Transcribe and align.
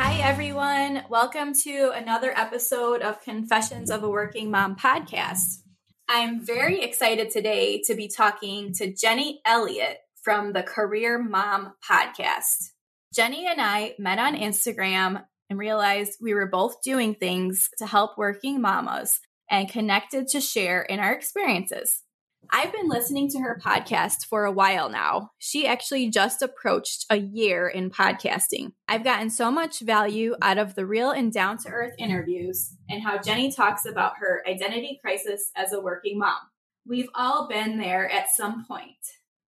Hi, 0.00 0.20
everyone. 0.20 1.02
Welcome 1.10 1.54
to 1.64 1.90
another 1.92 2.32
episode 2.36 3.02
of 3.02 3.20
Confessions 3.20 3.90
of 3.90 4.04
a 4.04 4.08
Working 4.08 4.48
Mom 4.48 4.76
podcast. 4.76 5.62
I'm 6.08 6.46
very 6.46 6.84
excited 6.84 7.30
today 7.30 7.82
to 7.86 7.96
be 7.96 8.06
talking 8.06 8.72
to 8.74 8.94
Jenny 8.94 9.40
Elliott 9.44 9.98
from 10.22 10.52
the 10.52 10.62
Career 10.62 11.18
Mom 11.18 11.72
podcast. 11.84 12.68
Jenny 13.12 13.48
and 13.48 13.60
I 13.60 13.96
met 13.98 14.20
on 14.20 14.36
Instagram 14.36 15.24
and 15.50 15.58
realized 15.58 16.18
we 16.22 16.32
were 16.32 16.46
both 16.46 16.80
doing 16.80 17.16
things 17.16 17.68
to 17.78 17.86
help 17.86 18.16
working 18.16 18.60
mamas 18.60 19.18
and 19.50 19.68
connected 19.68 20.28
to 20.28 20.40
share 20.40 20.80
in 20.80 21.00
our 21.00 21.12
experiences. 21.12 22.04
I've 22.50 22.72
been 22.72 22.88
listening 22.88 23.28
to 23.30 23.40
her 23.40 23.60
podcast 23.62 24.24
for 24.24 24.44
a 24.44 24.52
while 24.52 24.88
now. 24.88 25.32
She 25.38 25.66
actually 25.66 26.08
just 26.08 26.40
approached 26.40 27.04
a 27.10 27.16
year 27.16 27.68
in 27.68 27.90
podcasting. 27.90 28.72
I've 28.88 29.04
gotten 29.04 29.28
so 29.28 29.50
much 29.50 29.80
value 29.80 30.34
out 30.40 30.56
of 30.56 30.74
the 30.74 30.86
real 30.86 31.10
and 31.10 31.30
down 31.30 31.58
to 31.58 31.68
earth 31.68 31.92
interviews 31.98 32.74
and 32.88 33.02
how 33.02 33.18
Jenny 33.18 33.52
talks 33.52 33.84
about 33.84 34.14
her 34.20 34.42
identity 34.48 34.98
crisis 35.02 35.50
as 35.56 35.72
a 35.72 35.80
working 35.80 36.18
mom. 36.18 36.38
We've 36.86 37.10
all 37.14 37.48
been 37.48 37.78
there 37.78 38.10
at 38.10 38.30
some 38.34 38.64
point, 38.64 38.96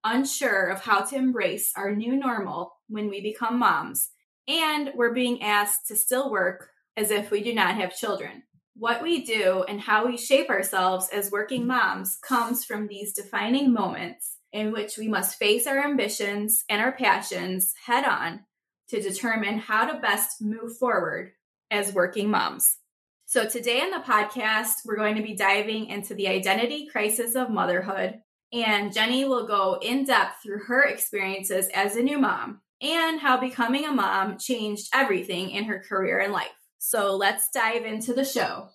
unsure 0.05 0.69
of 0.69 0.83
how 0.83 1.01
to 1.01 1.17
embrace 1.17 1.73
our 1.77 1.95
new 1.97 2.15
normal 2.15 2.75
when 2.89 3.09
we 3.09 3.23
become 3.23 3.59
moms, 3.59 4.11
and 4.47 4.91
we're 4.95 5.15
being 5.15 5.43
asked 5.43 5.89
to 5.89 5.97
still 5.97 6.31
work 6.31 6.69
as 6.99 7.11
if 7.11 7.31
we 7.31 7.43
do 7.43 7.55
not 7.55 7.77
have 7.77 7.97
children. 7.97 8.43
What 8.81 9.03
we 9.03 9.21
do 9.21 9.63
and 9.69 9.79
how 9.79 10.07
we 10.07 10.17
shape 10.17 10.49
ourselves 10.49 11.11
as 11.13 11.31
working 11.31 11.67
moms 11.67 12.17
comes 12.27 12.65
from 12.65 12.87
these 12.87 13.13
defining 13.13 13.75
moments 13.75 14.39
in 14.55 14.73
which 14.73 14.97
we 14.97 15.07
must 15.07 15.39
face 15.39 15.67
our 15.67 15.85
ambitions 15.85 16.65
and 16.67 16.81
our 16.81 16.91
passions 16.91 17.75
head 17.85 18.07
on 18.07 18.41
to 18.89 19.03
determine 19.03 19.59
how 19.59 19.85
to 19.85 20.01
best 20.01 20.41
move 20.41 20.79
forward 20.79 21.33
as 21.71 21.93
working 21.93 22.31
moms. 22.31 22.79
So, 23.27 23.47
today 23.47 23.83
on 23.83 23.91
the 23.91 23.99
podcast, 23.99 24.77
we're 24.87 24.97
going 24.97 25.17
to 25.17 25.23
be 25.23 25.37
diving 25.37 25.89
into 25.89 26.15
the 26.15 26.29
identity 26.29 26.89
crisis 26.91 27.35
of 27.35 27.51
motherhood. 27.51 28.23
And 28.51 28.95
Jenny 28.95 29.27
will 29.27 29.47
go 29.47 29.79
in 29.83 30.07
depth 30.07 30.43
through 30.43 30.65
her 30.69 30.85
experiences 30.85 31.69
as 31.75 31.97
a 31.97 32.03
new 32.03 32.19
mom 32.19 32.63
and 32.81 33.21
how 33.21 33.39
becoming 33.39 33.85
a 33.85 33.93
mom 33.93 34.39
changed 34.39 34.89
everything 34.95 35.51
in 35.51 35.65
her 35.65 35.85
career 35.87 36.19
and 36.19 36.33
life. 36.33 36.60
So 36.83 37.15
let's 37.15 37.51
dive 37.51 37.85
into 37.85 38.15
the 38.15 38.25
show. 38.25 38.71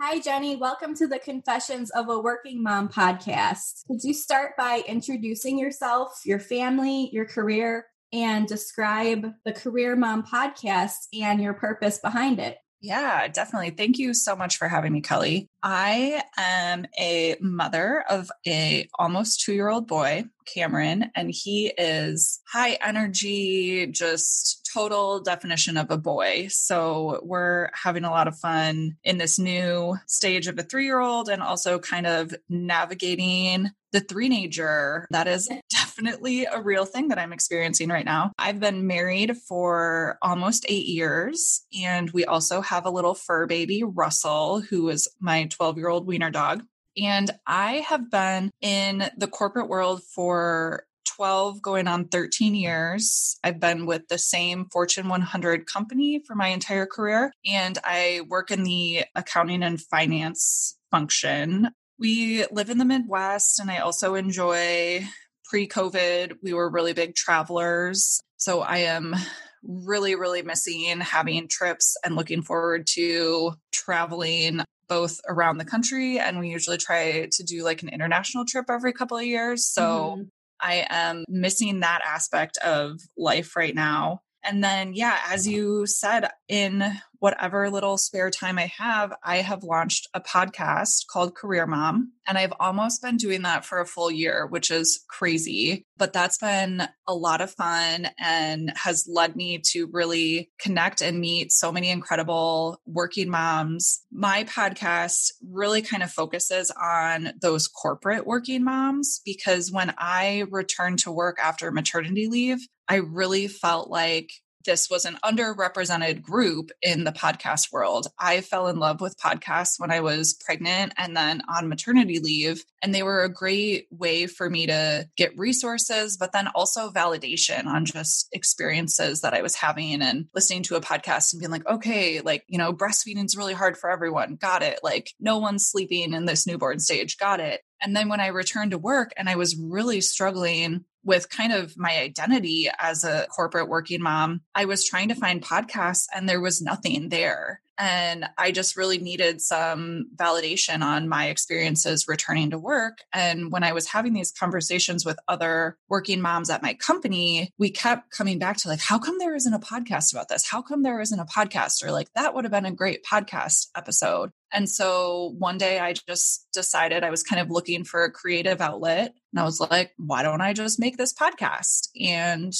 Hi, 0.00 0.20
Jenny. 0.20 0.54
Welcome 0.54 0.94
to 0.94 1.08
the 1.08 1.18
Confessions 1.18 1.90
of 1.90 2.08
a 2.08 2.20
Working 2.20 2.62
Mom 2.62 2.88
podcast. 2.88 3.84
Could 3.88 4.04
you 4.04 4.14
start 4.14 4.52
by 4.56 4.84
introducing 4.86 5.58
yourself, 5.58 6.20
your 6.24 6.38
family, 6.38 7.10
your 7.12 7.24
career, 7.24 7.86
and 8.12 8.46
describe 8.46 9.32
the 9.44 9.52
Career 9.52 9.96
Mom 9.96 10.22
podcast 10.22 11.08
and 11.20 11.42
your 11.42 11.54
purpose 11.54 11.98
behind 11.98 12.38
it? 12.38 12.58
Yeah, 12.80 13.26
definitely. 13.28 13.70
Thank 13.70 13.98
you 13.98 14.12
so 14.12 14.36
much 14.36 14.58
for 14.58 14.68
having 14.68 14.92
me, 14.92 15.00
Kelly. 15.00 15.48
I 15.62 16.22
am 16.36 16.86
a 16.98 17.36
mother 17.40 18.04
of 18.08 18.30
a 18.46 18.88
almost 18.98 19.44
2-year-old 19.46 19.88
boy, 19.88 20.24
Cameron, 20.54 21.10
and 21.16 21.30
he 21.32 21.72
is 21.78 22.40
high 22.52 22.78
energy, 22.84 23.86
just 23.86 24.68
total 24.72 25.20
definition 25.20 25.78
of 25.78 25.90
a 25.90 25.96
boy. 25.96 26.48
So 26.50 27.20
we're 27.22 27.70
having 27.72 28.04
a 28.04 28.10
lot 28.10 28.28
of 28.28 28.38
fun 28.38 28.96
in 29.04 29.16
this 29.16 29.38
new 29.38 29.96
stage 30.06 30.46
of 30.46 30.58
a 30.58 30.62
three 30.62 30.84
year 30.84 31.00
old 31.00 31.30
and 31.30 31.42
also 31.42 31.78
kind 31.78 32.06
of 32.06 32.34
navigating 32.50 33.70
the 33.96 34.00
three-nager. 34.00 35.06
That 35.10 35.26
is 35.26 35.48
definitely 35.70 36.44
a 36.44 36.60
real 36.60 36.84
thing 36.84 37.08
that 37.08 37.18
I'm 37.18 37.32
experiencing 37.32 37.88
right 37.88 38.04
now. 38.04 38.32
I've 38.38 38.60
been 38.60 38.86
married 38.86 39.38
for 39.48 40.18
almost 40.20 40.66
eight 40.68 40.84
years, 40.84 41.64
and 41.80 42.10
we 42.10 42.26
also 42.26 42.60
have 42.60 42.84
a 42.84 42.90
little 42.90 43.14
fur 43.14 43.46
baby, 43.46 43.82
Russell, 43.82 44.60
who 44.60 44.90
is 44.90 45.08
my 45.18 45.44
12 45.44 45.78
year 45.78 45.88
old 45.88 46.06
wiener 46.06 46.30
dog. 46.30 46.62
And 46.98 47.30
I 47.46 47.84
have 47.88 48.10
been 48.10 48.50
in 48.60 49.08
the 49.16 49.28
corporate 49.28 49.70
world 49.70 50.02
for 50.02 50.84
12 51.06 51.62
going 51.62 51.88
on 51.88 52.08
13 52.08 52.54
years. 52.54 53.38
I've 53.42 53.60
been 53.60 53.86
with 53.86 54.08
the 54.08 54.18
same 54.18 54.66
Fortune 54.66 55.08
100 55.08 55.64
company 55.64 56.22
for 56.26 56.34
my 56.34 56.48
entire 56.48 56.84
career, 56.84 57.32
and 57.46 57.78
I 57.82 58.20
work 58.28 58.50
in 58.50 58.62
the 58.64 59.04
accounting 59.14 59.62
and 59.62 59.80
finance 59.80 60.76
function. 60.90 61.70
We 61.98 62.44
live 62.50 62.70
in 62.70 62.78
the 62.78 62.84
Midwest, 62.84 63.58
and 63.58 63.70
I 63.70 63.78
also 63.78 64.14
enjoy 64.14 65.06
pre 65.48 65.66
COVID, 65.68 66.38
we 66.42 66.52
were 66.52 66.68
really 66.68 66.92
big 66.92 67.14
travelers. 67.14 68.20
So 68.36 68.60
I 68.60 68.78
am 68.78 69.14
really, 69.62 70.14
really 70.14 70.42
missing 70.42 71.00
having 71.00 71.48
trips 71.48 71.96
and 72.04 72.14
looking 72.14 72.42
forward 72.42 72.86
to 72.94 73.54
traveling 73.72 74.62
both 74.88 75.20
around 75.28 75.58
the 75.58 75.64
country. 75.64 76.18
And 76.18 76.38
we 76.38 76.50
usually 76.50 76.76
try 76.76 77.28
to 77.30 77.42
do 77.42 77.64
like 77.64 77.82
an 77.82 77.88
international 77.88 78.44
trip 78.44 78.66
every 78.68 78.92
couple 78.92 79.16
of 79.16 79.24
years. 79.24 79.66
So 79.66 79.82
mm-hmm. 79.82 80.22
I 80.60 80.86
am 80.88 81.24
missing 81.28 81.80
that 81.80 82.02
aspect 82.06 82.58
of 82.58 83.00
life 83.16 83.56
right 83.56 83.74
now. 83.74 84.20
And 84.44 84.62
then, 84.62 84.94
yeah, 84.94 85.18
as 85.28 85.48
you 85.48 85.86
said, 85.86 86.30
in 86.48 86.84
whatever 87.18 87.70
little 87.70 87.98
spare 87.98 88.30
time 88.30 88.58
I 88.58 88.70
have, 88.78 89.12
I 89.22 89.38
have 89.38 89.62
launched 89.62 90.08
a 90.14 90.20
podcast 90.20 91.06
called 91.10 91.34
Career 91.34 91.66
Mom. 91.66 92.12
And 92.28 92.36
I've 92.36 92.52
almost 92.58 93.02
been 93.02 93.16
doing 93.16 93.42
that 93.42 93.64
for 93.64 93.80
a 93.80 93.86
full 93.86 94.10
year, 94.10 94.46
which 94.46 94.70
is 94.70 95.04
crazy. 95.08 95.84
But 95.96 96.12
that's 96.12 96.38
been 96.38 96.82
a 97.06 97.14
lot 97.14 97.40
of 97.40 97.52
fun 97.52 98.08
and 98.18 98.72
has 98.76 99.06
led 99.08 99.36
me 99.36 99.60
to 99.72 99.88
really 99.92 100.50
connect 100.60 101.00
and 101.00 101.20
meet 101.20 101.52
so 101.52 101.70
many 101.70 101.90
incredible 101.90 102.80
working 102.86 103.30
moms. 103.30 104.02
My 104.10 104.44
podcast 104.44 105.30
really 105.48 105.82
kind 105.82 106.02
of 106.02 106.10
focuses 106.10 106.70
on 106.70 107.32
those 107.40 107.68
corporate 107.68 108.26
working 108.26 108.64
moms 108.64 109.20
because 109.24 109.70
when 109.70 109.94
I 109.98 110.44
returned 110.50 110.98
to 111.00 111.12
work 111.12 111.36
after 111.42 111.70
maternity 111.70 112.28
leave, 112.28 112.58
I 112.88 112.96
really 112.96 113.48
felt 113.48 113.90
like 113.90 114.30
this 114.66 114.90
was 114.90 115.04
an 115.06 115.18
underrepresented 115.24 116.20
group 116.20 116.70
in 116.82 117.04
the 117.04 117.12
podcast 117.12 117.72
world. 117.72 118.08
I 118.18 118.42
fell 118.42 118.68
in 118.68 118.78
love 118.78 119.00
with 119.00 119.16
podcasts 119.16 119.78
when 119.80 119.90
I 119.90 120.00
was 120.00 120.34
pregnant 120.34 120.92
and 120.98 121.16
then 121.16 121.40
on 121.48 121.68
maternity 121.68 122.18
leave. 122.18 122.64
And 122.82 122.94
they 122.94 123.02
were 123.02 123.22
a 123.22 123.32
great 123.32 123.86
way 123.90 124.26
for 124.26 124.50
me 124.50 124.66
to 124.66 125.08
get 125.16 125.38
resources, 125.38 126.16
but 126.16 126.32
then 126.32 126.48
also 126.48 126.90
validation 126.90 127.66
on 127.66 127.86
just 127.86 128.28
experiences 128.32 129.22
that 129.22 129.32
I 129.32 129.42
was 129.42 129.54
having 129.54 130.02
and 130.02 130.26
listening 130.34 130.62
to 130.64 130.76
a 130.76 130.80
podcast 130.80 131.32
and 131.32 131.40
being 131.40 131.50
like, 131.50 131.66
okay, 131.66 132.20
like, 132.20 132.44
you 132.48 132.58
know, 132.58 132.72
breastfeeding 132.72 133.24
is 133.24 133.36
really 133.36 133.54
hard 133.54 133.76
for 133.76 133.90
everyone. 133.90 134.36
Got 134.36 134.62
it. 134.62 134.80
Like, 134.82 135.12
no 135.18 135.38
one's 135.38 135.66
sleeping 135.66 136.12
in 136.12 136.26
this 136.26 136.46
newborn 136.46 136.80
stage. 136.80 137.16
Got 137.16 137.40
it. 137.40 137.62
And 137.80 137.94
then 137.94 138.08
when 138.08 138.20
I 138.20 138.28
returned 138.28 138.72
to 138.72 138.78
work 138.78 139.12
and 139.16 139.28
I 139.28 139.36
was 139.36 139.56
really 139.56 140.00
struggling 140.00 140.84
with 141.06 141.30
kind 141.30 141.52
of 141.52 141.78
my 141.78 141.96
identity 141.96 142.68
as 142.78 143.04
a 143.04 143.26
corporate 143.34 143.68
working 143.68 144.02
mom, 144.02 144.42
I 144.54 144.64
was 144.66 144.84
trying 144.84 145.08
to 145.08 145.14
find 145.14 145.40
podcasts 145.40 146.06
and 146.14 146.28
there 146.28 146.40
was 146.40 146.60
nothing 146.60 147.08
there. 147.08 147.62
And 147.78 148.24
I 148.38 148.52
just 148.52 148.76
really 148.76 148.98
needed 148.98 149.40
some 149.40 150.06
validation 150.16 150.82
on 150.82 151.08
my 151.08 151.26
experiences 151.28 152.08
returning 152.08 152.50
to 152.50 152.58
work. 152.58 152.98
And 153.12 153.52
when 153.52 153.62
I 153.62 153.72
was 153.72 153.86
having 153.86 154.14
these 154.14 154.32
conversations 154.32 155.04
with 155.04 155.18
other 155.28 155.76
working 155.88 156.20
moms 156.22 156.48
at 156.48 156.62
my 156.62 156.74
company, 156.74 157.52
we 157.58 157.70
kept 157.70 158.10
coming 158.10 158.38
back 158.38 158.56
to 158.58 158.68
like, 158.68 158.80
how 158.80 158.98
come 158.98 159.18
there 159.18 159.34
isn't 159.34 159.52
a 159.52 159.58
podcast 159.58 160.12
about 160.12 160.28
this? 160.28 160.48
How 160.48 160.62
come 160.62 160.82
there 160.82 161.00
isn't 161.00 161.20
a 161.20 161.26
podcast? 161.26 161.84
Or 161.84 161.92
like, 161.92 162.08
that 162.14 162.34
would 162.34 162.44
have 162.44 162.52
been 162.52 162.64
a 162.64 162.72
great 162.72 163.04
podcast 163.04 163.66
episode. 163.76 164.30
And 164.56 164.70
so 164.70 165.34
one 165.38 165.58
day 165.58 165.78
I 165.78 165.92
just 165.92 166.48
decided 166.54 167.04
I 167.04 167.10
was 167.10 167.22
kind 167.22 167.42
of 167.42 167.50
looking 167.50 167.84
for 167.84 168.04
a 168.04 168.10
creative 168.10 168.62
outlet. 168.62 169.12
And 169.30 169.38
I 169.38 169.44
was 169.44 169.60
like, 169.60 169.92
why 169.98 170.22
don't 170.22 170.40
I 170.40 170.54
just 170.54 170.80
make 170.80 170.96
this 170.96 171.12
podcast? 171.12 171.88
And 172.00 172.54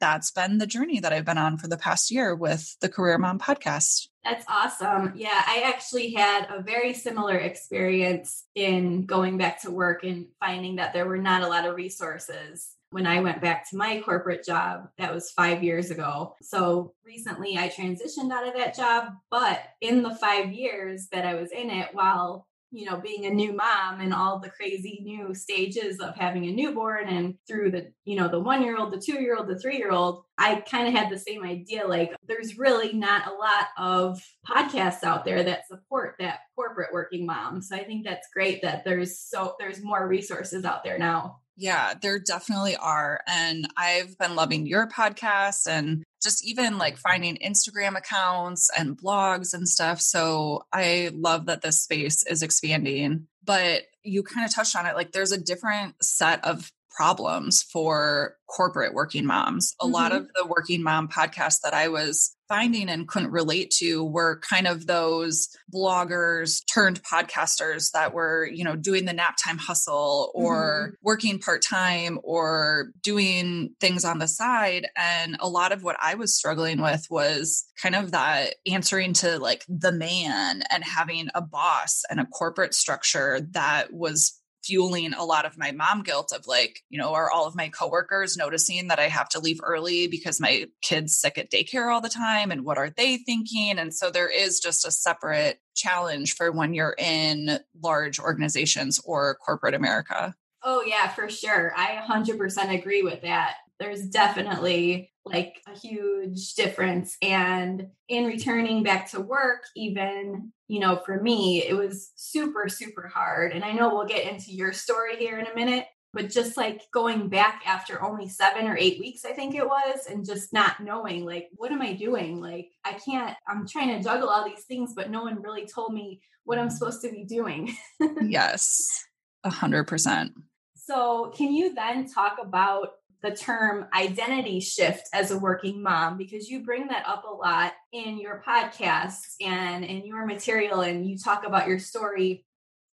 that's 0.00 0.30
been 0.30 0.56
the 0.56 0.66
journey 0.66 0.98
that 1.00 1.12
I've 1.12 1.26
been 1.26 1.36
on 1.36 1.58
for 1.58 1.68
the 1.68 1.76
past 1.76 2.10
year 2.10 2.34
with 2.34 2.74
the 2.80 2.88
Career 2.88 3.18
Mom 3.18 3.38
podcast. 3.38 4.08
That's 4.24 4.46
awesome. 4.48 5.12
Yeah, 5.14 5.42
I 5.46 5.64
actually 5.66 6.14
had 6.14 6.46
a 6.48 6.62
very 6.62 6.94
similar 6.94 7.36
experience 7.36 8.46
in 8.54 9.04
going 9.04 9.36
back 9.36 9.60
to 9.60 9.70
work 9.70 10.04
and 10.04 10.28
finding 10.40 10.76
that 10.76 10.94
there 10.94 11.06
were 11.06 11.18
not 11.18 11.42
a 11.42 11.48
lot 11.48 11.66
of 11.66 11.76
resources 11.76 12.76
when 12.92 13.06
I 13.06 13.20
went 13.20 13.40
back 13.40 13.68
to 13.70 13.76
my 13.76 14.00
corporate 14.00 14.44
job. 14.44 14.88
That 14.98 15.12
was 15.12 15.30
five 15.30 15.62
years 15.62 15.90
ago. 15.90 16.36
So 16.42 16.94
recently 17.04 17.58
I 17.58 17.68
transitioned 17.68 18.30
out 18.30 18.46
of 18.46 18.54
that 18.54 18.76
job. 18.76 19.14
But 19.30 19.60
in 19.80 20.02
the 20.02 20.14
five 20.14 20.52
years 20.52 21.08
that 21.12 21.26
I 21.26 21.34
was 21.34 21.50
in 21.50 21.70
it, 21.70 21.88
while 21.92 22.46
you 22.72 22.86
know, 22.86 22.96
being 22.96 23.26
a 23.26 23.30
new 23.30 23.52
mom 23.52 24.00
and 24.00 24.14
all 24.14 24.38
the 24.38 24.48
crazy 24.48 25.00
new 25.02 25.34
stages 25.34 26.00
of 26.00 26.16
having 26.16 26.46
a 26.46 26.52
newborn 26.52 27.06
and 27.06 27.34
through 27.46 27.70
the, 27.70 27.92
you 28.06 28.16
know, 28.16 28.28
the 28.28 28.40
one 28.40 28.62
year 28.62 28.78
old, 28.78 28.92
the 28.92 28.98
two 28.98 29.20
year 29.20 29.36
old, 29.36 29.46
the 29.46 29.58
three 29.58 29.76
year 29.76 29.90
old, 29.92 30.24
I 30.38 30.56
kind 30.62 30.88
of 30.88 30.94
had 30.94 31.10
the 31.10 31.18
same 31.18 31.44
idea. 31.44 31.86
Like, 31.86 32.14
there's 32.26 32.58
really 32.58 32.94
not 32.94 33.26
a 33.26 33.34
lot 33.34 33.66
of 33.76 34.22
podcasts 34.48 35.04
out 35.04 35.26
there 35.26 35.42
that 35.42 35.68
support 35.68 36.16
that 36.18 36.40
corporate 36.56 36.94
working 36.94 37.26
mom. 37.26 37.60
So 37.60 37.76
I 37.76 37.84
think 37.84 38.06
that's 38.06 38.28
great 38.32 38.62
that 38.62 38.84
there's 38.84 39.18
so, 39.18 39.54
there's 39.58 39.84
more 39.84 40.08
resources 40.08 40.64
out 40.64 40.82
there 40.82 40.98
now. 40.98 41.41
Yeah, 41.56 41.94
there 42.00 42.18
definitely 42.18 42.76
are. 42.76 43.20
And 43.26 43.68
I've 43.76 44.16
been 44.18 44.34
loving 44.34 44.66
your 44.66 44.88
podcast 44.88 45.66
and 45.68 46.02
just 46.22 46.44
even 46.44 46.78
like 46.78 46.96
finding 46.96 47.36
Instagram 47.36 47.96
accounts 47.96 48.70
and 48.76 48.96
blogs 48.96 49.52
and 49.52 49.68
stuff. 49.68 50.00
So 50.00 50.64
I 50.72 51.10
love 51.12 51.46
that 51.46 51.62
this 51.62 51.82
space 51.82 52.24
is 52.24 52.42
expanding. 52.42 53.26
But 53.44 53.82
you 54.02 54.22
kind 54.22 54.46
of 54.46 54.54
touched 54.54 54.76
on 54.76 54.86
it 54.86 54.94
like 54.94 55.12
there's 55.12 55.32
a 55.32 55.40
different 55.40 56.02
set 56.02 56.44
of 56.44 56.70
problems 56.96 57.62
for 57.62 58.36
corporate 58.48 58.94
working 58.94 59.26
moms. 59.26 59.74
A 59.80 59.84
mm-hmm. 59.84 59.94
lot 59.94 60.12
of 60.12 60.28
the 60.34 60.46
working 60.46 60.82
mom 60.82 61.08
podcasts 61.08 61.60
that 61.62 61.74
I 61.74 61.88
was 61.88 62.36
finding 62.48 62.90
and 62.90 63.08
couldn't 63.08 63.30
relate 63.30 63.70
to 63.70 64.04
were 64.04 64.38
kind 64.40 64.66
of 64.66 64.86
those 64.86 65.48
bloggers 65.74 66.60
turned 66.70 67.02
podcasters 67.02 67.92
that 67.92 68.12
were, 68.12 68.46
you 68.46 68.62
know, 68.62 68.76
doing 68.76 69.06
the 69.06 69.12
nap 69.14 69.36
time 69.42 69.56
hustle 69.56 70.30
or 70.34 70.88
mm-hmm. 70.88 70.94
working 71.02 71.38
part 71.38 71.62
time 71.62 72.18
or 72.22 72.88
doing 73.02 73.74
things 73.80 74.04
on 74.04 74.18
the 74.18 74.28
side. 74.28 74.86
And 74.96 75.38
a 75.40 75.48
lot 75.48 75.72
of 75.72 75.82
what 75.82 75.96
I 75.98 76.14
was 76.14 76.34
struggling 76.34 76.82
with 76.82 77.06
was 77.08 77.64
kind 77.80 77.94
of 77.94 78.10
that 78.10 78.56
answering 78.70 79.14
to 79.14 79.38
like 79.38 79.64
the 79.66 79.92
man 79.92 80.62
and 80.70 80.84
having 80.84 81.28
a 81.34 81.40
boss 81.40 82.02
and 82.10 82.20
a 82.20 82.26
corporate 82.26 82.74
structure 82.74 83.40
that 83.52 83.94
was 83.94 84.41
fueling 84.64 85.12
a 85.14 85.24
lot 85.24 85.44
of 85.44 85.58
my 85.58 85.72
mom 85.72 86.02
guilt 86.02 86.32
of 86.34 86.46
like, 86.46 86.80
you 86.88 86.98
know, 86.98 87.12
are 87.14 87.30
all 87.30 87.46
of 87.46 87.56
my 87.56 87.68
coworkers 87.68 88.36
noticing 88.36 88.88
that 88.88 88.98
I 88.98 89.08
have 89.08 89.28
to 89.30 89.40
leave 89.40 89.60
early 89.62 90.06
because 90.06 90.40
my 90.40 90.66
kid's 90.82 91.16
sick 91.16 91.38
at 91.38 91.50
daycare 91.50 91.92
all 91.92 92.00
the 92.00 92.08
time? 92.08 92.50
And 92.50 92.64
what 92.64 92.78
are 92.78 92.90
they 92.90 93.16
thinking? 93.18 93.78
And 93.78 93.94
so 93.94 94.10
there 94.10 94.30
is 94.30 94.60
just 94.60 94.86
a 94.86 94.90
separate 94.90 95.58
challenge 95.74 96.34
for 96.34 96.52
when 96.52 96.74
you're 96.74 96.96
in 96.98 97.58
large 97.82 98.18
organizations 98.18 99.00
or 99.04 99.34
corporate 99.36 99.74
America. 99.74 100.34
Oh, 100.64 100.82
yeah, 100.86 101.08
for 101.08 101.28
sure. 101.28 101.72
I 101.76 102.00
100% 102.08 102.78
agree 102.78 103.02
with 103.02 103.22
that. 103.22 103.54
There's 103.82 104.06
definitely 104.06 105.10
like 105.24 105.60
a 105.66 105.76
huge 105.76 106.54
difference. 106.54 107.16
And 107.20 107.88
in 108.08 108.26
returning 108.26 108.84
back 108.84 109.10
to 109.10 109.20
work, 109.20 109.64
even, 109.74 110.52
you 110.68 110.78
know, 110.78 111.00
for 111.04 111.20
me, 111.20 111.66
it 111.66 111.74
was 111.74 112.12
super, 112.14 112.68
super 112.68 113.08
hard. 113.08 113.52
And 113.52 113.64
I 113.64 113.72
know 113.72 113.92
we'll 113.92 114.06
get 114.06 114.32
into 114.32 114.52
your 114.52 114.72
story 114.72 115.16
here 115.16 115.38
in 115.38 115.46
a 115.46 115.54
minute, 115.54 115.86
but 116.12 116.30
just 116.30 116.56
like 116.56 116.82
going 116.92 117.28
back 117.28 117.62
after 117.66 118.02
only 118.02 118.28
seven 118.28 118.66
or 118.66 118.76
eight 118.76 119.00
weeks, 119.00 119.24
I 119.24 119.32
think 119.32 119.56
it 119.56 119.66
was, 119.66 120.06
and 120.08 120.24
just 120.24 120.52
not 120.52 120.80
knowing, 120.80 121.24
like, 121.24 121.48
what 121.54 121.72
am 121.72 121.82
I 121.82 121.94
doing? 121.94 122.40
Like, 122.40 122.68
I 122.84 122.92
can't, 122.92 123.36
I'm 123.48 123.66
trying 123.66 123.96
to 123.96 124.02
juggle 124.02 124.28
all 124.28 124.44
these 124.44 124.64
things, 124.64 124.92
but 124.94 125.10
no 125.10 125.22
one 125.22 125.42
really 125.42 125.66
told 125.66 125.92
me 125.92 126.20
what 126.44 126.58
I'm 126.58 126.70
supposed 126.70 127.02
to 127.02 127.10
be 127.10 127.24
doing. 127.24 127.74
yes, 128.22 129.04
a 129.42 129.50
hundred 129.50 129.84
percent. 129.84 130.32
So, 130.74 131.32
can 131.36 131.52
you 131.52 131.74
then 131.74 132.08
talk 132.08 132.38
about 132.42 132.88
the 133.22 133.30
term 133.30 133.86
identity 133.94 134.58
shift 134.58 135.08
as 135.12 135.30
a 135.30 135.38
working 135.38 135.82
mom 135.82 136.16
because 136.16 136.48
you 136.48 136.64
bring 136.64 136.88
that 136.88 137.06
up 137.06 137.24
a 137.24 137.32
lot 137.32 137.72
in 137.92 138.18
your 138.18 138.42
podcasts 138.46 139.34
and 139.40 139.84
in 139.84 140.04
your 140.04 140.26
material 140.26 140.80
and 140.80 141.08
you 141.08 141.16
talk 141.16 141.46
about 141.46 141.68
your 141.68 141.78
story 141.78 142.44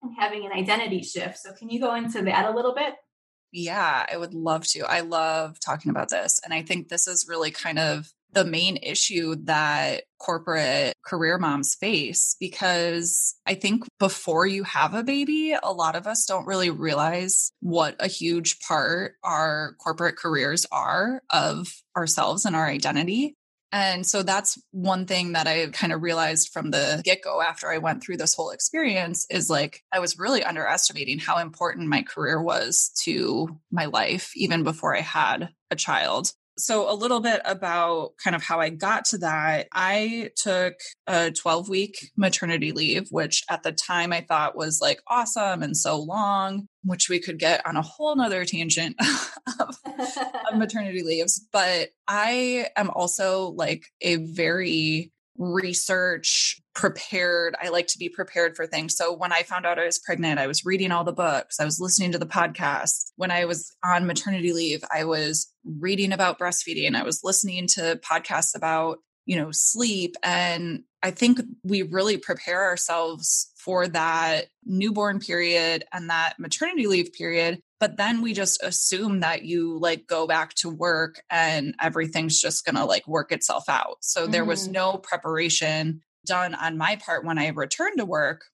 and 0.00 0.14
having 0.16 0.46
an 0.46 0.52
identity 0.52 1.02
shift. 1.02 1.38
So 1.38 1.52
can 1.52 1.70
you 1.70 1.80
go 1.80 1.94
into 1.94 2.22
that 2.22 2.46
a 2.46 2.54
little 2.54 2.74
bit? 2.74 2.94
Yeah, 3.52 4.06
I 4.10 4.16
would 4.16 4.32
love 4.32 4.66
to. 4.68 4.80
I 4.80 5.00
love 5.00 5.58
talking 5.58 5.90
about 5.90 6.08
this 6.08 6.40
and 6.44 6.54
I 6.54 6.62
think 6.62 6.88
this 6.88 7.08
is 7.08 7.26
really 7.28 7.50
kind 7.50 7.80
of 7.80 8.08
the 8.32 8.44
main 8.44 8.78
issue 8.78 9.36
that 9.44 10.04
corporate 10.18 10.94
career 11.04 11.38
moms 11.38 11.74
face 11.74 12.36
because 12.40 13.34
I 13.46 13.54
think 13.54 13.84
before 13.98 14.46
you 14.46 14.64
have 14.64 14.94
a 14.94 15.02
baby, 15.02 15.54
a 15.60 15.72
lot 15.72 15.96
of 15.96 16.06
us 16.06 16.24
don't 16.24 16.46
really 16.46 16.70
realize 16.70 17.52
what 17.60 17.96
a 17.98 18.08
huge 18.08 18.60
part 18.60 19.14
our 19.22 19.74
corporate 19.82 20.16
careers 20.16 20.66
are 20.72 21.22
of 21.30 21.68
ourselves 21.96 22.44
and 22.44 22.56
our 22.56 22.66
identity. 22.66 23.36
And 23.74 24.06
so 24.06 24.22
that's 24.22 24.58
one 24.70 25.06
thing 25.06 25.32
that 25.32 25.46
I 25.46 25.66
kind 25.68 25.94
of 25.94 26.02
realized 26.02 26.50
from 26.52 26.70
the 26.70 27.00
get 27.04 27.22
go 27.22 27.40
after 27.40 27.70
I 27.70 27.78
went 27.78 28.02
through 28.02 28.18
this 28.18 28.34
whole 28.34 28.50
experience 28.50 29.26
is 29.30 29.48
like 29.48 29.82
I 29.90 29.98
was 29.98 30.18
really 30.18 30.44
underestimating 30.44 31.18
how 31.18 31.38
important 31.38 31.88
my 31.88 32.02
career 32.02 32.40
was 32.40 32.92
to 33.04 33.58
my 33.70 33.86
life, 33.86 34.32
even 34.36 34.62
before 34.62 34.94
I 34.94 35.00
had 35.00 35.48
a 35.70 35.76
child 35.76 36.32
so 36.58 36.90
a 36.90 36.94
little 36.94 37.20
bit 37.20 37.40
about 37.44 38.12
kind 38.22 38.36
of 38.36 38.42
how 38.42 38.60
I 38.60 38.68
got 38.68 39.04
to 39.06 39.18
that. 39.18 39.68
I 39.72 40.30
took 40.36 40.74
a 41.06 41.30
12 41.30 41.68
week 41.68 42.10
maternity 42.16 42.72
leave, 42.72 43.08
which 43.10 43.42
at 43.50 43.62
the 43.62 43.72
time 43.72 44.12
I 44.12 44.20
thought 44.20 44.56
was 44.56 44.80
like 44.80 45.00
awesome 45.06 45.62
and 45.62 45.76
so 45.76 45.98
long, 45.98 46.68
which 46.84 47.08
we 47.08 47.20
could 47.20 47.38
get 47.38 47.66
on 47.66 47.76
a 47.76 47.82
whole 47.82 48.14
nother 48.16 48.44
tangent 48.44 48.96
of, 49.60 49.76
of 49.86 50.54
maternity 50.58 51.02
leaves. 51.02 51.46
But 51.52 51.90
I 52.06 52.68
am 52.76 52.90
also 52.90 53.48
like 53.48 53.86
a 54.00 54.16
very 54.16 55.12
research 55.38 56.60
prepared. 56.74 57.54
I 57.62 57.68
like 57.68 57.86
to 57.88 57.98
be 57.98 58.08
prepared 58.08 58.56
for 58.56 58.66
things. 58.66 58.96
So 58.96 59.12
when 59.14 59.32
I 59.32 59.42
found 59.42 59.66
out 59.66 59.78
I 59.78 59.86
was 59.86 59.98
pregnant, 59.98 60.38
I 60.38 60.46
was 60.46 60.64
reading 60.64 60.92
all 60.92 61.04
the 61.04 61.12
books, 61.12 61.60
I 61.60 61.64
was 61.64 61.80
listening 61.80 62.12
to 62.12 62.18
the 62.18 62.26
podcast. 62.26 63.12
When 63.16 63.30
I 63.30 63.44
was 63.44 63.74
on 63.84 64.06
maternity 64.06 64.52
leave, 64.52 64.84
I 64.94 65.04
was 65.04 65.50
reading 65.64 66.12
about 66.12 66.38
breastfeeding, 66.38 66.94
I 66.94 67.02
was 67.02 67.20
listening 67.22 67.66
to 67.68 68.00
podcasts 68.08 68.56
about, 68.56 68.98
you 69.26 69.36
know, 69.36 69.50
sleep. 69.52 70.16
And 70.22 70.84
I 71.02 71.10
think 71.10 71.40
we 71.64 71.82
really 71.82 72.16
prepare 72.16 72.64
ourselves 72.64 73.50
for 73.56 73.88
that 73.88 74.46
newborn 74.64 75.18
period 75.18 75.84
and 75.92 76.10
that 76.10 76.34
maternity 76.38 76.86
leave 76.86 77.12
period 77.12 77.60
but 77.82 77.96
then 77.96 78.22
we 78.22 78.32
just 78.32 78.62
assume 78.62 79.18
that 79.20 79.42
you 79.42 79.76
like 79.76 80.06
go 80.06 80.24
back 80.24 80.54
to 80.54 80.70
work 80.70 81.20
and 81.28 81.74
everything's 81.82 82.40
just 82.40 82.64
going 82.64 82.76
to 82.76 82.84
like 82.84 83.08
work 83.08 83.32
itself 83.32 83.68
out. 83.68 83.96
So 84.02 84.22
mm-hmm. 84.22 84.30
there 84.30 84.44
was 84.44 84.62
mm-hmm. 84.62 84.74
no 84.74 84.98
preparation 84.98 86.00
done 86.24 86.54
on 86.54 86.78
my 86.78 86.94
part 86.94 87.24
when 87.24 87.40
I 87.40 87.48
returned 87.48 87.98
to 87.98 88.04
work. 88.04 88.44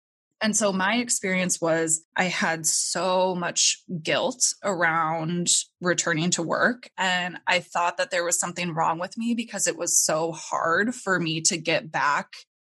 And 0.40 0.56
so 0.56 0.72
my 0.72 0.94
experience 0.94 1.60
was 1.60 2.06
I 2.16 2.24
had 2.24 2.64
so 2.64 3.34
much 3.34 3.82
guilt 4.02 4.54
around 4.64 5.50
returning 5.82 6.30
to 6.30 6.42
work. 6.42 6.88
And 6.96 7.36
I 7.46 7.60
thought 7.60 7.98
that 7.98 8.10
there 8.10 8.24
was 8.24 8.40
something 8.40 8.72
wrong 8.72 8.98
with 8.98 9.18
me 9.18 9.34
because 9.34 9.66
it 9.66 9.76
was 9.76 10.02
so 10.02 10.32
hard 10.32 10.94
for 10.94 11.20
me 11.20 11.42
to 11.42 11.58
get 11.58 11.92
back 11.92 12.32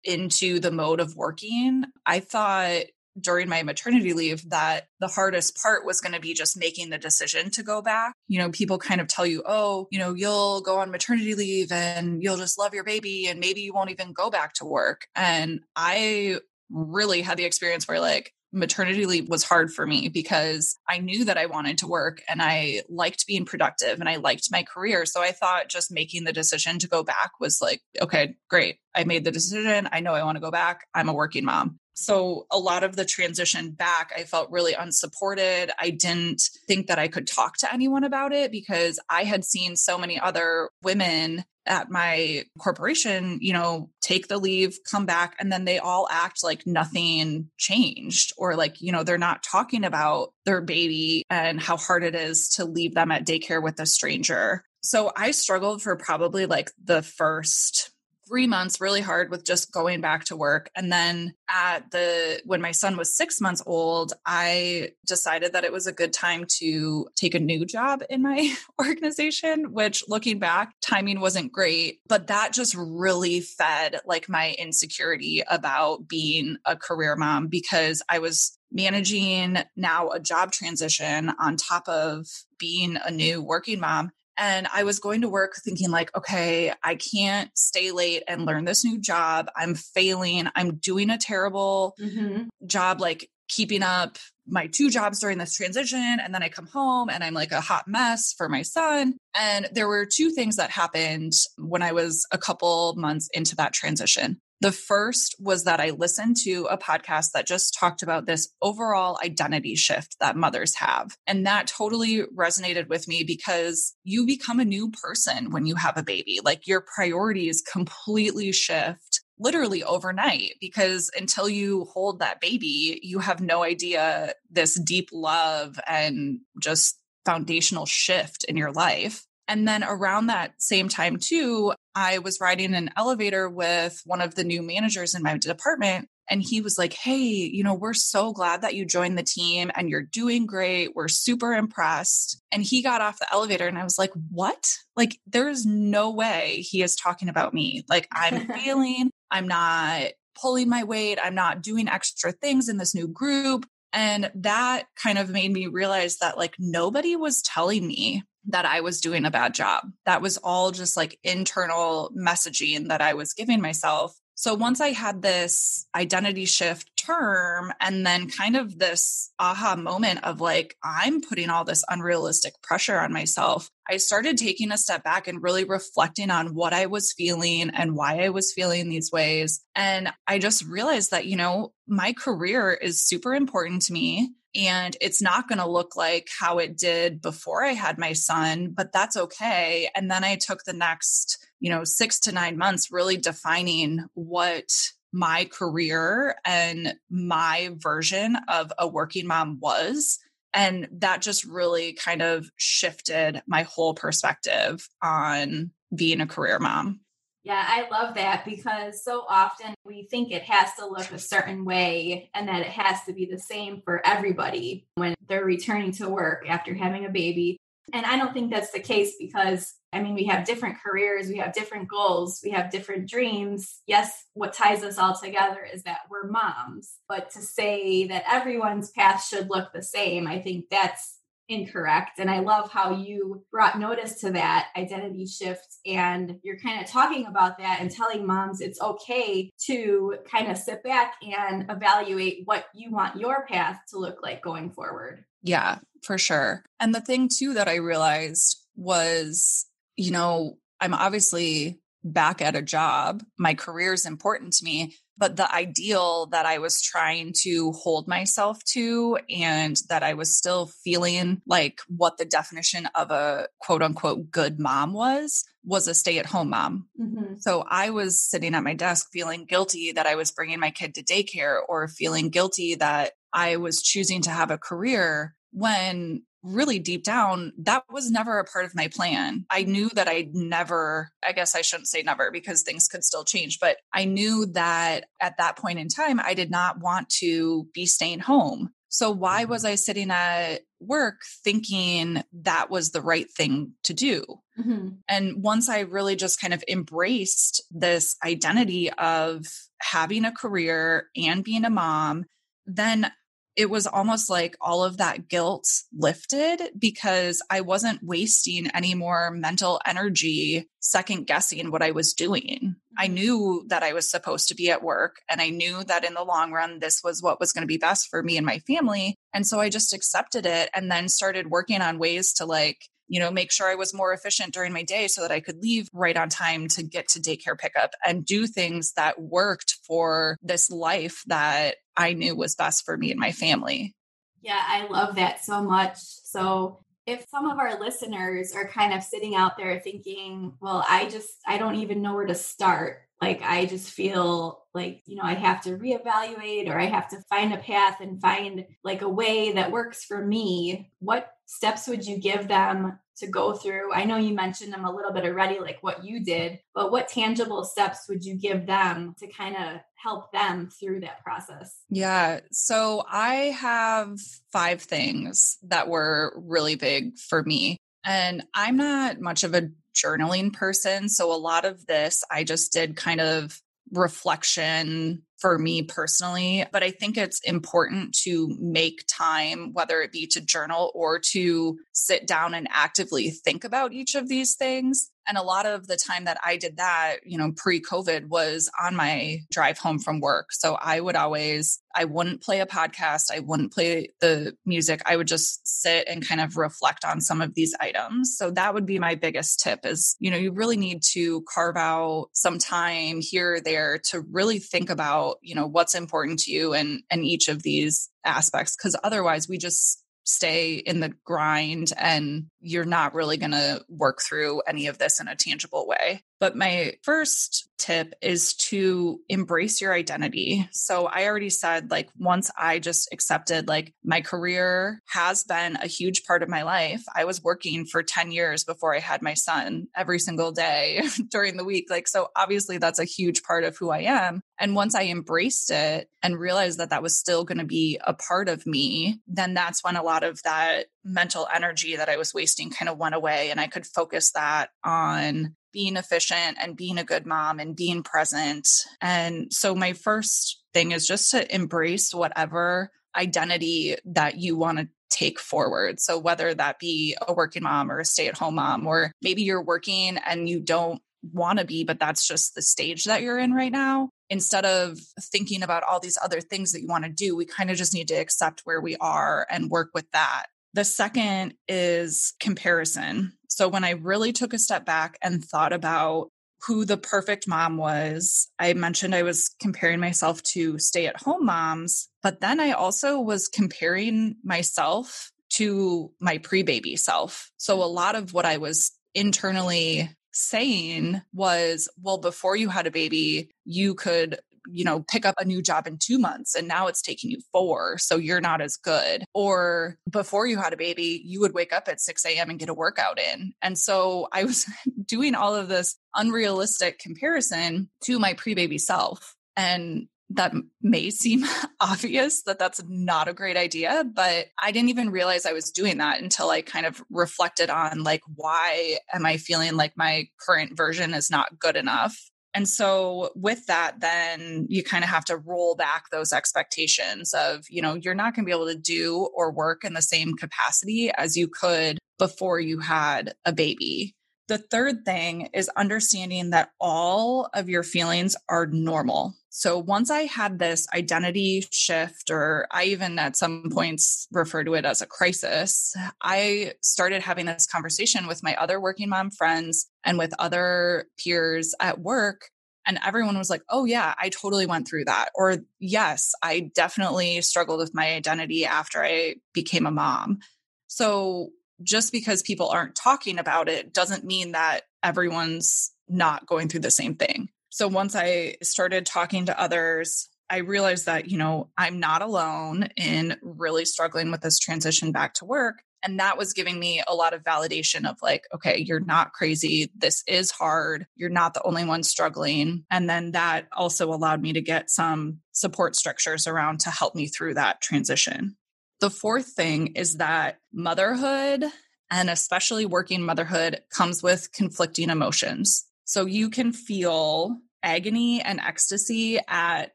into 0.03 0.59
the 0.59 0.71
mode 0.71 0.99
of 0.99 1.15
working. 1.15 1.83
I 2.07 2.21
thought 2.21 2.85
during 3.19 3.49
my 3.49 3.63
maternity 3.63 4.13
leave 4.13 4.49
that 4.49 4.87
the 4.99 5.07
hardest 5.07 5.57
part 5.61 5.85
was 5.85 6.01
going 6.01 6.13
to 6.13 6.19
be 6.19 6.33
just 6.33 6.57
making 6.57 6.89
the 6.89 6.97
decision 6.97 7.49
to 7.51 7.63
go 7.63 7.81
back. 7.81 8.13
You 8.27 8.39
know, 8.39 8.49
people 8.49 8.77
kind 8.77 9.01
of 9.01 9.07
tell 9.07 9.25
you, 9.25 9.43
oh, 9.45 9.87
you 9.91 9.99
know, 9.99 10.13
you'll 10.13 10.61
go 10.61 10.79
on 10.79 10.91
maternity 10.91 11.35
leave 11.35 11.71
and 11.71 12.21
you'll 12.21 12.37
just 12.37 12.59
love 12.59 12.73
your 12.73 12.83
baby 12.83 13.27
and 13.27 13.39
maybe 13.39 13.61
you 13.61 13.73
won't 13.73 13.91
even 13.91 14.13
go 14.13 14.29
back 14.29 14.53
to 14.55 14.65
work. 14.65 15.07
And 15.15 15.61
I 15.75 16.39
really 16.69 17.21
had 17.21 17.37
the 17.37 17.45
experience 17.45 17.87
where 17.87 17.99
like 17.99 18.33
maternity 18.51 19.05
leave 19.05 19.29
was 19.29 19.43
hard 19.43 19.71
for 19.71 19.85
me 19.85 20.09
because 20.09 20.77
I 20.87 20.99
knew 20.99 21.25
that 21.25 21.37
I 21.37 21.45
wanted 21.45 21.77
to 21.79 21.87
work 21.87 22.21
and 22.27 22.41
I 22.41 22.81
liked 22.89 23.27
being 23.27 23.45
productive 23.45 23.99
and 23.99 24.09
I 24.09 24.15
liked 24.15 24.47
my 24.51 24.63
career. 24.63 25.05
So 25.05 25.21
I 25.21 25.31
thought 25.31 25.69
just 25.69 25.91
making 25.91 26.23
the 26.23 26.33
decision 26.33 26.79
to 26.79 26.87
go 26.87 27.03
back 27.03 27.31
was 27.39 27.61
like, 27.61 27.81
okay, 28.01 28.35
great. 28.49 28.77
I 28.95 29.03
made 29.03 29.23
the 29.23 29.31
decision. 29.31 29.87
I 29.91 29.99
know 29.99 30.13
I 30.13 30.23
want 30.23 30.37
to 30.37 30.41
go 30.41 30.51
back. 30.51 30.87
I'm 30.93 31.09
a 31.09 31.13
working 31.13 31.45
mom. 31.45 31.79
So 31.99 32.47
a 32.49 32.57
lot 32.57 32.83
of 32.83 32.95
the 32.95 33.03
transition 33.03 33.71
back, 33.71 34.11
I 34.15 34.23
felt 34.23 34.51
really 34.51 34.73
unsupported. 34.73 35.69
I 35.77 35.89
didn't 35.89 36.41
think 36.65 36.87
that 36.87 36.97
I 36.97 37.09
could 37.09 37.27
talk 37.27 37.57
to 37.57 37.73
anyone 37.73 38.05
about 38.05 38.31
it 38.31 38.51
because 38.51 38.99
I 39.09 39.25
had 39.25 39.43
seen 39.43 39.75
so 39.75 39.97
many 39.97 40.17
other 40.17 40.69
women 40.81 41.43
at 41.65 41.91
my 41.91 42.45
corporation, 42.57 43.37
you 43.41 43.51
know, 43.51 43.89
take 44.01 44.29
the 44.29 44.37
leave, 44.37 44.79
come 44.89 45.05
back, 45.05 45.35
and 45.39 45.51
then 45.51 45.65
they 45.65 45.77
all 45.77 46.07
act 46.09 46.41
like 46.41 46.65
nothing 46.65 47.49
changed 47.57 48.31
or 48.37 48.55
like, 48.55 48.81
you 48.81 48.93
know, 48.93 49.03
they're 49.03 49.17
not 49.17 49.43
talking 49.43 49.83
about 49.83 50.33
their 50.45 50.61
baby 50.61 51.23
and 51.29 51.59
how 51.59 51.75
hard 51.75 52.03
it 52.03 52.15
is 52.15 52.47
to 52.49 52.63
leave 52.63 52.95
them 52.95 53.11
at 53.11 53.25
daycare 53.25 53.61
with 53.61 53.79
a 53.79 53.85
stranger. 53.85 54.63
So 54.81 55.11
I 55.15 55.31
struggled 55.31 55.81
for 55.81 55.97
probably 55.97 56.45
like 56.45 56.71
the 56.81 57.01
first 57.01 57.91
three 58.29 58.45
months 58.45 58.79
really 58.79 59.01
hard 59.01 59.31
with 59.31 59.43
just 59.43 59.71
going 59.71 60.01
back 60.01 60.25
to 60.25 60.35
work. 60.35 60.69
And 60.75 60.91
then 60.91 61.33
at 61.49 61.89
the, 61.89 62.41
when 62.45 62.61
my 62.61 62.71
son 62.71 62.95
was 62.95 63.17
six 63.17 63.41
months 63.41 63.63
old, 63.65 64.13
I 64.25 64.91
decided 65.07 65.53
that 65.53 65.63
it 65.63 65.73
was 65.73 65.87
a 65.87 65.91
good 65.91 66.13
time 66.13 66.45
to 66.59 67.07
take 67.15 67.33
a 67.33 67.39
new 67.39 67.65
job 67.65 68.03
in 68.09 68.21
my 68.21 68.55
organization, 68.79 69.73
which 69.73 70.03
looking 70.07 70.37
back, 70.37 70.75
timing 70.81 71.19
wasn't 71.19 71.51
great, 71.51 72.01
but 72.07 72.27
that 72.27 72.53
just 72.53 72.75
really 72.77 73.41
fed 73.41 73.99
like 74.05 74.29
my 74.29 74.55
insecurity 74.59 75.41
about 75.49 76.07
being 76.07 76.57
a 76.65 76.75
career 76.75 77.15
mom 77.15 77.47
because 77.47 78.03
I 78.07 78.19
was 78.19 78.59
managing 78.71 79.57
now 79.75 80.09
a 80.09 80.19
job 80.19 80.51
transition 80.51 81.31
on 81.39 81.57
top 81.57 81.87
of 81.89 82.27
being 82.59 82.97
a 83.03 83.09
new 83.09 83.41
working 83.41 83.79
mom. 83.79 84.11
And 84.39 84.67
I 84.73 84.83
was 84.83 84.99
going 84.99 85.21
to 85.21 85.29
work 85.29 85.55
thinking, 85.57 85.91
like, 85.91 86.15
okay, 86.15 86.73
I 86.81 86.95
can't 86.95 87.51
stay 87.57 87.91
late 87.91 88.23
and 88.27 88.45
learn 88.45 88.63
this 88.65 88.85
new 88.85 88.97
job. 88.97 89.49
I'm 89.55 89.75
failing. 89.75 90.47
I'm 90.55 90.77
doing 90.77 91.09
a 91.09 91.17
terrible 91.17 91.93
mm-hmm. 91.99 92.43
job, 92.65 93.01
like 93.01 93.29
keeping 93.49 93.83
up 93.83 94.17
my 94.47 94.67
two 94.67 94.89
jobs 94.89 95.19
during 95.19 95.37
this 95.37 95.55
transition. 95.55 96.19
And 96.23 96.33
then 96.33 96.41
I 96.41 96.49
come 96.49 96.67
home 96.67 97.09
and 97.09 97.23
I'm 97.23 97.33
like 97.33 97.51
a 97.51 97.61
hot 97.61 97.87
mess 97.87 98.33
for 98.37 98.47
my 98.47 98.61
son. 98.61 99.17
And 99.37 99.67
there 99.73 99.87
were 99.87 100.07
two 100.11 100.31
things 100.31 100.55
that 100.55 100.71
happened 100.71 101.33
when 101.57 101.81
I 101.81 101.91
was 101.91 102.25
a 102.31 102.37
couple 102.37 102.95
months 102.95 103.29
into 103.33 103.55
that 103.57 103.73
transition. 103.73 104.39
The 104.61 104.71
first 104.71 105.35
was 105.39 105.63
that 105.63 105.79
I 105.79 105.91
listened 105.91 106.35
to 106.43 106.65
a 106.69 106.77
podcast 106.77 107.31
that 107.31 107.47
just 107.47 107.77
talked 107.79 108.03
about 108.03 108.25
this 108.25 108.49
overall 108.61 109.17
identity 109.23 109.75
shift 109.75 110.17
that 110.19 110.35
mothers 110.35 110.75
have. 110.75 111.15
And 111.25 111.45
that 111.45 111.67
totally 111.67 112.23
resonated 112.23 112.89
with 112.89 113.07
me 113.07 113.23
because 113.23 113.95
you 114.03 114.25
become 114.25 114.59
a 114.59 114.65
new 114.65 114.91
person 114.91 115.51
when 115.51 115.65
you 115.65 115.75
have 115.75 115.97
a 115.97 116.03
baby. 116.03 116.39
Like 116.43 116.67
your 116.67 116.81
priorities 116.81 117.61
completely 117.61 118.51
shift 118.51 119.21
literally 119.39 119.83
overnight 119.83 120.55
because 120.59 121.09
until 121.17 121.47
you 121.47 121.85
hold 121.93 122.19
that 122.19 122.41
baby, 122.41 122.99
you 123.01 123.19
have 123.19 123.39
no 123.39 123.63
idea 123.63 124.33
this 124.51 124.77
deep 124.79 125.09
love 125.13 125.79
and 125.87 126.39
just 126.61 126.99
foundational 127.25 127.85
shift 127.85 128.43
in 128.43 128.57
your 128.57 128.71
life. 128.71 129.25
And 129.47 129.67
then 129.67 129.83
around 129.83 130.27
that 130.27 130.53
same 130.61 130.89
time, 130.89 131.17
too, 131.17 131.73
I 131.99 132.19
was 132.19 132.39
riding 132.39 132.73
an 132.75 132.91
elevator 132.95 133.49
with 133.49 134.01
one 134.05 134.21
of 134.21 134.35
the 134.35 134.45
new 134.45 134.61
managers 134.61 135.13
in 135.13 135.21
my 135.21 135.37
department. 135.37 136.07
And 136.29 136.41
he 136.41 136.61
was 136.61 136.77
like, 136.77 136.93
Hey, 136.93 137.17
you 137.17 137.61
know, 137.61 137.73
we're 137.73 137.93
so 137.93 138.31
glad 138.31 138.61
that 138.61 138.73
you 138.73 138.85
joined 138.85 139.17
the 139.17 139.23
team 139.23 139.69
and 139.75 139.89
you're 139.89 140.03
doing 140.03 140.45
great. 140.45 140.95
We're 140.95 141.09
super 141.09 141.53
impressed. 141.53 142.41
And 142.53 142.63
he 142.63 142.81
got 142.81 143.01
off 143.01 143.19
the 143.19 143.31
elevator 143.33 143.67
and 143.67 143.77
I 143.77 143.83
was 143.83 143.99
like, 143.99 144.11
What? 144.29 144.77
Like, 144.95 145.19
there 145.27 145.49
is 145.49 145.65
no 145.65 146.09
way 146.09 146.63
he 146.69 146.83
is 146.83 146.95
talking 146.95 147.27
about 147.27 147.53
me. 147.53 147.83
Like, 147.89 148.07
I'm 148.13 148.47
failing. 148.53 149.11
I'm 149.29 149.49
not 149.49 150.11
pulling 150.41 150.69
my 150.69 150.85
weight. 150.85 151.19
I'm 151.21 151.35
not 151.35 151.61
doing 151.61 151.89
extra 151.89 152.31
things 152.31 152.69
in 152.69 152.77
this 152.77 152.95
new 152.95 153.09
group. 153.09 153.65
And 153.91 154.31
that 154.35 154.85
kind 154.95 155.17
of 155.17 155.29
made 155.29 155.51
me 155.51 155.67
realize 155.67 156.17
that 156.19 156.37
like 156.37 156.55
nobody 156.59 157.17
was 157.17 157.41
telling 157.41 157.85
me 157.85 158.23
that 158.51 158.65
I 158.65 158.81
was 158.81 159.01
doing 159.01 159.25
a 159.25 159.31
bad 159.31 159.53
job. 159.53 159.85
That 160.05 160.21
was 160.21 160.37
all 160.37 160.71
just 160.71 160.97
like 160.97 161.19
internal 161.23 162.11
messaging 162.17 162.87
that 162.89 163.01
I 163.01 163.13
was 163.13 163.33
giving 163.33 163.61
myself. 163.61 164.15
So 164.35 164.53
once 164.53 164.79
I 164.79 164.91
had 164.91 165.21
this 165.21 165.85
identity 165.93 166.45
shift 166.45 166.89
term 166.95 167.73
and 167.81 168.05
then 168.05 168.29
kind 168.29 168.55
of 168.55 168.79
this 168.79 169.33
aha 169.37 169.75
moment 169.75 170.23
of 170.23 170.39
like, 170.39 170.77
I'm 170.81 171.19
putting 171.19 171.49
all 171.49 171.65
this 171.65 171.83
unrealistic 171.89 172.53
pressure 172.61 172.97
on 172.97 173.11
myself, 173.11 173.69
I 173.89 173.97
started 173.97 174.37
taking 174.37 174.71
a 174.71 174.77
step 174.77 175.03
back 175.03 175.27
and 175.27 175.43
really 175.43 175.65
reflecting 175.65 176.31
on 176.31 176.55
what 176.55 176.71
I 176.71 176.85
was 176.85 177.11
feeling 177.11 177.69
and 177.71 177.97
why 177.97 178.23
I 178.23 178.29
was 178.29 178.53
feeling 178.53 178.87
these 178.87 179.11
ways. 179.11 179.61
And 179.75 180.09
I 180.25 180.39
just 180.39 180.65
realized 180.65 181.11
that, 181.11 181.25
you 181.25 181.35
know, 181.35 181.73
my 181.85 182.13
career 182.13 182.71
is 182.71 183.03
super 183.03 183.35
important 183.35 183.81
to 183.83 183.93
me 183.93 184.29
and 184.55 184.97
it's 184.99 185.21
not 185.21 185.47
going 185.47 185.59
to 185.59 185.69
look 185.69 185.95
like 185.95 186.27
how 186.39 186.57
it 186.57 186.77
did 186.77 187.21
before 187.21 187.63
I 187.63 187.73
had 187.73 187.97
my 187.97 188.13
son, 188.13 188.73
but 188.75 188.91
that's 188.91 189.15
okay. 189.15 189.89
And 189.95 190.09
then 190.09 190.23
I 190.23 190.35
took 190.35 190.63
the 190.63 190.73
next, 190.73 191.45
you 191.59 191.69
know, 191.69 191.83
six 191.83 192.19
to 192.21 192.31
nine 192.31 192.57
months 192.57 192.91
really 192.91 193.17
defining 193.17 194.05
what 194.13 194.91
my 195.11 195.45
career 195.45 196.35
and 196.45 196.95
my 197.09 197.71
version 197.77 198.37
of 198.47 198.71
a 198.77 198.87
working 198.87 199.27
mom 199.27 199.59
was. 199.59 200.19
And 200.53 200.87
that 200.93 201.21
just 201.21 201.45
really 201.45 201.93
kind 201.93 202.21
of 202.21 202.49
shifted 202.57 203.41
my 203.47 203.63
whole 203.63 203.93
perspective 203.93 204.87
on 205.01 205.71
being 205.95 206.21
a 206.21 206.27
career 206.27 206.59
mom. 206.59 207.01
Yeah, 207.43 207.63
I 207.65 207.87
love 207.89 208.15
that 208.15 208.43
because 208.43 209.03
so 209.03 209.23
often 209.27 209.73
we 209.85 210.07
think 210.11 210.31
it 210.31 210.43
has 210.43 210.73
to 210.77 210.85
look 210.85 211.11
a 211.11 211.19
certain 211.19 211.63
way 211.63 212.29
and 212.33 212.47
that 212.49 212.61
it 212.61 212.67
has 212.67 213.03
to 213.05 213.13
be 213.13 213.25
the 213.25 213.39
same 213.39 213.81
for 213.83 214.05
everybody 214.05 214.87
when 214.95 215.15
they're 215.27 215.45
returning 215.45 215.93
to 215.93 216.09
work 216.09 216.43
after 216.49 216.73
having 216.73 217.05
a 217.05 217.09
baby. 217.09 217.57
And 217.93 218.05
I 218.05 218.17
don't 218.17 218.33
think 218.33 218.51
that's 218.51 218.71
the 218.71 218.79
case 218.79 219.15
because, 219.19 219.73
I 219.93 220.01
mean, 220.01 220.13
we 220.13 220.25
have 220.25 220.45
different 220.45 220.77
careers, 220.85 221.27
we 221.27 221.37
have 221.37 221.53
different 221.53 221.87
goals, 221.87 222.41
we 222.43 222.51
have 222.51 222.69
different 222.69 223.09
dreams. 223.09 223.79
Yes, 223.87 224.25
what 224.33 224.53
ties 224.53 224.83
us 224.83 224.97
all 224.97 225.17
together 225.17 225.65
is 225.73 225.83
that 225.83 226.01
we're 226.09 226.29
moms. 226.29 226.97
But 227.07 227.31
to 227.31 227.41
say 227.41 228.05
that 228.07 228.25
everyone's 228.29 228.91
path 228.91 229.25
should 229.25 229.49
look 229.49 229.73
the 229.73 229.81
same, 229.81 230.27
I 230.27 230.39
think 230.39 230.65
that's 230.69 231.18
incorrect. 231.49 232.19
And 232.19 232.29
I 232.29 232.39
love 232.39 232.71
how 232.71 232.95
you 232.95 233.43
brought 233.51 233.79
notice 233.79 234.21
to 234.21 234.31
that 234.31 234.69
identity 234.77 235.25
shift 235.25 235.77
and 235.85 236.37
you're 236.43 236.59
kind 236.59 236.81
of 236.81 236.89
talking 236.89 237.25
about 237.25 237.57
that 237.57 237.79
and 237.81 237.91
telling 237.91 238.25
moms 238.25 238.61
it's 238.61 238.79
okay 238.81 239.51
to 239.65 240.15
kind 240.31 240.49
of 240.49 240.57
sit 240.57 240.83
back 240.83 241.15
and 241.21 241.65
evaluate 241.69 242.43
what 242.45 242.65
you 242.73 242.91
want 242.91 243.19
your 243.19 243.45
path 243.47 243.79
to 243.89 243.97
look 243.97 244.19
like 244.21 244.43
going 244.43 244.71
forward. 244.71 245.25
Yeah, 245.41 245.79
for 246.03 246.17
sure. 246.17 246.63
And 246.79 246.93
the 246.93 247.01
thing 247.01 247.29
too 247.29 247.55
that 247.55 247.67
I 247.67 247.75
realized 247.75 248.57
was, 248.75 249.65
you 249.95 250.11
know, 250.11 250.57
I'm 250.79 250.93
obviously 250.93 251.79
back 252.03 252.41
at 252.41 252.55
a 252.55 252.61
job. 252.61 253.23
My 253.37 253.53
career 253.53 253.93
is 253.93 254.05
important 254.05 254.53
to 254.53 254.65
me, 254.65 254.95
but 255.19 255.35
the 255.35 255.53
ideal 255.53 256.27
that 256.27 256.45
I 256.45 256.57
was 256.57 256.81
trying 256.81 257.33
to 257.41 257.73
hold 257.73 258.07
myself 258.07 258.63
to 258.71 259.19
and 259.29 259.75
that 259.89 260.01
I 260.01 260.13
was 260.13 260.35
still 260.35 260.67
feeling 260.83 261.41
like 261.45 261.81
what 261.87 262.17
the 262.17 262.25
definition 262.25 262.87
of 262.95 263.11
a 263.11 263.49
quote 263.59 263.83
unquote 263.83 264.31
good 264.31 264.59
mom 264.59 264.93
was 264.93 265.43
was 265.65 265.87
a 265.87 265.93
stay 265.93 266.17
at 266.17 266.25
home 266.25 266.49
mom. 266.49 266.87
Mm-hmm. 266.99 267.35
So 267.39 267.65
I 267.69 267.89
was 267.89 268.19
sitting 268.19 268.55
at 268.55 268.63
my 268.63 268.73
desk 268.73 269.09
feeling 269.11 269.45
guilty 269.45 269.91
that 269.91 270.07
I 270.07 270.15
was 270.15 270.31
bringing 270.31 270.59
my 270.59 270.71
kid 270.71 270.95
to 270.95 271.03
daycare 271.03 271.59
or 271.67 271.89
feeling 271.89 272.29
guilty 272.29 272.75
that 272.75 273.11
I 273.33 273.57
was 273.57 273.83
choosing 273.83 274.21
to 274.23 274.31
have 274.31 274.51
a 274.51 274.57
career 274.57 275.35
when 275.51 276.23
really 276.43 276.79
deep 276.79 277.03
down, 277.03 277.53
that 277.57 277.83
was 277.89 278.09
never 278.09 278.39
a 278.39 278.45
part 278.45 278.65
of 278.65 278.75
my 278.75 278.87
plan. 278.87 279.45
I 279.49 279.63
knew 279.63 279.89
that 279.89 280.07
I'd 280.07 280.33
never, 280.33 281.11
I 281.23 281.31
guess 281.31 281.55
I 281.55 281.61
shouldn't 281.61 281.87
say 281.87 282.01
never 282.01 282.31
because 282.31 282.63
things 282.63 282.87
could 282.87 283.03
still 283.03 283.23
change, 283.23 283.59
but 283.59 283.77
I 283.93 284.05
knew 284.05 284.45
that 284.53 285.05
at 285.19 285.37
that 285.37 285.57
point 285.57 285.79
in 285.79 285.87
time, 285.87 286.19
I 286.19 286.33
did 286.33 286.49
not 286.49 286.79
want 286.79 287.09
to 287.19 287.67
be 287.73 287.85
staying 287.85 288.19
home. 288.19 288.69
So 288.91 289.11
why 289.11 289.45
was 289.45 289.65
I 289.65 289.75
sitting 289.75 290.09
at 290.09 290.61
work 290.79 291.17
thinking 291.43 292.23
that 292.41 292.71
was 292.71 292.89
the 292.89 293.01
right 293.01 293.29
thing 293.29 293.73
to 293.83 293.93
do? 293.93 294.23
Mm-hmm. 294.59 294.89
And 295.07 295.43
once 295.43 295.69
I 295.69 295.81
really 295.81 296.15
just 296.15 296.41
kind 296.41 296.53
of 296.55 296.63
embraced 296.67 297.61
this 297.69 298.15
identity 298.25 298.91
of 298.91 299.45
having 299.79 300.25
a 300.25 300.31
career 300.31 301.07
and 301.15 301.43
being 301.43 301.65
a 301.65 301.69
mom, 301.69 302.25
then 302.65 303.11
it 303.59 303.69
was 303.69 303.85
almost 303.85 304.29
like 304.29 304.55
all 304.61 304.85
of 304.85 304.95
that 304.97 305.27
guilt 305.27 305.67
lifted 305.93 306.69
because 306.79 307.41
I 307.49 307.59
wasn't 307.59 308.01
wasting 308.01 308.67
any 308.67 308.95
more 308.95 309.31
mental 309.31 309.81
energy 309.85 310.69
second 310.79 311.27
guessing 311.27 311.69
what 311.69 311.81
I 311.81 311.91
was 311.91 312.13
doing. 312.13 312.77
I 312.97 313.07
mm-hmm. 313.07 313.13
knew 313.15 313.65
that 313.67 313.83
I 313.83 313.91
was 313.91 314.09
supposed 314.09 314.47
to 314.47 314.55
be 314.55 314.71
at 314.71 314.81
work 314.81 315.17
and 315.29 315.41
I 315.41 315.49
knew 315.49 315.83
that 315.83 316.05
in 316.05 316.13
the 316.13 316.23
long 316.23 316.53
run, 316.53 316.79
this 316.79 317.01
was 317.03 317.21
what 317.21 317.41
was 317.41 317.51
going 317.51 317.63
to 317.63 317.67
be 317.67 317.75
best 317.75 318.07
for 318.09 318.23
me 318.23 318.37
and 318.37 318.45
my 318.45 318.59
family. 318.59 319.17
And 319.33 319.45
so 319.45 319.59
I 319.59 319.67
just 319.67 319.93
accepted 319.93 320.45
it 320.45 320.69
and 320.73 320.89
then 320.89 321.09
started 321.09 321.51
working 321.51 321.81
on 321.81 321.99
ways 321.99 322.31
to 322.35 322.45
like, 322.45 322.77
you 323.09 323.19
know, 323.19 323.31
make 323.31 323.51
sure 323.51 323.67
I 323.67 323.75
was 323.75 323.93
more 323.93 324.13
efficient 324.13 324.53
during 324.53 324.71
my 324.71 324.83
day 324.83 325.07
so 325.07 325.21
that 325.21 325.31
I 325.31 325.39
could 325.39 325.61
leave 325.61 325.89
right 325.91 326.15
on 326.15 326.29
time 326.29 326.67
to 326.69 326.83
get 326.83 327.09
to 327.09 327.19
daycare 327.19 327.57
pickup 327.57 327.91
and 328.05 328.23
do 328.23 328.47
things 328.47 328.93
that 328.93 329.19
worked 329.19 329.77
for 329.85 330.37
this 330.41 330.69
life 330.69 331.23
that 331.27 331.77
I 331.97 332.13
knew 332.13 332.35
was 332.35 332.55
best 332.55 332.85
for 332.85 332.95
me 332.95 333.11
and 333.11 333.19
my 333.19 333.31
family. 333.31 333.95
Yeah, 334.41 334.61
I 334.65 334.87
love 334.87 335.15
that 335.15 335.43
so 335.43 335.61
much. 335.61 335.97
So, 335.97 336.85
if 337.05 337.25
some 337.29 337.49
of 337.49 337.57
our 337.57 337.79
listeners 337.79 338.53
are 338.53 338.67
kind 338.67 338.93
of 338.93 339.01
sitting 339.01 339.35
out 339.35 339.57
there 339.57 339.79
thinking, 339.79 340.53
well, 340.61 340.85
I 340.87 341.09
just, 341.09 341.31
I 341.47 341.57
don't 341.57 341.77
even 341.77 342.03
know 342.03 342.13
where 342.13 342.27
to 342.27 342.35
start, 342.35 343.01
like 343.21 343.41
I 343.41 343.65
just 343.65 343.89
feel 343.89 344.65
like, 344.73 345.01
you 345.05 345.15
know, 345.15 345.23
I 345.23 345.33
have 345.33 345.61
to 345.63 345.77
reevaluate 345.77 346.69
or 346.69 346.79
I 346.79 346.85
have 346.85 347.09
to 347.09 347.21
find 347.29 347.53
a 347.53 347.57
path 347.57 347.99
and 348.01 348.21
find 348.21 348.65
like 348.83 349.01
a 349.01 349.09
way 349.09 349.53
that 349.53 349.71
works 349.71 350.05
for 350.05 350.25
me, 350.25 350.91
what 350.99 351.29
steps 351.45 351.87
would 351.87 352.05
you 352.05 352.17
give 352.17 352.47
them 352.47 352.99
to 353.17 353.27
go 353.27 353.53
through? 353.53 353.93
I 353.93 354.05
know 354.05 354.15
you 354.15 354.33
mentioned 354.33 354.71
them 354.71 354.85
a 354.85 354.95
little 354.95 355.11
bit 355.11 355.25
already, 355.25 355.59
like 355.59 355.79
what 355.81 356.05
you 356.05 356.23
did, 356.23 356.59
but 356.73 356.91
what 356.91 357.09
tangible 357.09 357.65
steps 357.65 358.07
would 358.07 358.23
you 358.23 358.35
give 358.35 358.65
them 358.65 359.15
to 359.19 359.27
kind 359.27 359.55
of 359.57 359.81
help 359.95 360.31
them 360.31 360.69
through 360.69 361.01
that 361.01 361.21
process? 361.21 361.81
Yeah. 361.89 362.39
So 362.51 363.03
I 363.09 363.33
have 363.59 364.17
five 364.53 364.81
things 364.81 365.57
that 365.63 365.89
were 365.89 366.33
really 366.37 366.75
big 366.75 367.17
for 367.17 367.43
me. 367.43 367.77
And 368.05 368.43
I'm 368.53 368.77
not 368.77 369.19
much 369.19 369.43
of 369.43 369.53
a 369.53 369.69
journaling 369.93 370.53
person. 370.53 371.09
So 371.09 371.33
a 371.33 371.37
lot 371.37 371.65
of 371.65 371.85
this 371.85 372.23
I 372.31 372.43
just 372.43 372.71
did 372.71 372.95
kind 372.95 373.21
of 373.21 373.61
reflection 373.91 375.23
for 375.39 375.57
me 375.57 375.81
personally. 375.83 376.65
But 376.71 376.83
I 376.83 376.91
think 376.91 377.17
it's 377.17 377.39
important 377.41 378.13
to 378.23 378.55
make 378.59 379.05
time, 379.07 379.73
whether 379.73 380.01
it 380.01 380.11
be 380.11 380.27
to 380.27 380.41
journal 380.41 380.91
or 380.93 381.19
to 381.31 381.79
sit 381.93 382.27
down 382.27 382.53
and 382.53 382.67
actively 382.71 383.29
think 383.29 383.63
about 383.63 383.93
each 383.93 384.15
of 384.15 384.27
these 384.27 384.55
things. 384.55 385.09
And 385.29 385.37
a 385.37 385.43
lot 385.43 385.67
of 385.67 385.85
the 385.85 385.95
time 385.95 386.25
that 386.25 386.39
I 386.43 386.57
did 386.57 386.77
that, 386.77 387.17
you 387.23 387.37
know, 387.37 387.51
pre 387.55 387.79
COVID 387.79 388.29
was 388.29 388.69
on 388.83 388.95
my 388.95 389.41
drive 389.51 389.77
home 389.77 389.99
from 389.99 390.19
work. 390.19 390.51
So 390.51 390.73
I 390.73 390.99
would 390.99 391.15
always, 391.15 391.79
I 391.95 392.05
wouldn't 392.05 392.41
play 392.41 392.61
a 392.61 392.65
podcast. 392.65 393.31
I 393.31 393.39
wouldn't 393.39 393.71
play 393.71 394.09
the 394.21 394.55
music. 394.65 395.01
I 395.05 395.15
would 395.15 395.27
just 395.27 395.61
sit 395.67 396.07
and 396.07 396.27
kind 396.27 396.41
of 396.41 396.57
reflect 396.57 397.05
on 397.05 397.21
some 397.21 397.41
of 397.41 397.53
these 397.53 397.75
items. 397.79 398.35
So 398.35 398.49
that 398.51 398.73
would 398.73 398.87
be 398.87 398.97
my 398.97 399.13
biggest 399.13 399.59
tip 399.59 399.85
is, 399.85 400.15
you 400.19 400.31
know, 400.31 400.37
you 400.37 400.51
really 400.51 400.77
need 400.77 401.03
to 401.11 401.43
carve 401.53 401.77
out 401.77 402.29
some 402.33 402.57
time 402.57 403.21
here 403.21 403.55
or 403.55 403.61
there 403.61 403.99
to 404.09 404.21
really 404.31 404.57
think 404.57 404.89
about, 404.89 405.37
you 405.43 405.53
know, 405.53 405.67
what's 405.67 405.93
important 405.93 406.39
to 406.39 406.51
you 406.51 406.73
and, 406.73 407.03
and 407.11 407.23
each 407.23 407.49
of 407.49 407.61
these 407.61 408.09
aspects. 408.25 408.75
Cause 408.75 408.95
otherwise 409.03 409.47
we 409.47 409.59
just 409.59 410.03
stay 410.29 410.75
in 410.75 410.99
the 410.99 411.13
grind 411.25 411.91
and 411.97 412.45
you're 412.61 412.85
not 412.85 413.13
really 413.13 413.37
going 413.37 413.51
to 413.51 413.83
work 413.87 414.21
through 414.21 414.61
any 414.61 414.87
of 414.87 414.97
this 414.97 415.19
in 415.19 415.27
a 415.27 415.35
tangible 415.35 415.87
way. 415.87 416.23
But 416.39 416.55
my 416.55 416.93
first 417.03 417.69
tip 417.77 418.13
is 418.21 418.53
to 418.55 419.19
embrace 419.27 419.81
your 419.81 419.93
identity. 419.93 420.67
So 420.71 421.05
I 421.05 421.25
already 421.25 421.49
said, 421.49 421.91
like, 421.91 422.09
once 422.17 422.49
I 422.57 422.79
just 422.79 423.09
accepted, 423.11 423.67
like, 423.67 423.93
my 424.03 424.21
career 424.21 425.01
has 425.07 425.43
been 425.43 425.75
a 425.75 425.87
huge 425.87 426.23
part 426.23 426.41
of 426.41 426.49
my 426.49 426.63
life. 426.63 427.03
I 427.13 427.25
was 427.25 427.43
working 427.43 427.85
for 427.85 428.03
10 428.03 428.31
years 428.31 428.63
before 428.63 428.95
I 428.95 428.99
had 428.99 429.21
my 429.21 429.33
son 429.33 429.87
every 429.95 430.19
single 430.19 430.51
day 430.51 431.01
during 431.29 431.57
the 431.57 431.65
week. 431.65 431.87
Like, 431.89 432.07
so 432.07 432.29
obviously 432.35 432.77
that's 432.77 432.99
a 432.99 433.05
huge 433.05 433.43
part 433.43 433.65
of 433.65 433.77
who 433.77 433.89
I 433.89 433.99
am. 433.99 434.41
And 434.59 434.75
once 434.75 434.95
I 434.95 435.05
embraced 435.05 435.71
it 435.71 436.09
and 436.21 436.39
realized 436.39 436.79
that 436.79 436.89
that 436.89 437.03
was 437.03 437.17
still 437.17 437.43
going 437.45 437.59
to 437.59 437.65
be 437.65 437.99
a 438.05 438.13
part 438.13 438.49
of 438.49 438.65
me, 438.65 439.21
then 439.27 439.53
that's 439.53 439.83
when 439.83 439.95
a 439.95 440.03
lot 440.03 440.23
of 440.23 440.41
that 440.43 440.87
mental 441.03 441.47
energy 441.53 441.95
that 441.95 442.09
I 442.09 442.17
was 442.17 442.33
wasting 442.33 442.69
kind 442.69 442.89
of 442.89 442.97
went 442.97 443.15
away. 443.15 443.51
And 443.51 443.59
I 443.59 443.67
could 443.67 443.85
focus 443.85 444.31
that 444.31 444.69
on 444.83 445.55
being 445.71 445.97
efficient 445.97 446.57
and 446.61 446.75
being 446.75 446.97
a 446.97 447.03
good 447.03 447.25
mom 447.25 447.59
and 447.59 447.75
being 447.75 448.03
present. 448.03 448.67
And 449.01 449.53
so, 449.53 449.75
my 449.75 449.93
first 449.93 450.61
thing 450.73 450.91
is 450.91 451.07
just 451.07 451.31
to 451.31 451.53
embrace 451.53 452.13
whatever 452.13 452.91
identity 453.15 453.95
that 454.05 454.37
you 454.37 454.57
want 454.57 454.79
to 454.79 454.87
take 455.09 455.39
forward. 455.39 455.99
So, 455.99 456.17
whether 456.17 456.53
that 456.53 456.79
be 456.79 457.15
a 457.27 457.33
working 457.33 457.63
mom 457.63 457.91
or 457.91 457.99
a 457.99 458.05
stay 458.05 458.27
at 458.27 458.37
home 458.37 458.55
mom, 458.55 458.87
or 458.87 459.11
maybe 459.21 459.43
you're 459.43 459.63
working 459.63 460.17
and 460.17 460.49
you 460.49 460.59
don't 460.59 461.01
want 461.33 461.59
to 461.59 461.65
be, 461.65 461.83
but 461.83 461.99
that's 461.99 462.27
just 462.27 462.55
the 462.55 462.61
stage 462.61 463.05
that 463.05 463.21
you're 463.21 463.37
in 463.37 463.53
right 463.53 463.71
now. 463.71 464.09
Instead 464.29 464.65
of 464.65 464.99
thinking 465.19 465.63
about 465.63 465.83
all 465.83 465.99
these 465.99 466.17
other 466.23 466.39
things 466.39 466.71
that 466.71 466.81
you 466.81 466.87
want 466.87 467.03
to 467.03 467.09
do, 467.09 467.35
we 467.35 467.45
kind 467.45 467.69
of 467.69 467.77
just 467.77 467.93
need 467.93 468.07
to 468.07 468.15
accept 468.15 468.61
where 468.63 468.79
we 468.79 468.95
are 468.97 469.45
and 469.49 469.69
work 469.69 469.89
with 469.93 470.09
that. 470.11 470.45
The 470.73 470.85
second 470.85 471.55
is 471.67 472.33
comparison. 472.39 473.33
So 473.47 473.67
when 473.67 473.83
I 473.83 473.91
really 473.91 474.31
took 474.31 474.53
a 474.53 474.59
step 474.59 474.85
back 474.85 475.17
and 475.21 475.43
thought 475.43 475.73
about 475.73 476.29
who 476.65 476.85
the 476.85 476.97
perfect 476.97 477.47
mom 477.47 477.77
was, 477.77 478.49
I 478.59 478.73
mentioned 478.73 479.15
I 479.15 479.23
was 479.23 479.49
comparing 479.61 479.99
myself 479.99 480.43
to 480.43 480.77
stay 480.77 481.07
at 481.07 481.21
home 481.21 481.45
moms, 481.45 482.09
but 482.21 482.41
then 482.41 482.59
I 482.59 482.71
also 482.71 483.19
was 483.19 483.47
comparing 483.47 484.35
myself 484.43 485.31
to 485.53 486.11
my 486.19 486.37
pre 486.37 486.63
baby 486.63 486.95
self. 486.95 487.49
So 487.57 487.81
a 487.81 487.85
lot 487.85 488.15
of 488.15 488.33
what 488.33 488.45
I 488.45 488.57
was 488.57 488.91
internally 489.15 490.09
saying 490.31 491.21
was, 491.33 491.89
well, 492.01 492.17
before 492.17 492.55
you 492.55 492.69
had 492.69 492.87
a 492.87 492.91
baby, 492.91 493.49
you 493.65 493.95
could 493.95 494.39
you 494.69 494.83
know, 494.83 495.01
pick 495.01 495.25
up 495.25 495.35
a 495.39 495.45
new 495.45 495.61
job 495.61 495.87
in 495.87 495.97
two 495.97 496.17
months 496.17 496.55
and 496.55 496.67
now 496.67 496.87
it's 496.87 497.01
taking 497.01 497.31
you 497.31 497.39
four. 497.51 497.97
So 497.97 498.17
you're 498.17 498.41
not 498.41 498.61
as 498.61 498.77
good. 498.77 499.23
Or 499.33 499.97
before 500.09 500.47
you 500.47 500.57
had 500.57 500.73
a 500.73 500.77
baby, 500.77 501.21
you 501.23 501.39
would 501.41 501.53
wake 501.53 501.73
up 501.73 501.87
at 501.87 502.01
6 502.01 502.25
a.m. 502.25 502.49
and 502.49 502.59
get 502.59 502.69
a 502.69 502.73
workout 502.73 503.19
in. 503.19 503.53
And 503.61 503.77
so 503.77 504.27
I 504.31 504.43
was 504.43 504.65
doing 505.05 505.35
all 505.35 505.55
of 505.55 505.67
this 505.67 505.95
unrealistic 506.15 506.99
comparison 506.99 507.89
to 508.03 508.19
my 508.19 508.33
pre 508.33 508.53
baby 508.53 508.77
self. 508.77 509.35
And 509.55 510.07
that 510.31 510.53
may 510.81 511.09
seem 511.09 511.43
obvious 511.79 512.43
that 512.43 512.59
that's 512.59 512.81
not 512.87 513.27
a 513.27 513.33
great 513.33 513.57
idea, 513.57 514.03
but 514.13 514.47
I 514.61 514.71
didn't 514.71 514.89
even 514.89 515.09
realize 515.09 515.45
I 515.45 515.53
was 515.53 515.71
doing 515.71 515.97
that 515.97 516.21
until 516.21 516.49
I 516.49 516.61
kind 516.61 516.85
of 516.85 517.03
reflected 517.09 517.69
on 517.69 518.03
like, 518.03 518.21
why 518.35 518.99
am 519.13 519.25
I 519.25 519.37
feeling 519.37 519.75
like 519.75 519.93
my 519.97 520.27
current 520.39 520.77
version 520.77 521.13
is 521.13 521.31
not 521.31 521.57
good 521.59 521.75
enough? 521.75 522.28
And 522.53 522.67
so 522.67 523.29
with 523.35 523.67
that, 523.67 523.99
then 523.99 524.65
you 524.69 524.83
kind 524.83 525.03
of 525.03 525.09
have 525.09 525.25
to 525.25 525.37
roll 525.37 525.75
back 525.75 526.05
those 526.11 526.33
expectations 526.33 527.33
of, 527.33 527.65
you 527.69 527.81
know, 527.81 527.93
you're 527.93 528.15
not 528.15 528.35
going 528.35 528.43
to 528.43 528.49
be 528.49 528.55
able 528.55 528.67
to 528.67 528.75
do 528.75 529.29
or 529.35 529.51
work 529.51 529.83
in 529.83 529.93
the 529.93 530.01
same 530.01 530.33
capacity 530.33 531.11
as 531.15 531.37
you 531.37 531.47
could 531.47 531.99
before 532.17 532.59
you 532.59 532.79
had 532.79 533.35
a 533.45 533.53
baby. 533.53 534.15
The 534.47 534.57
third 534.57 535.05
thing 535.05 535.49
is 535.53 535.69
understanding 535.77 536.49
that 536.49 536.71
all 536.81 537.49
of 537.53 537.69
your 537.69 537.83
feelings 537.83 538.35
are 538.49 538.65
normal. 538.65 539.35
So 539.49 539.79
once 539.79 540.11
I 540.11 540.21
had 540.21 540.59
this 540.59 540.87
identity 540.93 541.65
shift, 541.71 542.29
or 542.29 542.67
I 542.71 542.85
even 542.85 543.17
at 543.17 543.35
some 543.35 543.69
points 543.71 544.27
refer 544.31 544.63
to 544.63 544.75
it 544.75 544.85
as 544.85 545.01
a 545.01 545.07
crisis, 545.07 545.95
I 546.21 546.73
started 546.81 547.23
having 547.23 547.47
this 547.47 547.65
conversation 547.65 548.27
with 548.27 548.43
my 548.43 548.55
other 548.55 548.79
working 548.79 549.09
mom 549.09 549.31
friends 549.31 549.87
and 550.03 550.17
with 550.17 550.33
other 550.37 551.07
peers 551.17 551.73
at 551.79 551.99
work. 551.99 552.49
And 552.85 552.99
everyone 553.05 553.37
was 553.37 553.49
like, 553.49 553.63
oh, 553.69 553.85
yeah, 553.85 554.13
I 554.19 554.29
totally 554.29 554.65
went 554.65 554.87
through 554.87 555.05
that. 555.05 555.29
Or, 555.35 555.57
yes, 555.79 556.33
I 556.43 556.71
definitely 556.73 557.41
struggled 557.41 557.79
with 557.79 557.93
my 557.93 558.13
identity 558.13 558.65
after 558.65 559.03
I 559.03 559.35
became 559.53 559.85
a 559.85 559.91
mom. 559.91 560.39
So 560.87 561.49
just 561.83 562.11
because 562.11 562.41
people 562.41 562.69
aren't 562.69 562.95
talking 562.95 563.39
about 563.39 563.69
it 563.69 563.93
doesn't 563.93 564.25
mean 564.25 564.53
that 564.53 564.81
everyone's 565.03 565.91
not 566.07 566.45
going 566.45 566.67
through 566.67 566.81
the 566.81 566.91
same 566.91 567.15
thing. 567.15 567.49
So 567.69 567.87
once 567.87 568.15
I 568.15 568.55
started 568.61 569.05
talking 569.05 569.45
to 569.45 569.59
others, 569.59 570.29
I 570.49 570.57
realized 570.57 571.05
that, 571.05 571.29
you 571.29 571.37
know, 571.37 571.69
I'm 571.77 571.99
not 571.99 572.21
alone 572.21 572.89
in 572.97 573.37
really 573.41 573.85
struggling 573.85 574.31
with 574.31 574.41
this 574.41 574.57
transition 574.57 575.11
back 575.11 575.35
to 575.35 575.45
work. 575.45 575.83
And 576.01 576.19
that 576.19 576.37
was 576.37 576.53
giving 576.53 576.79
me 576.79 577.03
a 577.07 577.13
lot 577.13 577.33
of 577.33 577.43
validation 577.43 578.09
of 578.09 578.17
like, 578.21 578.45
okay, 578.55 578.77
you're 578.77 579.01
not 579.01 579.33
crazy. 579.33 579.91
This 579.95 580.23
is 580.27 580.49
hard. 580.49 581.05
You're 581.15 581.29
not 581.29 581.53
the 581.53 581.63
only 581.63 581.85
one 581.85 582.03
struggling. 582.03 582.85
And 582.89 583.09
then 583.09 583.33
that 583.33 583.67
also 583.73 584.11
allowed 584.11 584.41
me 584.41 584.53
to 584.53 584.61
get 584.61 584.89
some 584.89 585.39
support 585.51 585.95
structures 585.95 586.47
around 586.47 586.79
to 586.81 586.89
help 586.89 587.15
me 587.15 587.27
through 587.27 587.55
that 587.55 587.81
transition. 587.81 588.55
The 589.01 589.09
fourth 589.09 589.47
thing 589.47 589.87
is 589.87 590.15
that 590.15 590.59
motherhood 590.73 591.65
and 592.11 592.29
especially 592.29 592.85
working 592.85 593.21
motherhood 593.21 593.81
comes 593.91 594.23
with 594.23 594.51
conflicting 594.51 595.09
emotions. 595.09 595.85
So 596.09 596.25
you 596.25 596.49
can 596.49 596.73
feel 596.73 597.59
agony 597.83 598.41
and 598.41 598.59
ecstasy 598.59 599.37
at 599.47 599.91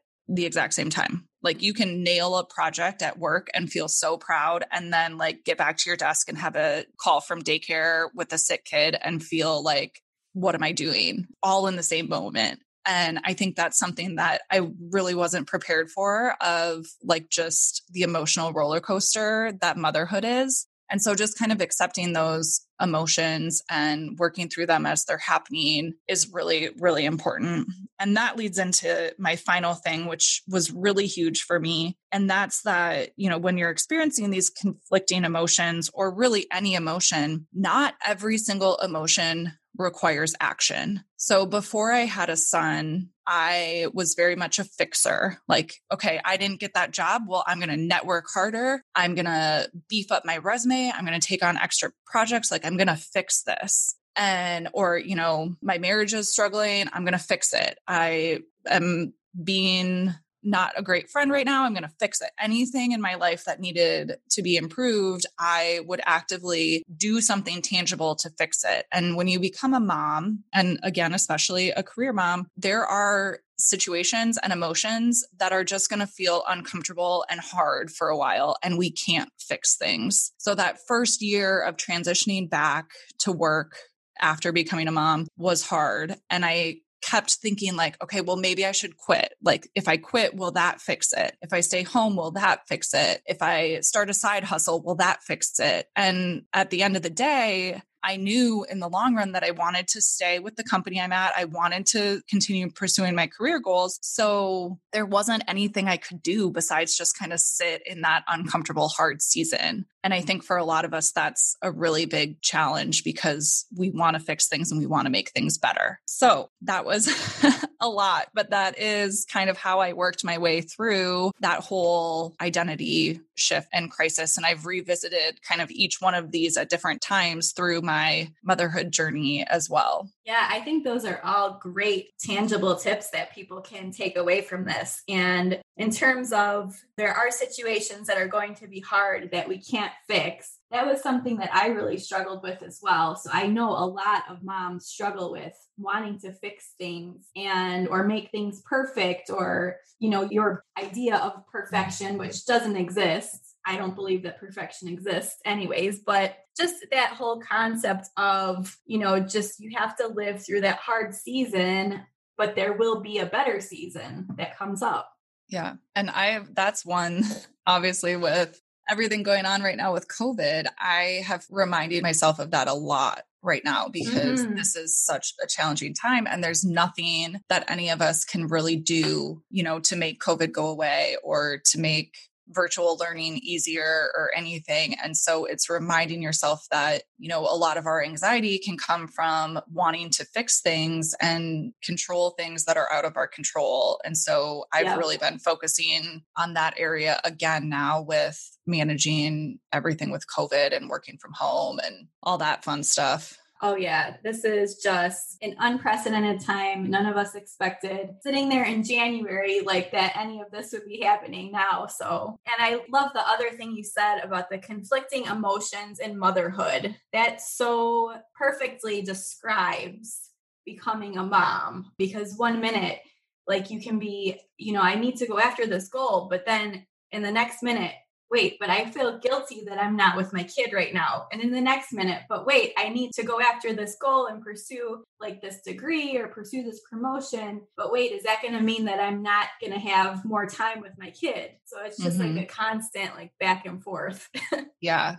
the 0.29 0.45
exact 0.45 0.73
same 0.73 0.89
time. 0.89 1.27
Like 1.43 1.61
you 1.61 1.73
can 1.73 2.03
nail 2.03 2.37
a 2.37 2.45
project 2.45 3.01
at 3.01 3.19
work 3.19 3.49
and 3.53 3.69
feel 3.69 3.89
so 3.89 4.15
proud 4.15 4.63
and 4.71 4.93
then 4.93 5.17
like 5.17 5.43
get 5.43 5.57
back 5.57 5.75
to 5.75 5.89
your 5.89 5.97
desk 5.97 6.29
and 6.29 6.37
have 6.37 6.55
a 6.55 6.85
call 6.97 7.19
from 7.19 7.41
daycare 7.41 8.07
with 8.15 8.31
a 8.31 8.37
sick 8.37 8.63
kid 8.63 8.95
and 9.03 9.21
feel 9.21 9.61
like 9.61 9.99
what 10.31 10.55
am 10.55 10.63
I 10.63 10.71
doing 10.71 11.27
all 11.43 11.67
in 11.67 11.75
the 11.75 11.83
same 11.83 12.07
moment. 12.07 12.61
And 12.85 13.19
I 13.25 13.33
think 13.33 13.57
that's 13.57 13.77
something 13.77 14.15
that 14.15 14.43
I 14.49 14.69
really 14.89 15.15
wasn't 15.15 15.47
prepared 15.47 15.91
for 15.91 16.35
of 16.39 16.85
like 17.03 17.29
just 17.29 17.83
the 17.91 18.03
emotional 18.03 18.53
roller 18.53 18.79
coaster 18.79 19.51
that 19.59 19.75
motherhood 19.75 20.23
is. 20.23 20.65
And 20.89 21.01
so 21.01 21.13
just 21.13 21.37
kind 21.37 21.51
of 21.51 21.59
accepting 21.59 22.13
those 22.13 22.64
emotions 22.81 23.61
and 23.69 24.17
working 24.17 24.49
through 24.49 24.65
them 24.65 24.85
as 24.85 25.05
they're 25.05 25.17
happening 25.17 25.93
is 26.07 26.31
really, 26.31 26.69
really 26.79 27.05
important. 27.05 27.67
And 27.99 28.17
that 28.17 28.37
leads 28.37 28.59
into 28.59 29.13
my 29.17 29.35
final 29.35 29.73
thing, 29.73 30.05
which 30.05 30.43
was 30.47 30.71
really 30.71 31.07
huge 31.07 31.43
for 31.43 31.59
me. 31.59 31.97
And 32.11 32.29
that's 32.29 32.63
that, 32.63 33.11
you 33.15 33.29
know, 33.29 33.37
when 33.37 33.57
you're 33.57 33.69
experiencing 33.69 34.29
these 34.29 34.49
conflicting 34.49 35.23
emotions 35.23 35.89
or 35.93 36.13
really 36.13 36.47
any 36.51 36.75
emotion, 36.75 37.47
not 37.53 37.95
every 38.05 38.37
single 38.37 38.77
emotion 38.77 39.53
requires 39.77 40.35
action. 40.39 41.03
So 41.17 41.45
before 41.45 41.91
I 41.91 42.01
had 42.01 42.29
a 42.29 42.37
son, 42.37 43.09
I 43.27 43.87
was 43.93 44.13
very 44.13 44.35
much 44.35 44.59
a 44.59 44.63
fixer. 44.63 45.39
Like, 45.47 45.73
okay, 45.91 46.19
I 46.23 46.37
didn't 46.37 46.59
get 46.59 46.75
that 46.75 46.91
job. 46.91 47.23
Well, 47.27 47.43
I'm 47.47 47.59
going 47.59 47.69
to 47.69 47.77
network 47.77 48.25
harder. 48.33 48.83
I'm 48.93 49.15
going 49.15 49.25
to 49.25 49.69
beef 49.89 50.11
up 50.11 50.25
my 50.25 50.37
resume. 50.37 50.91
I'm 50.91 51.05
going 51.05 51.19
to 51.19 51.27
take 51.27 51.43
on 51.43 51.57
extra 51.57 51.91
projects. 52.05 52.51
Like, 52.51 52.65
I'm 52.65 52.77
going 52.77 52.87
to 52.87 52.95
fix 52.95 53.43
this. 53.43 53.95
And, 54.15 54.69
or, 54.73 54.97
you 54.97 55.15
know, 55.15 55.55
my 55.61 55.77
marriage 55.77 56.13
is 56.13 56.31
struggling. 56.31 56.87
I'm 56.93 57.03
going 57.03 57.13
to 57.13 57.19
fix 57.19 57.53
it. 57.53 57.77
I 57.87 58.39
am 58.67 59.13
being 59.43 60.13
not 60.45 60.73
a 60.77 60.83
great 60.83 61.09
friend 61.09 61.31
right 61.31 61.45
now. 61.45 61.63
I'm 61.63 61.73
going 61.73 61.83
to 61.83 61.89
fix 61.99 62.21
it. 62.21 62.31
Anything 62.39 62.91
in 62.91 63.01
my 63.01 63.15
life 63.15 63.45
that 63.45 63.59
needed 63.59 64.17
to 64.31 64.41
be 64.41 64.55
improved, 64.55 65.25
I 65.39 65.81
would 65.85 66.01
actively 66.05 66.83
do 66.95 67.19
something 67.21 67.61
tangible 67.61 68.15
to 68.17 68.29
fix 68.37 68.63
it. 68.63 68.85
And 68.91 69.15
when 69.15 69.27
you 69.27 69.39
become 69.39 69.73
a 69.73 69.79
mom, 69.79 70.43
and 70.53 70.79
again, 70.83 71.13
especially 71.13 71.71
a 71.71 71.83
career 71.83 72.13
mom, 72.13 72.47
there 72.55 72.85
are 72.85 73.39
situations 73.57 74.37
and 74.43 74.51
emotions 74.51 75.25
that 75.37 75.53
are 75.53 75.63
just 75.63 75.89
going 75.89 76.01
to 76.01 76.07
feel 76.07 76.43
uncomfortable 76.47 77.25
and 77.29 77.39
hard 77.39 77.89
for 77.89 78.09
a 78.09 78.17
while, 78.17 78.57
and 78.61 78.77
we 78.77 78.91
can't 78.91 79.29
fix 79.39 79.77
things. 79.77 80.31
So, 80.37 80.55
that 80.55 80.79
first 80.87 81.21
year 81.21 81.61
of 81.61 81.77
transitioning 81.77 82.49
back 82.49 82.89
to 83.19 83.31
work 83.31 83.77
after 84.19 84.51
becoming 84.51 84.87
a 84.87 84.91
mom 84.91 85.27
was 85.37 85.65
hard. 85.65 86.15
And 86.29 86.45
I 86.45 86.77
kept 87.05 87.35
thinking 87.35 87.75
like 87.75 88.01
okay 88.01 88.19
well 88.19 88.35
maybe 88.35 88.65
i 88.65 88.71
should 88.71 88.97
quit 88.97 89.35
like 89.43 89.69
if 89.75 89.87
i 89.87 89.95
quit 89.95 90.35
will 90.35 90.51
that 90.51 90.81
fix 90.81 91.13
it 91.13 91.37
if 91.43 91.53
i 91.53 91.59
stay 91.59 91.83
home 91.83 92.15
will 92.15 92.31
that 92.31 92.67
fix 92.67 92.95
it 92.95 93.21
if 93.27 93.43
i 93.43 93.79
start 93.81 94.09
a 94.09 94.13
side 94.13 94.43
hustle 94.43 94.81
will 94.81 94.95
that 94.95 95.21
fix 95.21 95.59
it 95.59 95.87
and 95.95 96.43
at 96.51 96.71
the 96.71 96.81
end 96.81 96.95
of 96.95 97.03
the 97.03 97.09
day 97.09 97.79
I 98.05 98.17
knew 98.17 98.63
in 98.69 98.79
the 98.79 98.87
long 98.87 99.15
run 99.15 99.31
that 99.31 99.43
I 99.43 99.49
wanted 99.49 99.87
to 99.89 100.01
stay 100.01 100.37
with 100.37 100.57
the 100.57 100.63
company 100.63 101.01
I'm 101.01 101.11
at. 101.11 101.33
I 101.35 101.45
wanted 101.45 101.87
to 101.87 102.21
continue 102.29 102.69
pursuing 102.69 103.15
my 103.15 103.25
career 103.25 103.59
goals. 103.59 103.97
So 104.03 104.79
there 104.93 105.07
wasn't 105.07 105.41
anything 105.47 105.87
I 105.87 105.97
could 105.97 106.21
do 106.21 106.51
besides 106.51 106.95
just 106.95 107.17
kind 107.17 107.33
of 107.33 107.39
sit 107.39 107.81
in 107.83 108.01
that 108.01 108.23
uncomfortable, 108.27 108.89
hard 108.89 109.23
season. 109.23 109.87
And 110.05 110.13
I 110.13 110.21
think 110.21 110.43
for 110.43 110.55
a 110.55 110.63
lot 110.63 110.85
of 110.85 110.93
us, 110.93 111.11
that's 111.11 111.57
a 111.63 111.71
really 111.71 112.05
big 112.05 112.39
challenge 112.39 113.03
because 113.03 113.65
we 113.75 113.89
want 113.89 114.15
to 114.15 114.19
fix 114.19 114.47
things 114.47 114.69
and 114.69 114.79
we 114.79 114.85
want 114.85 115.07
to 115.07 115.11
make 115.11 115.31
things 115.31 115.57
better. 115.57 115.99
So 116.05 116.51
that 116.61 116.85
was 116.85 117.09
a 117.81 117.89
lot, 117.89 118.27
but 118.35 118.51
that 118.51 118.77
is 118.77 119.25
kind 119.25 119.49
of 119.49 119.57
how 119.57 119.79
I 119.79 119.93
worked 119.93 120.23
my 120.23 120.37
way 120.37 120.61
through 120.61 121.31
that 121.39 121.61
whole 121.61 122.35
identity 122.39 123.19
shift 123.33 123.67
and 123.73 123.89
crisis. 123.89 124.37
And 124.37 124.45
I've 124.45 124.67
revisited 124.67 125.41
kind 125.41 125.59
of 125.59 125.71
each 125.71 125.99
one 125.99 126.13
of 126.13 126.31
these 126.31 126.55
at 126.55 126.69
different 126.69 127.01
times 127.01 127.51
through 127.51 127.81
my 127.81 128.31
motherhood 128.43 128.91
journey 128.91 129.43
as 129.47 129.71
well. 129.71 130.09
Yeah, 130.23 130.47
I 130.49 130.61
think 130.61 130.83
those 130.83 131.05
are 131.05 131.19
all 131.23 131.57
great 131.59 132.09
tangible 132.19 132.75
tips 132.75 133.09
that 133.09 133.33
people 133.33 133.61
can 133.61 133.91
take 133.91 134.17
away 134.17 134.41
from 134.41 134.65
this. 134.65 135.01
And 135.09 135.59
in 135.77 135.89
terms 135.89 136.31
of 136.31 136.75
there 136.95 137.13
are 137.13 137.31
situations 137.31 138.07
that 138.07 138.17
are 138.17 138.27
going 138.27 138.55
to 138.55 138.67
be 138.67 138.79
hard 138.79 139.31
that 139.31 139.47
we 139.47 139.57
can't 139.57 139.91
fix, 140.07 140.59
that 140.71 140.85
was 140.85 141.01
something 141.01 141.37
that 141.37 141.53
I 141.53 141.67
really 141.67 141.97
struggled 141.97 142.43
with 142.43 142.61
as 142.61 142.79
well. 142.81 143.15
So 143.15 143.29
I 143.31 143.47
know 143.47 143.69
a 143.71 143.85
lot 143.85 144.23
of 144.29 144.43
moms 144.43 144.87
struggle 144.87 145.31
with 145.31 145.53
wanting 145.77 146.19
to 146.19 146.33
fix 146.33 146.73
things 146.77 147.29
and 147.35 147.87
or 147.87 148.03
make 148.03 148.31
things 148.31 148.61
perfect 148.65 149.29
or, 149.29 149.77
you 149.99 150.09
know, 150.09 150.23
your 150.29 150.63
idea 150.77 151.17
of 151.17 151.45
perfection 151.51 152.17
which 152.17 152.45
doesn't 152.45 152.75
exist. 152.75 153.55
I 153.65 153.77
don't 153.77 153.95
believe 153.95 154.23
that 154.23 154.39
perfection 154.39 154.87
exists 154.87 155.39
anyways, 155.45 155.99
but 155.99 156.37
just 156.57 156.85
that 156.91 157.11
whole 157.11 157.39
concept 157.39 158.09
of, 158.17 158.75
you 158.85 158.99
know, 158.99 159.19
just 159.19 159.59
you 159.59 159.71
have 159.77 159.95
to 159.97 160.07
live 160.07 160.45
through 160.45 160.61
that 160.61 160.77
hard 160.77 161.13
season, 161.15 162.01
but 162.37 162.55
there 162.55 162.73
will 162.73 163.01
be 163.01 163.19
a 163.19 163.25
better 163.25 163.61
season 163.61 164.27
that 164.37 164.57
comes 164.57 164.81
up. 164.81 165.09
Yeah. 165.47 165.75
And 165.95 166.09
I 166.09 166.41
that's 166.53 166.85
one 166.85 167.23
obviously 167.67 168.15
with 168.15 168.59
everything 168.89 169.23
going 169.23 169.45
on 169.45 169.61
right 169.61 169.77
now 169.77 169.93
with 169.93 170.07
COVID, 170.07 170.67
I 170.79 171.23
have 171.25 171.45
reminded 171.49 172.03
myself 172.03 172.39
of 172.39 172.51
that 172.51 172.67
a 172.67 172.73
lot 172.73 173.23
right 173.41 173.63
now 173.63 173.87
because 173.87 174.45
mm. 174.45 174.55
this 174.55 174.75
is 174.75 174.97
such 174.97 175.33
a 175.43 175.47
challenging 175.47 175.93
time 175.93 176.27
and 176.27 176.43
there's 176.43 176.65
nothing 176.65 177.41
that 177.47 177.69
any 177.69 177.89
of 177.89 178.01
us 178.01 178.25
can 178.25 178.47
really 178.47 178.75
do, 178.75 179.43
you 179.49 179.63
know, 179.63 179.79
to 179.79 179.95
make 179.95 180.19
COVID 180.19 180.51
go 180.51 180.67
away 180.67 181.15
or 181.23 181.59
to 181.65 181.79
make 181.79 182.15
virtual 182.49 182.97
learning 182.97 183.39
easier 183.41 184.11
or 184.15 184.29
anything. 184.35 184.95
And 185.03 185.17
so 185.17 185.45
it's 185.45 185.69
reminding 185.69 186.21
yourself 186.21 186.65
that, 186.71 187.03
you 187.17 187.27
know, 187.27 187.41
a 187.41 187.57
lot 187.57 187.77
of 187.77 187.85
our 187.85 188.03
anxiety 188.03 188.59
can 188.59 188.77
come 188.77 189.07
from 189.07 189.59
wanting 189.71 190.11
to 190.11 190.25
fix 190.25 190.61
things 190.61 191.15
and 191.19 191.73
control 191.83 192.31
things 192.31 192.65
that 192.65 192.77
are 192.77 192.91
out 192.91 193.05
of 193.05 193.17
our 193.17 193.27
control. 193.27 193.99
And 194.05 194.17
so 194.17 194.65
I've 194.71 194.85
yeah. 194.85 194.97
really 194.97 195.17
been 195.17 195.39
focusing 195.39 196.23
on 196.37 196.53
that 196.53 196.75
area 196.77 197.19
again 197.23 197.69
now 197.69 198.01
with 198.01 198.54
managing 198.65 199.59
everything 199.71 200.11
with 200.11 200.25
COVID 200.27 200.75
and 200.75 200.89
working 200.89 201.17
from 201.17 201.33
home 201.33 201.79
and 201.83 202.07
all 202.23 202.37
that 202.39 202.63
fun 202.63 202.83
stuff. 202.83 203.37
Oh, 203.61 203.75
yeah, 203.75 204.17
this 204.21 204.43
is 204.43 204.77
just 204.77 205.37
an 205.41 205.55
unprecedented 205.59 206.41
time. 206.41 206.89
None 206.89 207.05
of 207.05 207.15
us 207.15 207.35
expected 207.35 208.09
sitting 208.21 208.49
there 208.49 208.65
in 208.65 208.83
January 208.83 209.61
like 209.61 209.91
that 209.91 210.17
any 210.17 210.41
of 210.41 210.51
this 210.51 210.73
would 210.73 210.85
be 210.85 211.01
happening 211.01 211.53
now. 211.53 211.87
So, 211.87 212.37
and 212.45 212.55
I 212.59 212.81
love 212.91 213.11
the 213.13 213.27
other 213.27 213.51
thing 213.51 213.71
you 213.71 213.83
said 213.83 214.19
about 214.19 214.49
the 214.49 214.57
conflicting 214.57 215.25
emotions 215.25 215.99
in 215.99 216.19
motherhood. 216.19 216.95
That 217.13 217.41
so 217.41 218.17
perfectly 218.37 219.01
describes 219.01 220.31
becoming 220.65 221.17
a 221.17 221.23
mom 221.23 221.91
because 221.97 222.37
one 222.37 222.59
minute, 222.59 222.99
like 223.47 223.69
you 223.69 223.79
can 223.79 223.99
be, 223.99 224.39
you 224.57 224.73
know, 224.73 224.81
I 224.81 224.95
need 224.95 225.15
to 225.17 225.27
go 225.27 225.39
after 225.39 225.65
this 225.65 225.87
goal, 225.87 226.27
but 226.29 226.45
then 226.45 226.85
in 227.11 227.23
the 227.23 227.31
next 227.31 227.63
minute, 227.63 227.93
wait, 228.31 228.57
but 228.59 228.69
I 228.69 228.85
feel 228.85 229.19
guilty 229.19 229.63
that 229.67 229.81
I'm 229.81 229.95
not 229.95 230.17
with 230.17 230.33
my 230.33 230.43
kid 230.43 230.73
right 230.73 230.93
now. 230.93 231.27
And 231.31 231.41
in 231.41 231.51
the 231.51 231.61
next 231.61 231.93
minute, 231.93 232.23
but 232.27 232.45
wait, 232.45 232.73
I 232.77 232.89
need 232.89 233.11
to 233.13 233.23
go 233.23 233.39
after 233.39 233.73
this 233.73 233.95
goal 234.01 234.27
and 234.27 234.41
pursue 234.41 235.03
like 235.19 235.41
this 235.41 235.61
degree 235.61 236.17
or 236.17 236.27
pursue 236.27 236.63
this 236.63 236.81
promotion. 236.89 237.61
But 237.77 237.91
wait, 237.91 238.11
is 238.11 238.23
that 238.23 238.41
going 238.41 238.55
to 238.55 238.61
mean 238.61 238.85
that 238.85 238.99
I'm 238.99 239.21
not 239.21 239.47
going 239.61 239.73
to 239.73 239.79
have 239.79 240.25
more 240.25 240.45
time 240.45 240.81
with 240.81 240.93
my 240.97 241.11
kid? 241.11 241.51
So 241.65 241.77
it's 241.83 242.01
just 242.01 242.19
mm-hmm. 242.19 242.35
like 242.35 242.49
a 242.49 242.53
constant 242.53 243.15
like 243.15 243.31
back 243.39 243.65
and 243.65 243.83
forth. 243.83 244.29
yeah. 244.81 245.17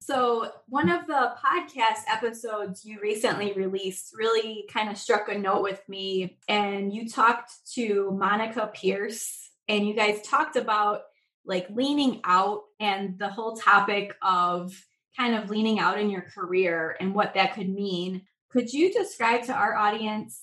So, 0.00 0.50
one 0.68 0.88
of 0.88 1.06
the 1.06 1.34
podcast 1.44 2.04
episodes 2.10 2.82
you 2.82 2.98
recently 2.98 3.52
released 3.52 4.14
really 4.16 4.64
kind 4.72 4.88
of 4.88 4.96
struck 4.96 5.28
a 5.28 5.36
note 5.36 5.62
with 5.62 5.86
me. 5.86 6.38
And 6.48 6.94
you 6.94 7.10
talked 7.10 7.52
to 7.74 8.10
Monica 8.12 8.70
Pierce, 8.72 9.50
and 9.68 9.86
you 9.86 9.94
guys 9.94 10.22
talked 10.22 10.56
about 10.56 11.02
like 11.48 11.66
leaning 11.70 12.20
out 12.24 12.62
and 12.78 13.18
the 13.18 13.28
whole 13.28 13.56
topic 13.56 14.14
of 14.22 14.72
kind 15.16 15.34
of 15.34 15.50
leaning 15.50 15.80
out 15.80 15.98
in 15.98 16.10
your 16.10 16.22
career 16.22 16.96
and 17.00 17.14
what 17.14 17.34
that 17.34 17.54
could 17.54 17.68
mean. 17.68 18.22
Could 18.50 18.72
you 18.72 18.92
describe 18.92 19.42
to 19.44 19.52
our 19.52 19.74
audience 19.74 20.40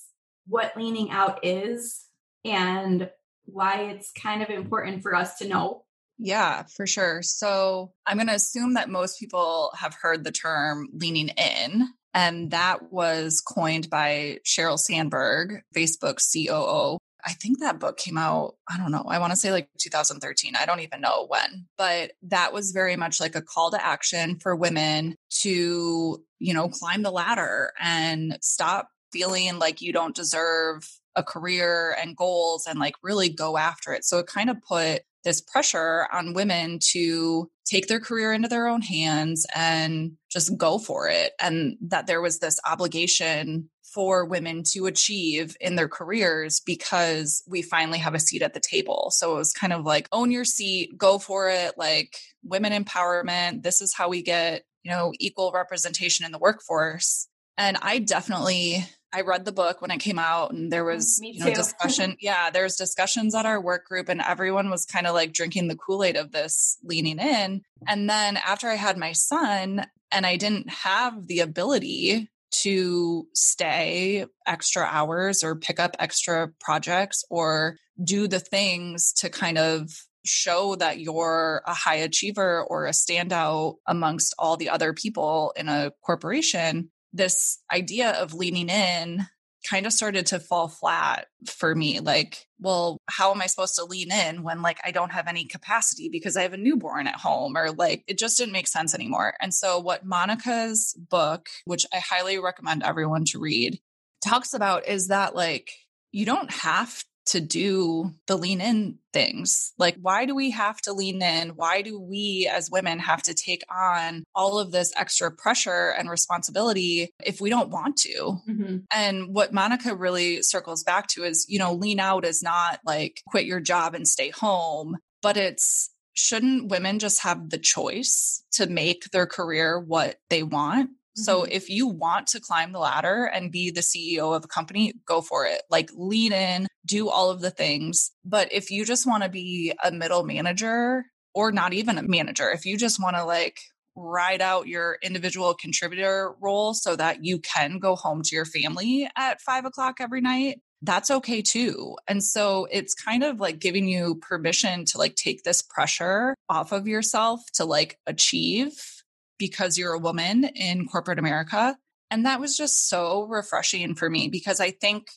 what 0.47 0.75
leaning 0.75 1.11
out 1.11 1.45
is 1.45 2.05
and 2.43 3.09
why 3.45 3.83
it's 3.83 4.11
kind 4.11 4.41
of 4.41 4.49
important 4.49 5.03
for 5.03 5.15
us 5.15 5.37
to 5.37 5.47
know? 5.47 5.85
Yeah, 6.17 6.63
for 6.63 6.87
sure. 6.87 7.21
So 7.21 7.93
I'm 8.05 8.17
going 8.17 8.27
to 8.27 8.33
assume 8.33 8.73
that 8.73 8.89
most 8.89 9.19
people 9.19 9.71
have 9.77 9.93
heard 9.93 10.23
the 10.23 10.31
term 10.31 10.87
leaning 10.93 11.29
in. 11.29 11.87
And 12.13 12.51
that 12.51 12.93
was 12.93 13.41
coined 13.41 13.89
by 13.89 14.39
Sheryl 14.45 14.79
Sandberg, 14.79 15.61
Facebook 15.75 16.19
COO. 16.31 16.97
I 17.25 17.31
think 17.31 17.59
that 17.59 17.79
book 17.79 17.97
came 17.97 18.17
out, 18.17 18.55
I 18.69 18.77
don't 18.77 18.91
know, 18.91 19.05
I 19.07 19.19
want 19.19 19.31
to 19.31 19.37
say 19.37 19.51
like 19.51 19.67
2013. 19.79 20.55
I 20.55 20.65
don't 20.65 20.81
even 20.81 21.01
know 21.01 21.25
when, 21.27 21.65
but 21.77 22.11
that 22.23 22.53
was 22.53 22.71
very 22.71 22.95
much 22.95 23.19
like 23.19 23.35
a 23.35 23.41
call 23.41 23.71
to 23.71 23.83
action 23.83 24.37
for 24.39 24.55
women 24.55 25.15
to, 25.41 26.23
you 26.39 26.53
know, 26.53 26.69
climb 26.69 27.01
the 27.01 27.11
ladder 27.11 27.71
and 27.79 28.37
stop 28.41 28.89
feeling 29.11 29.57
like 29.59 29.81
you 29.81 29.91
don't 29.91 30.15
deserve 30.15 30.87
a 31.15 31.23
career 31.23 31.95
and 31.99 32.17
goals 32.17 32.67
and 32.67 32.79
like 32.79 32.95
really 33.01 33.29
go 33.29 33.57
after 33.57 33.93
it. 33.93 34.03
So 34.03 34.19
it 34.19 34.27
kind 34.27 34.49
of 34.49 34.61
put 34.61 35.01
this 35.23 35.41
pressure 35.41 36.07
on 36.13 36.33
women 36.33 36.77
to 36.91 37.49
take 37.65 37.87
their 37.87 37.99
career 37.99 38.31
into 38.31 38.47
their 38.47 38.67
own 38.67 38.81
hands 38.81 39.45
and 39.55 40.11
just 40.29 40.55
go 40.57 40.77
for 40.77 41.09
it. 41.09 41.33
And 41.41 41.77
that 41.81 42.05
there 42.05 42.21
was 42.21 42.39
this 42.39 42.59
obligation 42.67 43.69
for 43.95 44.25
women 44.25 44.61
to 44.73 44.87
achieve 44.87 45.55
in 45.61 45.75
their 45.75 45.87
careers 45.87 46.59
because 46.59 47.41
we 47.47 47.61
finally 47.61 47.97
have 47.97 48.13
a 48.13 48.19
seat 48.19 48.41
at 48.41 48.53
the 48.53 48.59
table. 48.59 49.07
So 49.11 49.31
it 49.31 49.37
was 49.37 49.53
kind 49.53 49.71
of 49.71 49.85
like 49.85 50.09
own 50.11 50.31
your 50.31 50.43
seat, 50.43 50.97
go 50.97 51.17
for 51.17 51.49
it, 51.49 51.77
like 51.77 52.17
women 52.43 52.73
empowerment. 52.73 53.63
This 53.63 53.79
is 53.79 53.95
how 53.95 54.09
we 54.09 54.21
get, 54.21 54.63
you 54.83 54.91
know, 54.91 55.13
equal 55.17 55.53
representation 55.53 56.25
in 56.25 56.33
the 56.33 56.37
workforce. 56.37 57.29
And 57.57 57.77
I 57.81 57.99
definitely 57.99 58.85
I 59.13 59.21
read 59.21 59.45
the 59.45 59.53
book 59.53 59.81
when 59.81 59.91
it 59.91 60.01
came 60.01 60.19
out 60.19 60.51
and 60.51 60.69
there 60.69 60.83
mm, 60.83 60.93
was 60.93 61.21
you 61.23 61.39
know, 61.39 61.53
discussion. 61.53 62.17
yeah, 62.19 62.49
there 62.49 62.63
was 62.63 62.75
discussions 62.75 63.33
at 63.33 63.45
our 63.45 63.61
work 63.61 63.85
group 63.85 64.09
and 64.09 64.21
everyone 64.21 64.69
was 64.69 64.85
kind 64.85 65.07
of 65.07 65.13
like 65.13 65.31
drinking 65.31 65.69
the 65.69 65.77
Kool-Aid 65.77 66.17
of 66.17 66.33
this 66.33 66.77
leaning 66.83 67.19
in. 67.19 67.61
And 67.87 68.09
then 68.09 68.35
after 68.35 68.67
I 68.67 68.75
had 68.75 68.97
my 68.97 69.13
son 69.13 69.85
and 70.11 70.25
I 70.25 70.35
didn't 70.35 70.69
have 70.69 71.27
the 71.27 71.39
ability 71.39 72.29
to 72.51 73.27
stay 73.33 74.25
extra 74.45 74.83
hours 74.83 75.43
or 75.43 75.55
pick 75.55 75.79
up 75.79 75.95
extra 75.99 76.49
projects 76.59 77.23
or 77.29 77.77
do 78.03 78.27
the 78.27 78.39
things 78.39 79.13
to 79.13 79.29
kind 79.29 79.57
of 79.57 79.89
show 80.25 80.75
that 80.75 80.99
you're 80.99 81.61
a 81.65 81.73
high 81.73 81.95
achiever 81.95 82.63
or 82.63 82.85
a 82.85 82.91
standout 82.91 83.75
amongst 83.87 84.33
all 84.39 84.57
the 84.57 84.69
other 84.69 84.93
people 84.93 85.53
in 85.55 85.69
a 85.69 85.91
corporation, 86.03 86.89
this 87.13 87.59
idea 87.71 88.11
of 88.11 88.33
leaning 88.33 88.69
in 88.69 89.25
kind 89.67 89.85
of 89.85 89.93
started 89.93 90.27
to 90.27 90.39
fall 90.39 90.67
flat 90.67 91.27
for 91.45 91.75
me. 91.75 91.99
Like, 91.99 92.45
well, 92.59 93.01
how 93.09 93.31
am 93.31 93.41
I 93.41 93.47
supposed 93.47 93.75
to 93.75 93.85
lean 93.85 94.11
in 94.11 94.43
when 94.43 94.61
like 94.61 94.79
I 94.83 94.91
don't 94.91 95.11
have 95.11 95.27
any 95.27 95.45
capacity 95.45 96.09
because 96.09 96.37
I 96.37 96.43
have 96.43 96.53
a 96.53 96.57
newborn 96.57 97.07
at 97.07 97.15
home 97.15 97.57
or 97.57 97.71
like 97.71 98.03
it 98.07 98.17
just 98.17 98.37
didn't 98.37 98.53
make 98.53 98.67
sense 98.67 98.93
anymore. 98.93 99.33
And 99.41 99.53
so 99.53 99.79
what 99.79 100.05
Monica's 100.05 100.95
book, 101.09 101.49
which 101.65 101.85
I 101.93 101.99
highly 101.99 102.39
recommend 102.39 102.83
everyone 102.83 103.25
to 103.25 103.39
read, 103.39 103.79
talks 104.23 104.53
about 104.53 104.87
is 104.87 105.07
that 105.07 105.35
like 105.35 105.71
you 106.11 106.25
don't 106.25 106.51
have 106.51 107.03
to 107.27 107.41
do 107.41 108.11
the 108.27 108.37
lean 108.37 108.61
in 108.61 108.99
things. 109.13 109.73
Like, 109.77 109.97
why 110.01 110.25
do 110.25 110.35
we 110.35 110.51
have 110.51 110.79
to 110.81 110.93
lean 110.93 111.21
in? 111.21 111.49
Why 111.49 111.81
do 111.81 111.99
we 111.99 112.49
as 112.51 112.69
women 112.69 112.99
have 112.99 113.23
to 113.23 113.33
take 113.33 113.63
on 113.69 114.23
all 114.35 114.59
of 114.59 114.71
this 114.71 114.93
extra 114.95 115.31
pressure 115.31 115.93
and 115.97 116.09
responsibility 116.09 117.11
if 117.23 117.41
we 117.41 117.49
don't 117.49 117.69
want 117.69 117.97
to? 117.97 118.37
Mm-hmm. 118.47 118.77
And 118.91 119.33
what 119.33 119.53
Monica 119.53 119.95
really 119.95 120.41
circles 120.41 120.83
back 120.83 121.07
to 121.09 121.23
is, 121.23 121.45
you 121.49 121.59
know, 121.59 121.73
lean 121.73 121.99
out 121.99 122.25
is 122.25 122.43
not 122.43 122.79
like 122.85 123.21
quit 123.27 123.45
your 123.45 123.59
job 123.59 123.95
and 123.95 124.07
stay 124.07 124.29
home, 124.29 124.97
but 125.21 125.37
it's 125.37 125.89
shouldn't 126.15 126.69
women 126.69 126.99
just 126.99 127.23
have 127.23 127.49
the 127.49 127.57
choice 127.57 128.43
to 128.53 128.67
make 128.67 129.11
their 129.11 129.27
career 129.27 129.79
what 129.79 130.17
they 130.29 130.43
want? 130.43 130.91
So 131.15 131.41
mm-hmm. 131.41 131.51
if 131.51 131.69
you 131.69 131.87
want 131.87 132.27
to 132.27 132.39
climb 132.39 132.71
the 132.71 132.79
ladder 132.79 133.25
and 133.25 133.51
be 133.51 133.71
the 133.71 133.81
CEO 133.81 134.35
of 134.35 134.45
a 134.45 134.47
company, 134.47 134.93
go 135.05 135.21
for 135.21 135.45
it. 135.45 135.63
Like 135.69 135.89
lean 135.95 136.33
in, 136.33 136.67
do 136.85 137.09
all 137.09 137.29
of 137.29 137.41
the 137.41 137.51
things. 137.51 138.11
But 138.23 138.51
if 138.51 138.69
you 138.69 138.85
just 138.85 139.07
want 139.07 139.23
to 139.23 139.29
be 139.29 139.73
a 139.83 139.91
middle 139.91 140.23
manager 140.23 141.05
or 141.33 141.51
not 141.51 141.73
even 141.73 141.97
a 141.97 142.03
manager, 142.03 142.51
if 142.51 142.65
you 142.65 142.77
just 142.77 143.01
want 143.01 143.15
to 143.15 143.23
like 143.23 143.59
ride 143.95 144.41
out 144.41 144.67
your 144.67 144.97
individual 145.01 145.53
contributor 145.53 146.33
role 146.41 146.73
so 146.73 146.95
that 146.95 147.23
you 147.23 147.39
can 147.39 147.79
go 147.79 147.95
home 147.95 148.21
to 148.21 148.35
your 148.35 148.45
family 148.45 149.09
at 149.17 149.41
five 149.41 149.63
o'clock 149.63 149.97
every 150.01 150.19
night, 150.21 150.59
that's 150.81 151.09
okay 151.09 151.41
too. 151.41 151.95
And 152.07 152.23
so 152.23 152.67
it's 152.69 152.93
kind 152.93 153.23
of 153.23 153.39
like 153.39 153.59
giving 153.59 153.87
you 153.87 154.15
permission 154.15 154.85
to 154.85 154.97
like 154.97 155.15
take 155.15 155.43
this 155.43 155.61
pressure 155.61 156.35
off 156.49 156.71
of 156.71 156.87
yourself 156.87 157.41
to 157.53 157.65
like 157.65 157.97
achieve 158.05 158.94
because 159.37 159.77
you're 159.77 159.93
a 159.93 159.99
woman 159.99 160.43
in 160.43 160.87
corporate 160.87 161.19
America. 161.19 161.77
And 162.11 162.25
that 162.25 162.39
was 162.39 162.55
just 162.55 162.87
so 162.87 163.23
refreshing 163.23 163.95
for 163.95 164.09
me 164.09 164.29
because 164.29 164.59
I 164.59 164.71
think, 164.71 165.07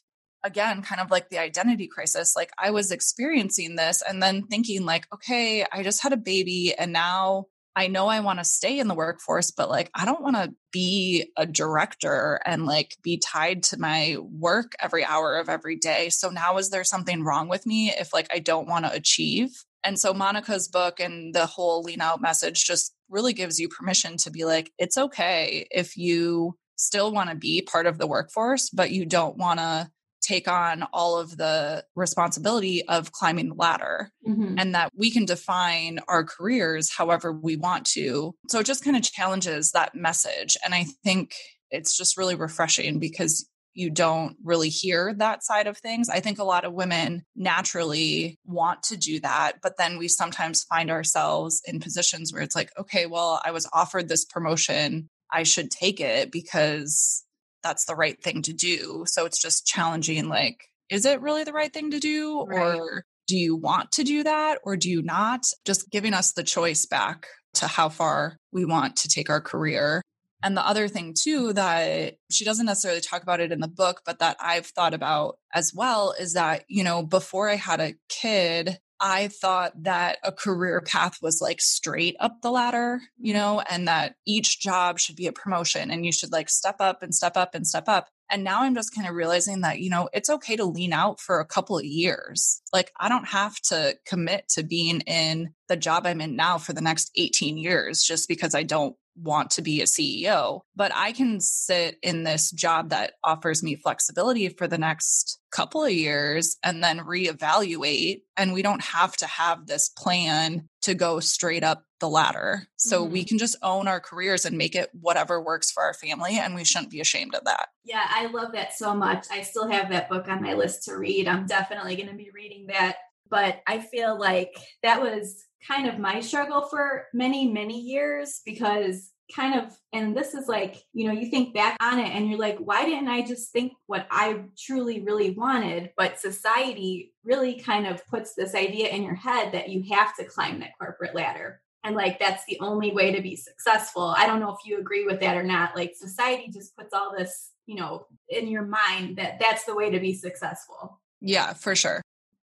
again, 0.45 0.83
kind 0.83 1.01
of 1.01 1.11
like 1.11 1.29
the 1.29 1.39
identity 1.39 1.87
crisis, 1.87 2.35
like 2.35 2.51
I 2.59 2.71
was 2.71 2.91
experiencing 2.91 3.77
this 3.77 4.03
and 4.07 4.23
then 4.23 4.45
thinking, 4.45 4.85
like, 4.85 5.07
okay, 5.13 5.65
I 5.71 5.83
just 5.83 6.03
had 6.03 6.13
a 6.13 6.17
baby 6.17 6.75
and 6.77 6.93
now 6.93 7.47
I 7.79 7.87
know 7.87 8.09
I 8.09 8.19
want 8.19 8.41
to 8.41 8.45
stay 8.45 8.81
in 8.81 8.89
the 8.89 8.95
workforce, 8.95 9.53
but 9.53 9.71
like 9.71 9.89
I 9.95 10.05
don't 10.05 10.21
want 10.21 10.35
to 10.35 10.53
be 10.73 11.31
a 11.37 11.47
director 11.47 12.41
and 12.45 12.67
like 12.67 12.97
be 13.05 13.19
tied 13.19 13.63
to 13.65 13.79
my 13.79 14.17
work 14.19 14.73
every 14.81 15.05
hour 15.05 15.37
of 15.37 15.49
every 15.49 15.77
day. 15.77 16.09
So 16.09 16.29
now 16.31 16.59
is 16.59 16.71
there 16.71 16.83
something 16.83 17.23
wrong 17.23 17.49
with 17.49 17.67
me 17.67 17.93
if 17.97 18.13
like 18.13 18.27
I 18.35 18.41
don't 18.41 18.67
want 18.67 18.85
to 18.85 18.93
achieve? 18.93 19.51
And 19.85 19.99
so 19.99 20.13
Monica's 20.13 20.69
book 20.69 21.01
and 21.01 21.35
the 21.35 21.47
whole 21.47 21.83
lean 21.83 22.01
out 22.01 22.21
message 22.21 22.65
just 22.65 22.95
really 23.09 23.33
gives 23.33 23.59
you 23.59 23.69
permission 23.69 24.17
to 24.19 24.31
be 24.31 24.45
like, 24.45 24.73
it's 24.79 24.99
okay 24.99 25.67
if 25.71 25.97
you 25.97 26.57
still 26.77 27.13
want 27.13 27.31
to 27.31 27.37
be 27.37 27.63
part 27.63 27.87
of 27.87 27.99
the 27.99 28.07
workforce, 28.07 28.71
but 28.71 28.91
you 28.91 29.05
don't 29.05 29.37
want 29.37 29.61
to 29.61 29.91
take 30.21 30.49
on 30.49 30.85
all 30.93 31.17
of 31.17 31.37
the 31.37 31.85
responsibility 31.95 32.87
of 32.87 33.13
climbing 33.13 33.49
the 33.49 33.55
ladder 33.55 34.11
mm-hmm. 34.27 34.57
and 34.59 34.75
that 34.75 34.91
we 34.97 35.11
can 35.11 35.25
define 35.25 36.01
our 36.09 36.25
careers 36.25 36.93
however 36.93 37.33
we 37.33 37.57
want 37.57 37.87
to. 37.87 38.35
So 38.49 38.59
it 38.59 38.67
just 38.67 38.85
kind 38.85 38.97
of 38.97 39.03
challenges 39.03 39.73
that 39.73 39.95
message. 39.95 40.57
And 40.65 40.75
I 40.75 40.87
think 41.05 41.35
it's 41.71 41.97
just 41.97 42.17
really 42.17 42.35
refreshing 42.35 42.99
because 42.99 43.49
you 43.79 43.91
don't 43.91 44.37
really 44.43 44.69
hear 44.69 45.15
that 45.19 45.45
side 45.45 45.69
of 45.69 45.79
things. 45.79 46.09
I 46.09 46.19
think 46.19 46.41
a 46.41 46.45
lot 46.45 46.65
of 46.65 46.73
women 46.73 47.25
naturally 47.37 48.37
want 48.45 48.83
to 48.85 48.97
do 48.97 49.21
that, 49.21 49.59
but 49.63 49.77
then 49.79 49.99
we 49.99 50.09
sometimes 50.09 50.65
find 50.65 50.91
ourselves 50.91 51.63
in 51.65 51.79
positions 51.79 52.33
where 52.33 52.43
it's 52.43 52.57
like, 52.57 52.71
okay, 52.77 53.07
well, 53.07 53.41
I 53.45 53.53
was 53.53 53.69
offered 53.73 54.09
this 54.09 54.25
promotion. 54.25 55.09
I 55.33 55.45
should 55.45 55.71
take 55.71 56.01
it 56.01 56.33
because 56.33 57.25
that's 57.63 57.85
the 57.85 57.95
right 57.95 58.21
thing 58.21 58.43
to 58.43 58.53
do. 58.53 59.05
So 59.07 59.27
it's 59.27 59.41
just 59.41 59.65
challenging 59.65 60.29
like, 60.29 60.65
is 60.91 61.05
it 61.05 61.21
really 61.21 61.45
the 61.45 61.53
right 61.53 61.73
thing 61.73 61.93
to 61.93 62.01
do? 62.01 62.47
Right. 62.49 62.81
Or 62.81 63.05
do 63.29 63.37
you 63.37 63.55
want 63.55 63.93
to 63.93 64.03
do 64.03 64.25
that 64.25 64.59
or 64.65 64.77
do 64.77 64.91
you 64.91 65.03
not? 65.03 65.45
Just 65.65 65.89
giving 65.91 66.15
us 66.15 66.33
the 66.33 66.43
choice 66.43 66.85
back 66.85 67.29
to 67.55 67.69
how 67.69 67.91
far 67.91 68.39
we 68.53 68.65
want 68.65 68.97
to 68.97 69.09
take 69.09 69.31
our 69.31 69.41
career. 69.41 70.03
And 70.43 70.57
the 70.57 70.67
other 70.67 70.89
thing, 70.89 71.15
too, 71.19 71.53
that 71.55 72.17
she 72.31 72.45
doesn't 72.45 72.67
necessarily 72.67 73.01
talk 73.01 73.23
about 73.23 73.41
it 73.41 73.53
in 73.53 73.61
the 73.61 73.69
book, 73.69 74.03
but 74.07 74.21
that 74.21 74.37
I've 74.41 74.67
thought 74.67 74.95
about 74.95 75.39
as 75.53 75.73
well 75.75 76.15
is 76.19 76.35
that, 76.35 76.65
you 76.69 76.85
know, 76.85 77.03
before 77.03 77.49
I 77.49 77.57
had 77.57 77.81
a 77.81 77.95
kid, 78.09 78.79
I 79.01 79.29
thought 79.29 79.85
that 79.85 80.19
a 80.25 80.33
career 80.33 80.81
path 80.81 81.19
was 81.23 81.41
like 81.41 81.61
straight 81.61 82.17
up 82.19 82.43
the 82.43 82.51
ladder, 82.51 83.01
you 83.17 83.33
know, 83.33 83.63
and 83.71 83.87
that 83.87 84.15
each 84.27 84.61
job 84.61 84.99
should 84.99 85.17
be 85.17 85.29
a 85.29 85.33
promotion 85.33 85.91
and 85.91 86.05
you 86.05 86.13
should 86.13 86.33
like 86.33 86.51
step 86.51 86.77
up 86.81 87.03
and 87.03 87.15
step 87.15 87.37
up 87.37 87.55
and 87.55 87.67
step 87.67 87.89
up. 87.89 88.09
And 88.31 88.45
now 88.45 88.63
I'm 88.63 88.75
just 88.75 88.95
kind 88.95 89.09
of 89.09 89.15
realizing 89.15 89.63
that, 89.63 89.79
you 89.79 89.89
know, 89.89 90.09
it's 90.13 90.29
okay 90.29 90.57
to 90.57 90.65
lean 90.65 90.93
out 90.93 91.21
for 91.21 91.41
a 91.41 91.47
couple 91.47 91.79
of 91.79 91.85
years. 91.85 92.61
Like, 92.73 92.93
I 92.99 93.09
don't 93.09 93.29
have 93.29 93.59
to 93.69 93.97
commit 94.05 94.49
to 94.51 94.63
being 94.63 95.01
in 95.03 95.55
the 95.69 95.77
job 95.77 96.05
I'm 96.05 96.21
in 96.21 96.37
now 96.37 96.59
for 96.59 96.73
the 96.73 96.83
next 96.83 97.11
18 97.17 97.57
years 97.57 98.03
just 98.03 98.29
because 98.29 98.55
I 98.55 98.65
don't 98.65 98.97
want 99.23 99.51
to 99.53 99.63
be 99.63 99.81
a 99.81 99.85
CEO, 99.85 100.61
but 100.77 100.93
I 100.95 101.13
can 101.13 101.41
sit 101.41 101.99
in 102.03 102.25
this 102.25 102.51
job 102.51 102.91
that 102.91 103.15
offers 103.25 103.63
me 103.63 103.77
flexibility 103.77 104.49
for 104.49 104.67
the 104.67 104.79
next 104.79 105.39
couple 105.51 105.85
of 105.85 105.91
years 105.91 106.57
and 106.63 106.83
then 106.83 107.01
reevaluate. 107.01 108.23
And 108.37 108.53
we 108.53 108.63
don't 108.63 108.83
have 108.83 109.17
to 109.17 109.27
have 109.27 109.67
this 109.67 109.89
plan 109.89 110.69
to 110.83 110.95
go 110.95 111.21
straight 111.21 111.65
up 111.65 111.85
the 112.01 112.09
ladder. 112.09 112.69
So 112.77 113.03
mm-hmm. 113.03 113.13
we 113.13 113.25
can 113.25 113.39
just 113.39 113.57
own 113.63 113.89
our 113.89 114.01
careers 114.01 114.45
and 114.45 114.57
make 114.57 114.75
it 114.75 114.91
whatever 114.93 115.43
works 115.43 115.71
for 115.71 115.83
our 115.83 115.95
family. 115.95 116.39
And 116.39 116.55
we 116.55 116.65
shouldn't 116.65 116.91
be 116.91 117.01
ashamed 117.01 117.35
of 117.35 117.45
that. 117.45 117.69
Yeah, 117.85 118.05
I 118.09 118.27
love 118.27 118.53
that 118.53 118.73
so 118.75 118.95
much. 118.95 119.27
I 119.31 119.43
still 119.43 119.69
have 119.69 119.91
that 119.91 120.09
book 120.09 120.29
on 120.29 120.43
my 120.43 120.55
list 120.55 120.85
to 120.85 120.97
read. 120.97 121.27
I'm 121.27 121.47
definitely 121.47 121.97
going 121.97 122.11
to 122.11 122.15
be 122.15 122.31
reading 122.33 122.67
that. 122.69 122.97
But 123.31 123.61
I 123.67 123.81
feel 123.81 124.19
like 124.19 124.57
that 124.83 125.03
was 125.03 125.45
kind 125.67 125.89
of 125.89 125.99
my 125.99 126.21
struggle 126.21 126.63
for 126.63 127.07
many, 127.13 127.51
many 127.51 127.81
years 127.81 128.41
because 128.45 129.11
kind 129.35 129.61
of 129.61 129.77
and 129.93 130.17
this 130.17 130.33
is 130.33 130.49
like 130.49 130.83
you 130.95 131.07
know 131.07 131.13
you 131.13 131.29
think 131.29 131.53
back 131.53 131.77
on 131.83 131.99
it 131.99 132.09
and 132.15 132.31
you're 132.31 132.39
like 132.39 132.57
why 132.57 132.87
didn't 132.87 133.09
i 133.09 133.21
just 133.21 133.53
think 133.53 133.75
what 133.87 134.07
i 134.11 134.43
truly 134.57 135.01
really 135.01 135.31
wanted? 135.31 135.91
But 135.97 136.19
society 136.19 137.13
really 137.25 137.61
kind 137.61 137.87
of 137.87 138.07
puts 138.07 138.35
this 138.35 138.55
idea 138.55 138.89
in 138.89 139.03
your 139.03 139.15
head 139.15 139.53
that 139.53 139.69
you 139.69 139.85
have 139.95 140.15
to 140.17 140.25
climb 140.25 140.61
that 140.61 140.79
corporate 140.79 141.15
ladder. 141.15 141.61
And 141.85 141.95
like 141.95 142.19
that's 142.19 142.45
the 142.47 142.59
only 142.61 142.93
way 142.93 143.13
to 143.13 143.23
be 143.23 143.37
successful. 143.37 144.15
I 144.17 144.27
don't 144.27 144.41
know 144.41 144.51
if 144.51 144.67
you 144.67 144.79
agree 144.79 145.07
with 145.07 145.21
that 145.21 145.37
or 145.37 145.43
not. 145.43 145.77
Like 145.77 145.95
society 145.95 146.51
just 146.53 146.77
puts 146.77 146.93
all 146.93 147.15
this 147.17 147.53
you 147.67 147.77
know 147.77 148.07
in 148.29 148.49
your 148.49 148.65
mind 148.65 149.17
that 149.17 149.39
that's 149.41 149.65
the 149.65 149.75
way 149.75 149.91
to 149.91 150.01
be 150.01 150.15
successful. 150.15 151.01
Yeah 151.21 151.53
for 151.53 151.75
sure 151.75 152.03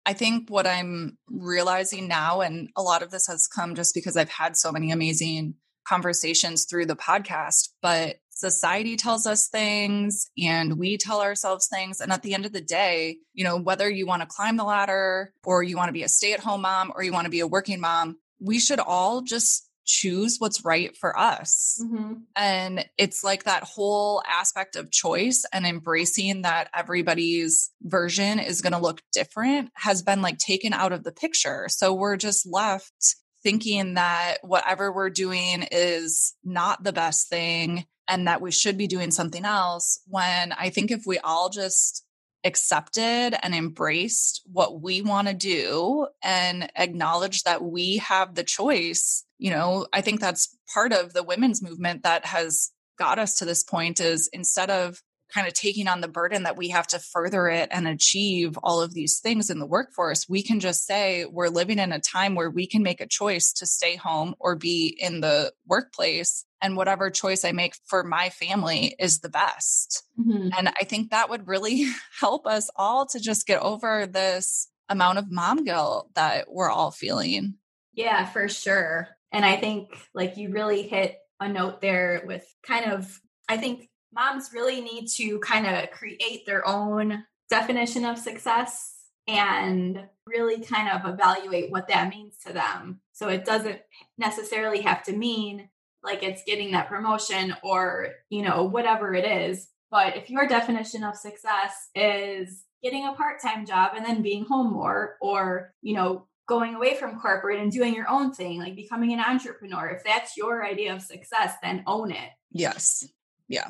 I 0.06 0.14
think 0.14 0.50
what 0.50 0.68
I'm 0.68 1.18
realizing 1.28 2.08
now, 2.08 2.42
and 2.42 2.70
a 2.76 2.84
lot 2.84 3.02
of 3.02 3.12
this 3.12 3.28
has 3.28 3.48
come 3.48 3.76
just 3.76 3.96
because 3.96 4.16
I've 4.16 4.30
had 4.30 4.56
so 4.56 4.72
many 4.72 4.92
amazing 4.92 5.56
conversations 5.88 6.66
through 6.66 6.86
the 6.86 6.96
podcast, 6.96 7.70
but 7.82 8.18
society 8.30 8.98
tells 8.98 9.26
us 9.26 9.48
things 9.48 10.30
and 10.38 10.78
we 10.78 10.98
tell 10.98 11.22
ourselves 11.22 11.68
things. 11.68 12.02
And 12.02 12.12
at 12.12 12.22
the 12.22 12.34
end 12.34 12.46
of 12.46 12.52
the 12.52 12.62
day, 12.62 13.18
you 13.34 13.44
know, 13.44 13.58
whether 13.58 13.90
you 13.90 14.06
want 14.06 14.22
to 14.22 14.28
climb 14.28 14.58
the 14.58 14.64
ladder 14.64 15.32
or 15.44 15.64
you 15.64 15.78
want 15.78 15.90
to 15.90 15.94
be 15.94 16.04
a 16.04 16.10
stay 16.10 16.34
at 16.34 16.42
home 16.42 16.62
mom 16.62 16.92
or 16.94 17.04
you 17.04 17.14
want 17.14 17.26
to 17.26 17.32
be 17.32 17.40
a 17.40 17.48
working 17.48 17.80
mom, 17.80 18.18
we 18.40 18.60
should 18.60 18.80
all 18.80 19.22
just 19.22 19.65
choose 19.86 20.38
what's 20.40 20.66
right 20.66 20.96
for 20.98 21.18
us. 21.18 21.80
Mm-hmm. 21.84 22.14
And 22.36 22.86
it's 22.98 23.24
like 23.24 23.44
that 23.44 23.64
whole 23.64 24.22
aspect 24.28 24.76
of 24.76 24.92
choice 24.92 25.46
and 25.54 25.66
embracing 25.66 26.42
that 26.42 26.70
everybody's 26.76 27.72
version 27.82 28.40
is 28.40 28.62
going 28.62 28.74
to 28.74 28.80
look 28.80 29.02
different 29.14 29.70
has 29.76 30.02
been 30.02 30.22
like 30.22 30.38
taken 30.38 30.74
out 30.74 30.92
of 30.92 31.04
the 31.04 31.12
picture. 31.12 31.68
So 31.70 31.94
we're 31.94 32.18
just 32.18 32.46
left 32.46 33.16
thinking 33.44 33.94
that 33.94 34.38
whatever 34.42 34.92
we're 34.92 35.12
doing 35.12 35.68
is 35.72 36.34
not 36.44 36.84
the 36.84 36.94
best 36.94 37.30
thing 37.30 37.86
and 38.08 38.28
that 38.28 38.42
we 38.42 38.52
should 38.52 38.78
be 38.78 38.88
doing 38.88 39.12
something 39.12 39.46
else. 39.46 40.00
When 40.08 40.52
I 40.52 40.70
think 40.70 40.90
if 40.90 41.04
we 41.06 41.20
all 41.20 41.50
just 41.50 42.04
accepted 42.44 43.02
and 43.02 43.56
embraced 43.56 44.42
what 44.52 44.82
we 44.82 45.02
want 45.02 45.28
to 45.28 45.34
do 45.34 46.08
and 46.24 46.72
acknowledge 46.76 47.44
that 47.44 47.64
we 47.64 47.98
have 47.98 48.36
the 48.36 48.44
choice, 48.44 49.25
you 49.38 49.52
know, 49.52 49.88
I 49.94 50.02
think 50.02 50.20
that's 50.20 50.56
part 50.74 50.94
of 50.94 51.14
the 51.14 51.24
women's 51.24 51.62
movement 51.62 52.04
that 52.04 52.26
has 52.26 52.72
got 52.98 53.20
us 53.20 53.36
to 53.36 53.46
this 53.46 53.64
point 53.64 54.00
is 54.00 54.30
instead 54.32 54.70
of 54.70 55.02
kind 55.34 55.48
of 55.48 55.54
taking 55.54 55.88
on 55.88 56.02
the 56.02 56.08
burden 56.08 56.44
that 56.44 56.56
we 56.56 56.70
have 56.70 56.88
to 56.88 57.00
further 57.00 57.48
it 57.50 57.68
and 57.72 57.88
achieve 57.88 58.58
all 58.64 58.82
of 58.82 58.94
these 58.94 59.20
things 59.20 59.50
in 59.50 59.60
the 59.60 59.66
workforce, 59.66 60.30
we 60.30 60.42
can 60.42 60.60
just 60.60 60.86
say 60.86 61.26
we're 61.26 61.50
living 61.50 61.80
in 61.80 61.92
a 61.92 62.00
time 62.00 62.36
where 62.36 62.50
we 62.50 62.68
can 62.68 62.84
make 62.84 63.02
a 63.02 63.08
choice 63.08 63.52
to 63.52 63.66
stay 63.66 63.96
home 63.96 64.36
or 64.40 64.56
be 64.56 64.96
in 65.00 65.22
the 65.22 65.52
workplace. 65.68 66.46
And 66.62 66.78
whatever 66.78 67.10
choice 67.10 67.44
I 67.44 67.52
make 67.52 67.76
for 67.86 68.04
my 68.04 68.30
family 68.30 68.96
is 68.98 69.20
the 69.20 69.30
best. 69.30 70.04
Mm-hmm. 70.20 70.50
And 70.58 70.70
I 70.70 70.86
think 70.86 71.10
that 71.10 71.30
would 71.30 71.48
really 71.48 71.88
help 72.20 72.48
us 72.48 72.70
all 72.76 73.06
to 73.08 73.20
just 73.20 73.46
get 73.46 73.62
over 73.62 74.08
this 74.08 74.70
amount 74.90 75.18
of 75.18 75.32
mom 75.32 75.64
guilt 75.64 76.12
that 76.16 76.46
we're 76.50 76.72
all 76.72 76.92
feeling. 76.92 77.56
Yeah, 77.94 78.26
for 78.26 78.48
sure. 78.48 79.10
And 79.36 79.44
I 79.44 79.58
think 79.58 79.90
like 80.14 80.38
you 80.38 80.50
really 80.50 80.84
hit 80.84 81.18
a 81.42 81.50
note 81.50 81.82
there 81.82 82.24
with 82.26 82.46
kind 82.66 82.90
of, 82.90 83.20
I 83.50 83.58
think 83.58 83.90
moms 84.14 84.52
really 84.54 84.80
need 84.80 85.10
to 85.18 85.40
kind 85.40 85.68
of 85.68 85.92
create 85.92 86.46
their 86.46 86.66
own 86.66 87.26
definition 87.50 88.06
of 88.06 88.18
success 88.18 88.94
and 89.28 90.08
really 90.26 90.62
kind 90.62 90.88
of 90.90 91.14
evaluate 91.14 91.70
what 91.70 91.90
that 91.90 92.10
means 92.10 92.38
to 92.48 92.54
them. 92.54 93.02
So 93.12 93.28
it 93.28 93.44
doesn't 93.44 93.82
necessarily 94.18 94.82
have 94.84 95.04
to 95.04 95.12
mean 95.12 95.68
like 96.02 96.24
it's 96.24 96.44
getting 96.48 96.72
that 96.72 96.88
promotion 96.88 97.58
or, 97.62 98.12
you 98.30 98.42
know, 98.42 98.64
whatever 98.64 99.14
it 99.14 99.26
is. 99.26 99.68
But 99.92 100.16
if 100.16 100.30
your 100.30 100.48
definition 100.48 101.04
of 101.04 101.18
success 101.18 101.90
is 101.94 102.64
getting 102.82 103.06
a 103.06 103.12
part-time 103.12 103.66
job 103.66 103.92
and 103.98 104.06
then 104.06 104.22
being 104.22 104.46
home 104.46 104.72
more 104.72 105.18
or, 105.20 105.74
you 105.82 105.94
know, 105.94 106.28
going 106.48 106.76
away 106.76 106.96
from 106.96 107.20
corporate 107.20 107.60
and 107.60 107.72
doing 107.72 107.94
your 107.94 108.10
own 108.10 108.34
thing, 108.34 108.60
like 108.60 108.76
becoming 108.76 109.14
an 109.14 109.20
entrepreneur, 109.20 109.88
if 109.88 110.04
that's 110.04 110.38
your 110.38 110.66
idea 110.66 110.94
of 110.94 111.02
success, 111.02 111.56
then 111.62 111.84
own 111.88 112.12
it. 112.12 112.30
Yes. 112.52 113.08
Yeah. 113.48 113.68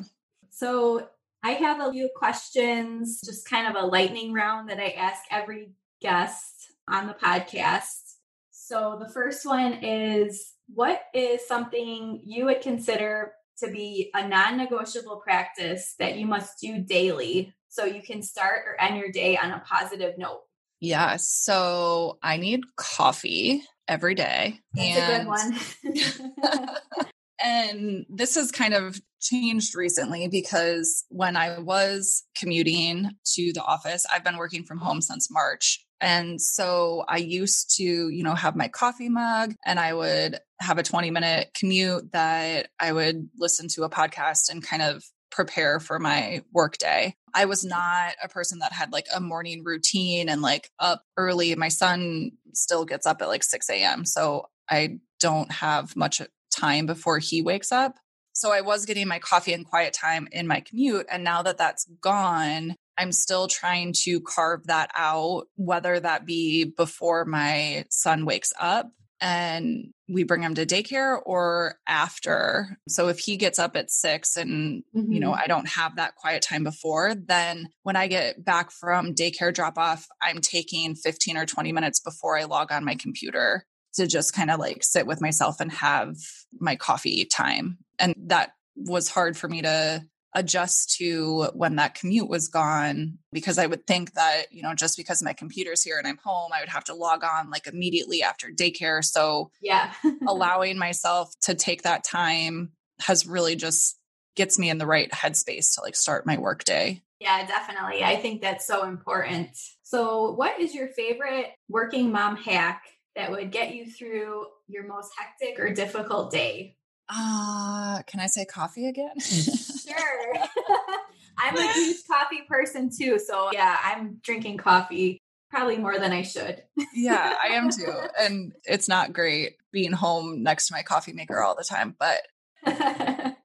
So 0.50 1.08
I 1.42 1.50
have 1.52 1.80
a 1.80 1.92
few 1.92 2.10
questions, 2.14 3.20
just 3.24 3.48
kind 3.48 3.66
of 3.66 3.82
a 3.82 3.86
lightning 3.86 4.32
round 4.32 4.68
that 4.68 4.80
I 4.80 4.90
ask 4.90 5.22
every 5.30 5.70
guest 6.00 6.72
on 6.88 7.06
the 7.06 7.14
podcast. 7.14 8.14
So 8.50 8.98
the 9.00 9.08
first 9.08 9.46
one 9.46 9.74
is 9.84 10.54
what 10.74 11.02
is 11.14 11.46
something 11.46 12.20
you 12.24 12.46
would 12.46 12.62
consider 12.62 13.32
to 13.58 13.70
be 13.70 14.10
a 14.14 14.26
non 14.26 14.56
negotiable 14.56 15.16
practice 15.16 15.94
that 15.98 16.16
you 16.16 16.26
must 16.26 16.58
do 16.60 16.78
daily 16.78 17.54
so 17.68 17.84
you 17.84 18.02
can 18.02 18.22
start 18.22 18.62
or 18.66 18.80
end 18.80 18.96
your 18.96 19.10
day 19.10 19.36
on 19.36 19.52
a 19.52 19.62
positive 19.66 20.18
note? 20.18 20.42
Yeah. 20.80 21.16
So 21.18 22.18
I 22.22 22.36
need 22.36 22.60
coffee 22.76 23.62
every 23.88 24.14
day. 24.14 24.60
That's 24.74 24.98
and, 24.98 25.56
a 25.84 26.28
good 26.28 26.56
one. 26.56 26.68
and 27.42 28.06
this 28.08 28.34
has 28.34 28.50
kind 28.50 28.74
of 28.74 29.00
changed 29.20 29.74
recently 29.74 30.28
because 30.28 31.04
when 31.08 31.36
I 31.36 31.58
was 31.58 32.24
commuting 32.38 33.10
to 33.34 33.52
the 33.52 33.62
office, 33.62 34.06
I've 34.12 34.24
been 34.24 34.36
working 34.36 34.64
from 34.64 34.78
home 34.78 35.00
since 35.00 35.30
March. 35.30 35.84
And 36.00 36.40
so 36.40 37.04
I 37.08 37.16
used 37.18 37.74
to, 37.76 37.82
you 37.82 38.22
know, 38.22 38.34
have 38.34 38.54
my 38.54 38.68
coffee 38.68 39.08
mug 39.08 39.54
and 39.64 39.80
I 39.80 39.94
would 39.94 40.38
have 40.60 40.78
a 40.78 40.82
20 40.82 41.10
minute 41.10 41.50
commute 41.54 42.12
that 42.12 42.68
I 42.78 42.92
would 42.92 43.28
listen 43.38 43.68
to 43.68 43.84
a 43.84 43.90
podcast 43.90 44.50
and 44.50 44.62
kind 44.62 44.82
of 44.82 45.04
prepare 45.30 45.80
for 45.80 45.98
my 45.98 46.42
workday. 46.52 47.14
I 47.34 47.44
was 47.44 47.64
not 47.64 48.14
a 48.22 48.28
person 48.28 48.60
that 48.60 48.72
had 48.72 48.92
like 48.92 49.06
a 49.14 49.20
morning 49.20 49.62
routine 49.64 50.28
and 50.28 50.40
like 50.42 50.70
up 50.78 51.02
early. 51.16 51.54
My 51.54 51.68
son 51.68 52.32
still 52.54 52.84
gets 52.84 53.06
up 53.06 53.20
at 53.20 53.28
like 53.28 53.44
6 53.44 53.68
a.m. 53.70 54.04
So 54.04 54.48
I 54.70 54.98
don't 55.20 55.50
have 55.52 55.96
much 55.96 56.22
time 56.50 56.86
before 56.86 57.18
he 57.18 57.42
wakes 57.42 57.72
up. 57.72 57.96
So 58.32 58.52
I 58.52 58.60
was 58.60 58.84
getting 58.84 59.08
my 59.08 59.18
coffee 59.18 59.52
and 59.52 59.64
quiet 59.64 59.94
time 59.94 60.28
in 60.30 60.46
my 60.46 60.60
commute. 60.60 61.06
And 61.10 61.24
now 61.24 61.42
that 61.42 61.58
that's 61.58 61.86
gone, 62.00 62.76
I'm 62.98 63.12
still 63.12 63.48
trying 63.48 63.94
to 64.04 64.20
carve 64.20 64.66
that 64.66 64.90
out, 64.94 65.46
whether 65.56 65.98
that 66.00 66.26
be 66.26 66.64
before 66.64 67.24
my 67.24 67.84
son 67.90 68.26
wakes 68.26 68.52
up 68.58 68.90
and 69.20 69.92
we 70.08 70.24
bring 70.24 70.42
him 70.42 70.54
to 70.54 70.66
daycare 70.66 71.18
or 71.24 71.76
after. 71.88 72.78
So 72.88 73.08
if 73.08 73.18
he 73.18 73.36
gets 73.36 73.58
up 73.58 73.76
at 73.76 73.90
six 73.90 74.36
and, 74.36 74.82
mm-hmm. 74.94 75.12
you 75.12 75.20
know, 75.20 75.32
mm-hmm. 75.32 75.42
I 75.42 75.46
don't 75.46 75.68
have 75.68 75.96
that 75.96 76.16
quiet 76.16 76.42
time 76.42 76.64
before, 76.64 77.14
then 77.14 77.68
when 77.82 77.96
I 77.96 78.06
get 78.06 78.44
back 78.44 78.70
from 78.70 79.14
daycare 79.14 79.54
drop 79.54 79.78
off, 79.78 80.06
I'm 80.22 80.40
taking 80.40 80.94
15 80.94 81.36
or 81.36 81.46
20 81.46 81.72
minutes 81.72 82.00
before 82.00 82.38
I 82.38 82.44
log 82.44 82.70
on 82.72 82.84
my 82.84 82.94
computer 82.94 83.64
to 83.94 84.06
just 84.06 84.34
kind 84.34 84.50
of 84.50 84.60
like 84.60 84.84
sit 84.84 85.06
with 85.06 85.20
myself 85.20 85.60
and 85.60 85.72
have 85.72 86.16
my 86.60 86.76
coffee 86.76 87.24
time. 87.24 87.78
And 87.98 88.14
that 88.26 88.50
was 88.76 89.08
hard 89.08 89.36
for 89.36 89.48
me 89.48 89.62
to 89.62 90.04
adjust 90.36 90.94
to 90.98 91.44
when 91.54 91.76
that 91.76 91.94
commute 91.94 92.28
was 92.28 92.48
gone 92.48 93.18
because 93.32 93.58
I 93.58 93.66
would 93.66 93.86
think 93.86 94.12
that, 94.12 94.52
you 94.52 94.62
know, 94.62 94.74
just 94.74 94.96
because 94.96 95.22
my 95.22 95.32
computer's 95.32 95.82
here 95.82 95.98
and 95.98 96.06
I'm 96.06 96.18
home, 96.22 96.52
I 96.54 96.60
would 96.60 96.68
have 96.68 96.84
to 96.84 96.94
log 96.94 97.24
on 97.24 97.50
like 97.50 97.66
immediately 97.66 98.22
after 98.22 98.48
daycare. 98.48 99.02
So, 99.02 99.50
yeah, 99.62 99.92
allowing 100.28 100.76
myself 100.76 101.32
to 101.42 101.54
take 101.54 101.82
that 101.82 102.04
time 102.04 102.72
has 103.00 103.26
really 103.26 103.56
just 103.56 103.98
gets 104.36 104.58
me 104.58 104.68
in 104.68 104.76
the 104.76 104.86
right 104.86 105.10
headspace 105.10 105.74
to 105.74 105.80
like 105.80 105.96
start 105.96 106.26
my 106.26 106.36
work 106.36 106.64
day. 106.64 107.02
Yeah, 107.18 107.46
definitely. 107.46 108.04
I 108.04 108.16
think 108.16 108.42
that's 108.42 108.66
so 108.66 108.84
important. 108.84 109.48
So, 109.82 110.32
what 110.32 110.60
is 110.60 110.74
your 110.74 110.88
favorite 110.88 111.46
working 111.68 112.12
mom 112.12 112.36
hack 112.36 112.82
that 113.14 113.30
would 113.30 113.50
get 113.50 113.74
you 113.74 113.90
through 113.90 114.44
your 114.68 114.86
most 114.86 115.12
hectic 115.16 115.58
or 115.58 115.72
difficult 115.72 116.30
day? 116.30 116.76
Uh, 117.08 118.02
can 118.06 118.20
I 118.20 118.26
say 118.26 118.44
coffee 118.44 118.86
again? 118.86 119.14
sure. 119.86 120.34
I'm 121.38 121.56
a 121.56 121.72
huge 121.74 121.98
coffee 122.10 122.42
person 122.48 122.90
too. 122.96 123.18
So, 123.18 123.50
yeah, 123.52 123.76
I'm 123.82 124.18
drinking 124.22 124.58
coffee 124.58 125.20
probably 125.50 125.78
more 125.78 125.98
than 125.98 126.12
I 126.12 126.22
should. 126.22 126.62
yeah, 126.94 127.34
I 127.42 127.48
am 127.48 127.70
too. 127.70 127.92
And 128.20 128.52
it's 128.64 128.88
not 128.88 129.12
great 129.12 129.56
being 129.72 129.92
home 129.92 130.42
next 130.42 130.68
to 130.68 130.74
my 130.74 130.82
coffee 130.82 131.12
maker 131.12 131.42
all 131.42 131.54
the 131.54 131.64
time, 131.64 131.94
but 131.98 132.22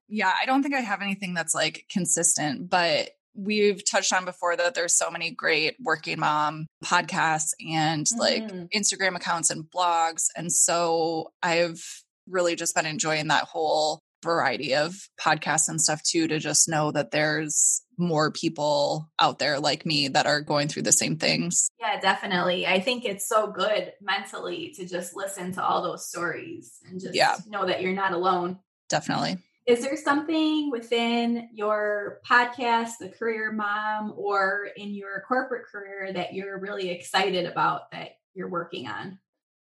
yeah, 0.08 0.34
I 0.40 0.46
don't 0.46 0.64
think 0.64 0.76
I 0.76 0.80
have 0.80 1.02
anything 1.02 1.34
that's 1.34 1.54
like 1.54 1.86
consistent, 1.92 2.70
but 2.70 3.12
we've 3.34 3.90
touched 3.90 4.14
on 4.14 4.26
before 4.26 4.58
that 4.58 4.76
there's 4.76 4.98
so 4.98 5.10
many 5.10 5.32
great 5.32 5.76
working 5.80 6.20
mom 6.20 6.68
podcasts 6.84 7.54
and 7.66 8.06
mm-hmm. 8.06 8.20
like 8.20 8.44
Instagram 8.72 9.16
accounts 9.16 9.50
and 9.50 9.64
blogs. 9.64 10.26
And 10.36 10.52
so 10.52 11.32
I've 11.42 11.82
really 12.28 12.56
just 12.56 12.76
been 12.76 12.86
enjoying 12.86 13.28
that 13.28 13.46
whole 13.46 14.00
variety 14.24 14.76
of 14.76 14.96
podcasts 15.20 15.68
and 15.68 15.82
stuff 15.82 16.02
too 16.04 16.28
to 16.28 16.40
just 16.40 16.70
know 16.70 16.92
that 16.92 17.12
there's 17.12 17.82
more 17.98 18.32
people 18.32 19.10
out 19.20 19.40
there 19.40 19.60
like 19.60 19.86
me 19.86 20.08
that 20.10 20.26
are 20.26 20.42
going 20.42 20.68
through 20.68 20.82
the 20.82 20.92
same 20.92 21.18
things. 21.18 21.70
Yeah, 21.80 22.00
definitely. 22.00 22.66
I 22.66 22.80
think 22.80 23.06
it's 23.06 23.28
so 23.28 23.52
good 23.52 23.94
mentally 24.02 24.74
to 24.78 24.88
just 24.88 25.16
listen 25.16 25.54
to 25.54 25.64
all 25.64 25.84
those 25.84 26.08
stories 26.08 26.80
and 26.88 27.00
just 27.00 27.16
yeah. 27.16 27.38
know 27.48 27.66
that 27.68 27.82
you're 27.82 27.94
not 27.94 28.14
alone. 28.14 28.60
Definitely. 28.90 29.38
Is 29.68 29.82
there 29.82 29.96
something 29.96 30.72
within 30.72 31.50
your 31.54 32.20
podcast, 32.28 32.94
The 33.00 33.10
Career 33.10 33.52
Mom, 33.52 34.14
or 34.18 34.70
in 34.76 34.90
your 34.90 35.24
corporate 35.28 35.68
career 35.72 36.12
that 36.12 36.34
you're 36.34 36.60
really 36.60 36.90
excited 36.90 37.46
about 37.46 37.92
that 37.92 38.18
you're 38.34 38.50
working 38.50 38.88
on? 38.88 39.20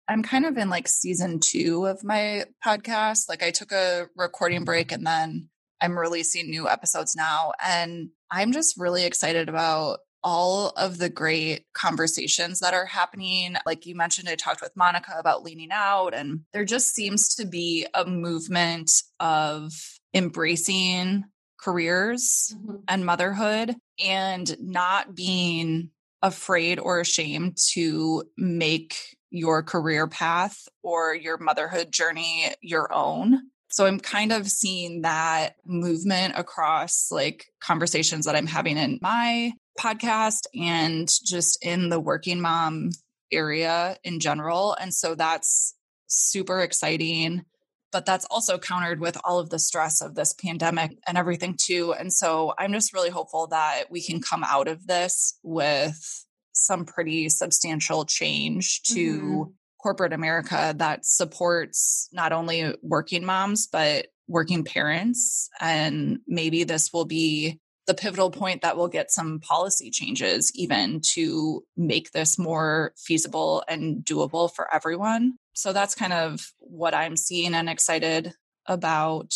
I'm 0.07 0.23
kind 0.23 0.45
of 0.45 0.57
in 0.57 0.69
like 0.69 0.87
season 0.87 1.39
two 1.39 1.85
of 1.85 2.03
my 2.03 2.45
podcast. 2.65 3.27
Like 3.29 3.43
I 3.43 3.51
took 3.51 3.71
a 3.71 4.07
recording 4.15 4.63
break 4.63 4.91
and 4.91 5.05
then 5.05 5.49
I'm 5.81 5.97
releasing 5.97 6.49
new 6.49 6.69
episodes 6.69 7.15
now. 7.15 7.53
And 7.63 8.09
I'm 8.31 8.51
just 8.51 8.77
really 8.77 9.05
excited 9.05 9.49
about 9.49 9.99
all 10.23 10.69
of 10.69 10.97
the 10.97 11.09
great 11.09 11.65
conversations 11.73 12.59
that 12.59 12.73
are 12.73 12.87
happening. 12.87 13.55
Like 13.65 13.85
you 13.85 13.95
mentioned, 13.95 14.27
I 14.27 14.35
talked 14.35 14.61
with 14.61 14.75
Monica 14.75 15.13
about 15.19 15.43
leaning 15.43 15.69
out, 15.71 16.15
and 16.15 16.41
there 16.51 16.65
just 16.65 16.95
seems 16.95 17.35
to 17.35 17.45
be 17.45 17.85
a 17.93 18.05
movement 18.05 18.91
of 19.19 19.71
embracing 20.15 21.25
careers 21.61 22.55
mm-hmm. 22.57 22.77
and 22.87 23.05
motherhood 23.05 23.75
and 24.03 24.55
not 24.59 25.13
being 25.13 25.91
afraid 26.23 26.79
or 26.79 26.99
ashamed 26.99 27.57
to 27.73 28.23
make 28.35 28.97
your 29.35 29.63
career 29.63 30.07
path 30.07 30.67
or 30.83 31.15
your 31.15 31.37
motherhood 31.37 31.91
journey 31.91 32.53
your 32.61 32.91
own. 32.93 33.39
So 33.69 33.85
I'm 33.85 33.99
kind 33.99 34.31
of 34.31 34.47
seeing 34.47 35.01
that 35.01 35.55
movement 35.65 36.35
across 36.37 37.09
like 37.11 37.47
conversations 37.59 38.25
that 38.25 38.35
I'm 38.35 38.47
having 38.47 38.77
in 38.77 38.99
my 39.01 39.51
podcast 39.79 40.45
and 40.55 41.09
just 41.25 41.63
in 41.63 41.89
the 41.89 41.99
working 41.99 42.39
mom 42.39 42.91
area 43.31 43.97
in 44.03 44.19
general. 44.19 44.75
And 44.79 44.93
so 44.93 45.15
that's 45.15 45.75
super 46.07 46.61
exciting. 46.61 47.43
But 47.91 48.05
that's 48.05 48.25
also 48.29 48.57
countered 48.57 48.99
with 48.99 49.17
all 49.23 49.39
of 49.39 49.49
the 49.49 49.59
stress 49.59 50.01
of 50.01 50.15
this 50.15 50.33
pandemic 50.33 50.97
and 51.07 51.17
everything, 51.17 51.55
too. 51.57 51.93
And 51.93 52.11
so 52.11 52.53
I'm 52.57 52.73
just 52.73 52.93
really 52.93 53.09
hopeful 53.09 53.47
that 53.47 53.85
we 53.89 54.03
can 54.03 54.21
come 54.21 54.43
out 54.43 54.67
of 54.67 54.85
this 54.85 55.39
with 55.43 56.24
some 56.55 56.85
pretty 56.85 57.29
substantial 57.29 58.05
change 58.05 58.81
to 58.83 59.21
mm-hmm. 59.21 59.51
corporate 59.81 60.13
America 60.13 60.73
that 60.77 61.05
supports 61.05 62.09
not 62.11 62.31
only 62.31 62.73
working 62.81 63.25
moms, 63.25 63.67
but 63.67 64.07
working 64.27 64.63
parents. 64.63 65.49
And 65.59 66.19
maybe 66.27 66.63
this 66.63 66.91
will 66.91 67.05
be 67.05 67.59
the 67.87 67.93
pivotal 67.93 68.31
point 68.31 68.63
that 68.63 68.77
will 68.77 68.87
get 68.87 69.11
some 69.11 69.39
policy 69.39 69.91
changes 69.91 70.51
even 70.55 71.01
to 71.13 71.63
make 71.77 72.11
this 72.11 72.39
more 72.39 72.93
feasible 72.97 73.63
and 73.67 74.03
doable 74.03 74.51
for 74.51 74.73
everyone. 74.73 75.35
So 75.53 75.71
that's 75.71 75.93
kind 75.93 76.13
of 76.13 76.51
what 76.57 76.95
I'm 76.95 77.15
seeing 77.15 77.53
and 77.53 77.69
excited 77.69 78.33
about. 78.65 79.35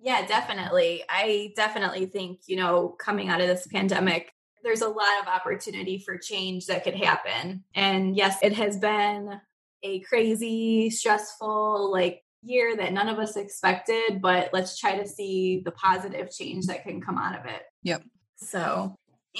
Yeah, 0.00 0.26
definitely. 0.26 1.04
I 1.08 1.52
definitely 1.56 2.06
think, 2.06 2.40
you 2.46 2.56
know, 2.56 2.88
coming 2.88 3.30
out 3.30 3.40
of 3.40 3.46
this 3.46 3.66
pandemic, 3.66 4.33
there's 4.64 4.80
a 4.80 4.88
lot 4.88 5.20
of 5.22 5.28
opportunity 5.28 5.98
for 5.98 6.18
change 6.18 6.66
that 6.66 6.82
could 6.82 6.96
happen. 6.96 7.62
And 7.74 8.16
yes, 8.16 8.38
it 8.42 8.54
has 8.54 8.78
been 8.78 9.40
a 9.82 10.00
crazy, 10.00 10.90
stressful, 10.90 11.92
like 11.92 12.24
year 12.42 12.76
that 12.76 12.92
none 12.92 13.08
of 13.08 13.18
us 13.18 13.36
expected, 13.36 14.20
but 14.20 14.50
let's 14.52 14.78
try 14.78 14.96
to 14.96 15.06
see 15.06 15.62
the 15.64 15.70
positive 15.72 16.30
change 16.30 16.66
that 16.66 16.82
can 16.82 17.00
come 17.00 17.18
out 17.18 17.38
of 17.38 17.46
it. 17.46 17.62
Yep. 17.82 18.02
So, 18.36 18.96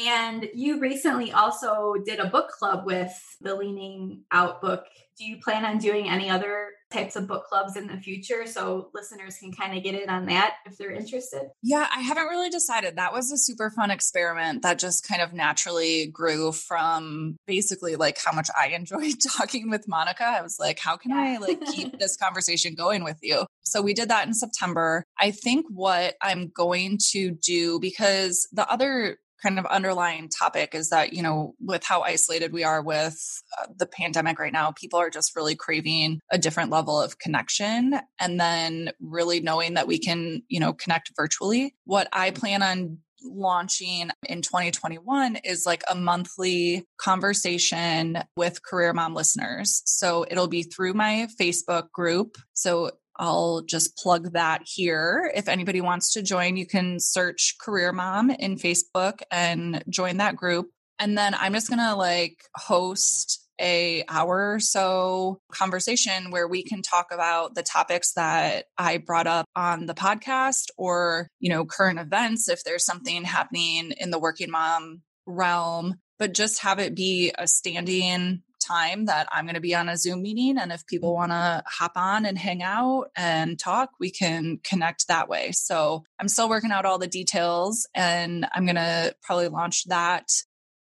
and 0.07 0.49
you 0.55 0.81
recently 0.81 1.33
also 1.33 1.95
did 2.05 2.19
a 2.21 2.29
book 2.29 2.51
club 2.51 2.85
with 2.87 3.13
the 3.41 3.55
Leaning 3.55 4.25
Out 4.31 4.61
book. 4.61 4.85
Do 5.19 5.25
you 5.25 5.39
plan 5.41 5.65
on 5.65 5.79
doing 5.79 6.09
any 6.09 6.29
other 6.29 6.71
types 6.93 7.17
of 7.17 7.27
book 7.27 7.47
clubs 7.47 7.77
in 7.77 7.89
the 7.89 7.97
future 7.97 8.47
so 8.47 8.91
listeners 8.95 9.37
can 9.39 9.53
kind 9.53 9.77
of 9.77 9.83
get 9.83 10.01
in 10.01 10.09
on 10.09 10.27
that 10.27 10.57
if 10.65 10.79
they're 10.79 10.93
interested? 10.93 11.51
Yeah, 11.63 11.89
I 11.95 12.01
haven't 12.01 12.27
really 12.27 12.51
decided. 12.51 12.97
That 12.97 13.13
was 13.13 13.33
a 13.33 13.39
super 13.39 13.71
fun 13.71 13.91
experiment 13.91 14.63
that 14.63 14.79
just 14.79 15.07
kind 15.07 15.21
of 15.21 15.33
naturally 15.33 16.07
grew 16.07 16.53
from 16.53 17.37
basically 17.47 17.97
like 17.97 18.19
how 18.25 18.33
much 18.33 18.49
I 18.59 18.69
enjoyed 18.75 19.17
talking 19.37 19.71
with 19.71 19.89
Monica. 19.89 20.25
I 20.25 20.43
was 20.43 20.57
like, 20.59 20.79
how 20.79 20.97
can 20.97 21.13
I 21.13 21.39
like 21.39 21.61
keep 21.67 21.99
this 21.99 22.17
conversation 22.17 22.75
going 22.75 23.05
with 23.05 23.19
you? 23.23 23.47
So 23.63 23.83
we 23.83 23.95
did 23.95 24.09
that 24.11 24.27
in 24.27 24.35
September. 24.35 25.05
I 25.19 25.31
think 25.31 25.67
what 25.69 26.15
I'm 26.23 26.49
going 26.49 26.99
to 27.13 27.31
do 27.31 27.81
because 27.81 28.47
the 28.53 28.71
other 28.71 29.19
kind 29.43 29.59
of 29.59 29.67
underlying 29.67 30.29
topic 30.29 30.75
is 30.75 30.91
that 30.91 31.13
you 31.13 31.23
know 31.23 31.55
with 31.61 31.85
how 31.85 32.03
isolated 32.03 32.53
we 32.53 32.65
are 32.65 32.83
with 32.83 33.43
uh, 33.61 33.67
the 33.77 33.87
pandemic 33.87 34.39
right 34.39 34.53
now 34.53 34.73
people 34.73 34.99
are 34.99 35.11
just 35.11 35.37
really 35.37 35.55
craving 35.55 36.21
a 36.31 36.39
different 36.39 36.71
level 36.71 37.01
of 37.01 37.19
connection 37.19 37.99
and 38.21 38.41
then 38.41 38.91
really 39.01 39.41
knowing 39.41 39.75
that 39.75 39.87
we 39.87 39.99
can 39.99 40.43
you 40.49 40.61
know 40.61 40.73
connect 40.73 41.11
virtually 41.17 41.75
what 41.85 42.09
i 42.13 42.31
plan 42.31 42.63
on 42.63 42.99
launching 43.25 44.11
in 44.29 44.43
2021 44.43 45.37
is 45.45 45.65
like 45.67 45.83
a 45.91 45.95
monthly 45.95 46.87
conversation 46.99 48.19
with 48.37 48.63
career 48.63 48.93
mom 48.93 49.15
listeners. 49.15 49.83
So 49.87 50.27
it'll 50.31 50.49
be 50.49 50.63
through 50.63 50.95
my 50.95 51.29
Facebook 51.41 51.91
group. 51.91 52.37
So 52.53 52.91
I'll 53.17 53.63
just 53.63 53.97
plug 53.97 54.33
that 54.33 54.63
here. 54.65 55.31
If 55.35 55.49
anybody 55.49 55.81
wants 55.81 56.13
to 56.15 56.23
join, 56.23 56.57
you 56.57 56.67
can 56.67 56.99
search 56.99 57.57
Career 57.61 57.93
Mom 57.93 58.31
in 58.31 58.57
Facebook 58.57 59.21
and 59.31 59.83
join 59.89 60.19
that 60.19 60.37
group. 60.37 60.71
And 60.99 61.17
then 61.17 61.35
I'm 61.35 61.53
just 61.53 61.69
going 61.69 61.81
to 61.81 61.95
like 61.95 62.45
host 62.57 63.41
a 63.61 64.05
hour 64.09 64.55
or 64.55 64.61
so 64.61 65.41
conversation 65.53 66.31
where 66.31 66.49
we 66.49 66.65
can 66.65 66.83
talk 66.83 67.13
about 67.13 67.55
the 67.55 67.63
topics 67.63 68.13
that 68.15 68.65
I 68.77 68.99
brought 68.99 69.27
up 69.27 69.47
on 69.55 69.87
the 69.87 69.95
podcast 69.95 70.71
or, 70.77 71.29
you 71.39 71.51
know, 71.51 71.65
current 71.65 72.01
events 72.01 72.49
if 72.49 72.65
there's 72.65 72.85
something 72.85 73.25
happening 73.25 73.93
in 73.97 74.11
the 74.11 74.19
working 74.19 74.51
mom 74.51 75.03
realm, 75.27 75.97
but 76.19 76.35
just 76.35 76.63
have 76.63 76.79
it 76.79 76.95
be 76.95 77.33
a 77.39 77.47
standing 77.47 78.43
time 78.65 79.07
that 79.07 79.29
I'm 79.33 79.45
going 79.45 79.55
to 79.55 79.61
be 79.61 79.75
on 79.75 79.89
a 79.89 79.97
Zoom 79.97 80.23
meeting. 80.23 80.59
And 80.59 80.73
if 80.73 80.87
people 80.87 81.15
want 81.15 81.33
to 81.33 81.63
hop 81.67 81.93
on 81.97 82.25
and 82.25 82.39
hang 82.39 82.63
out 82.63 83.07
and 83.17 83.59
talk, 83.59 83.91
we 84.01 84.11
can 84.11 84.61
connect 84.65 85.09
that 85.09 85.29
way. 85.29 85.53
So 85.53 86.05
I'm 86.19 86.29
still 86.29 86.49
working 86.49 86.73
out 86.73 86.87
all 86.87 86.99
the 86.99 87.07
details 87.07 87.87
and 87.95 88.47
I'm 88.53 88.65
going 88.65 88.77
to 88.77 89.15
probably 89.23 89.49
launch 89.49 89.85
that 89.85 90.29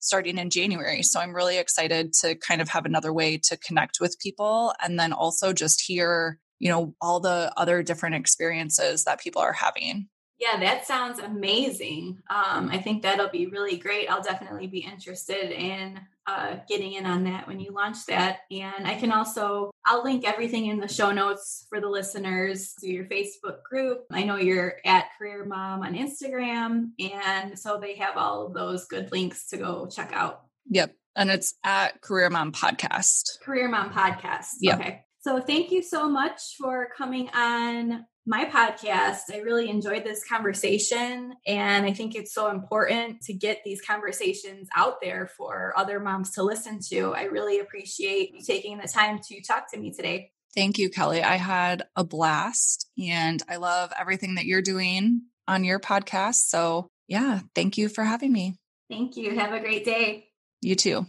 starting 0.00 0.38
in 0.38 0.50
January. 0.50 1.02
So 1.02 1.18
I'm 1.18 1.34
really 1.34 1.58
excited 1.58 2.12
to 2.20 2.34
kind 2.34 2.60
of 2.60 2.68
have 2.68 2.84
another 2.84 3.12
way 3.12 3.38
to 3.44 3.56
connect 3.56 4.00
with 4.00 4.18
people 4.20 4.74
and 4.82 4.98
then 4.98 5.12
also 5.12 5.52
just 5.52 5.80
hear, 5.80 6.38
you 6.58 6.70
know, 6.70 6.94
all 7.00 7.20
the 7.20 7.52
other 7.56 7.82
different 7.82 8.14
experiences 8.14 9.04
that 9.04 9.20
people 9.20 9.40
are 9.40 9.54
having. 9.54 10.08
Yeah, 10.38 10.58
that 10.60 10.86
sounds 10.86 11.20
amazing. 11.20 12.22
Um, 12.28 12.68
I 12.70 12.78
think 12.78 13.02
that'll 13.02 13.30
be 13.30 13.46
really 13.46 13.78
great. 13.78 14.10
I'll 14.10 14.22
definitely 14.22 14.66
be 14.66 14.80
interested 14.80 15.50
in 15.50 16.00
uh, 16.26 16.56
getting 16.68 16.92
in 16.92 17.06
on 17.06 17.24
that 17.24 17.46
when 17.46 17.60
you 17.60 17.72
launch 17.72 18.06
that. 18.06 18.40
And 18.50 18.86
I 18.86 18.94
can 18.94 19.12
also, 19.12 19.70
I'll 19.84 20.02
link 20.02 20.26
everything 20.26 20.66
in 20.66 20.80
the 20.80 20.88
show 20.88 21.12
notes 21.12 21.66
for 21.68 21.80
the 21.80 21.88
listeners 21.88 22.74
to 22.80 22.88
your 22.88 23.04
Facebook 23.04 23.62
group. 23.68 24.04
I 24.10 24.24
know 24.24 24.36
you're 24.36 24.76
at 24.84 25.06
Career 25.18 25.44
Mom 25.44 25.82
on 25.82 25.94
Instagram. 25.94 26.90
And 26.98 27.58
so 27.58 27.78
they 27.80 27.96
have 27.96 28.16
all 28.16 28.46
of 28.46 28.54
those 28.54 28.86
good 28.86 29.12
links 29.12 29.48
to 29.48 29.56
go 29.56 29.86
check 29.86 30.12
out. 30.12 30.42
Yep. 30.70 30.94
And 31.16 31.30
it's 31.30 31.54
at 31.62 32.00
Career 32.00 32.30
Mom 32.30 32.52
Podcast. 32.52 33.40
Career 33.42 33.68
Mom 33.68 33.90
Podcast. 33.90 34.48
Yep. 34.60 34.80
Okay. 34.80 35.00
So 35.20 35.40
thank 35.40 35.70
you 35.70 35.82
so 35.82 36.08
much 36.08 36.56
for 36.58 36.88
coming 36.96 37.30
on 37.34 38.04
my 38.26 38.46
podcast. 38.46 39.32
I 39.32 39.38
really 39.38 39.68
enjoyed 39.68 40.04
this 40.04 40.26
conversation. 40.26 41.34
And 41.46 41.84
I 41.84 41.92
think 41.92 42.14
it's 42.14 42.32
so 42.32 42.50
important 42.50 43.20
to 43.22 43.34
get 43.34 43.60
these 43.64 43.82
conversations 43.82 44.68
out 44.74 45.00
there 45.02 45.30
for 45.36 45.74
other 45.76 46.00
moms 46.00 46.32
to 46.32 46.42
listen 46.42 46.80
to. 46.90 47.14
I 47.14 47.24
really 47.24 47.60
appreciate 47.60 48.32
you 48.32 48.40
taking 48.40 48.78
the 48.78 48.88
time 48.88 49.20
to 49.28 49.42
talk 49.42 49.70
to 49.72 49.78
me 49.78 49.92
today. 49.92 50.30
Thank 50.54 50.78
you, 50.78 50.88
Kelly. 50.88 51.22
I 51.22 51.36
had 51.36 51.82
a 51.96 52.04
blast 52.04 52.88
and 52.96 53.42
I 53.48 53.56
love 53.56 53.92
everything 53.98 54.36
that 54.36 54.46
you're 54.46 54.62
doing 54.62 55.22
on 55.46 55.64
your 55.64 55.80
podcast. 55.80 56.46
So, 56.46 56.88
yeah, 57.08 57.40
thank 57.54 57.76
you 57.76 57.88
for 57.88 58.04
having 58.04 58.32
me. 58.32 58.56
Thank 58.88 59.16
you. 59.16 59.34
Have 59.34 59.52
a 59.52 59.60
great 59.60 59.84
day. 59.84 60.28
You 60.60 60.76
too. 60.76 61.06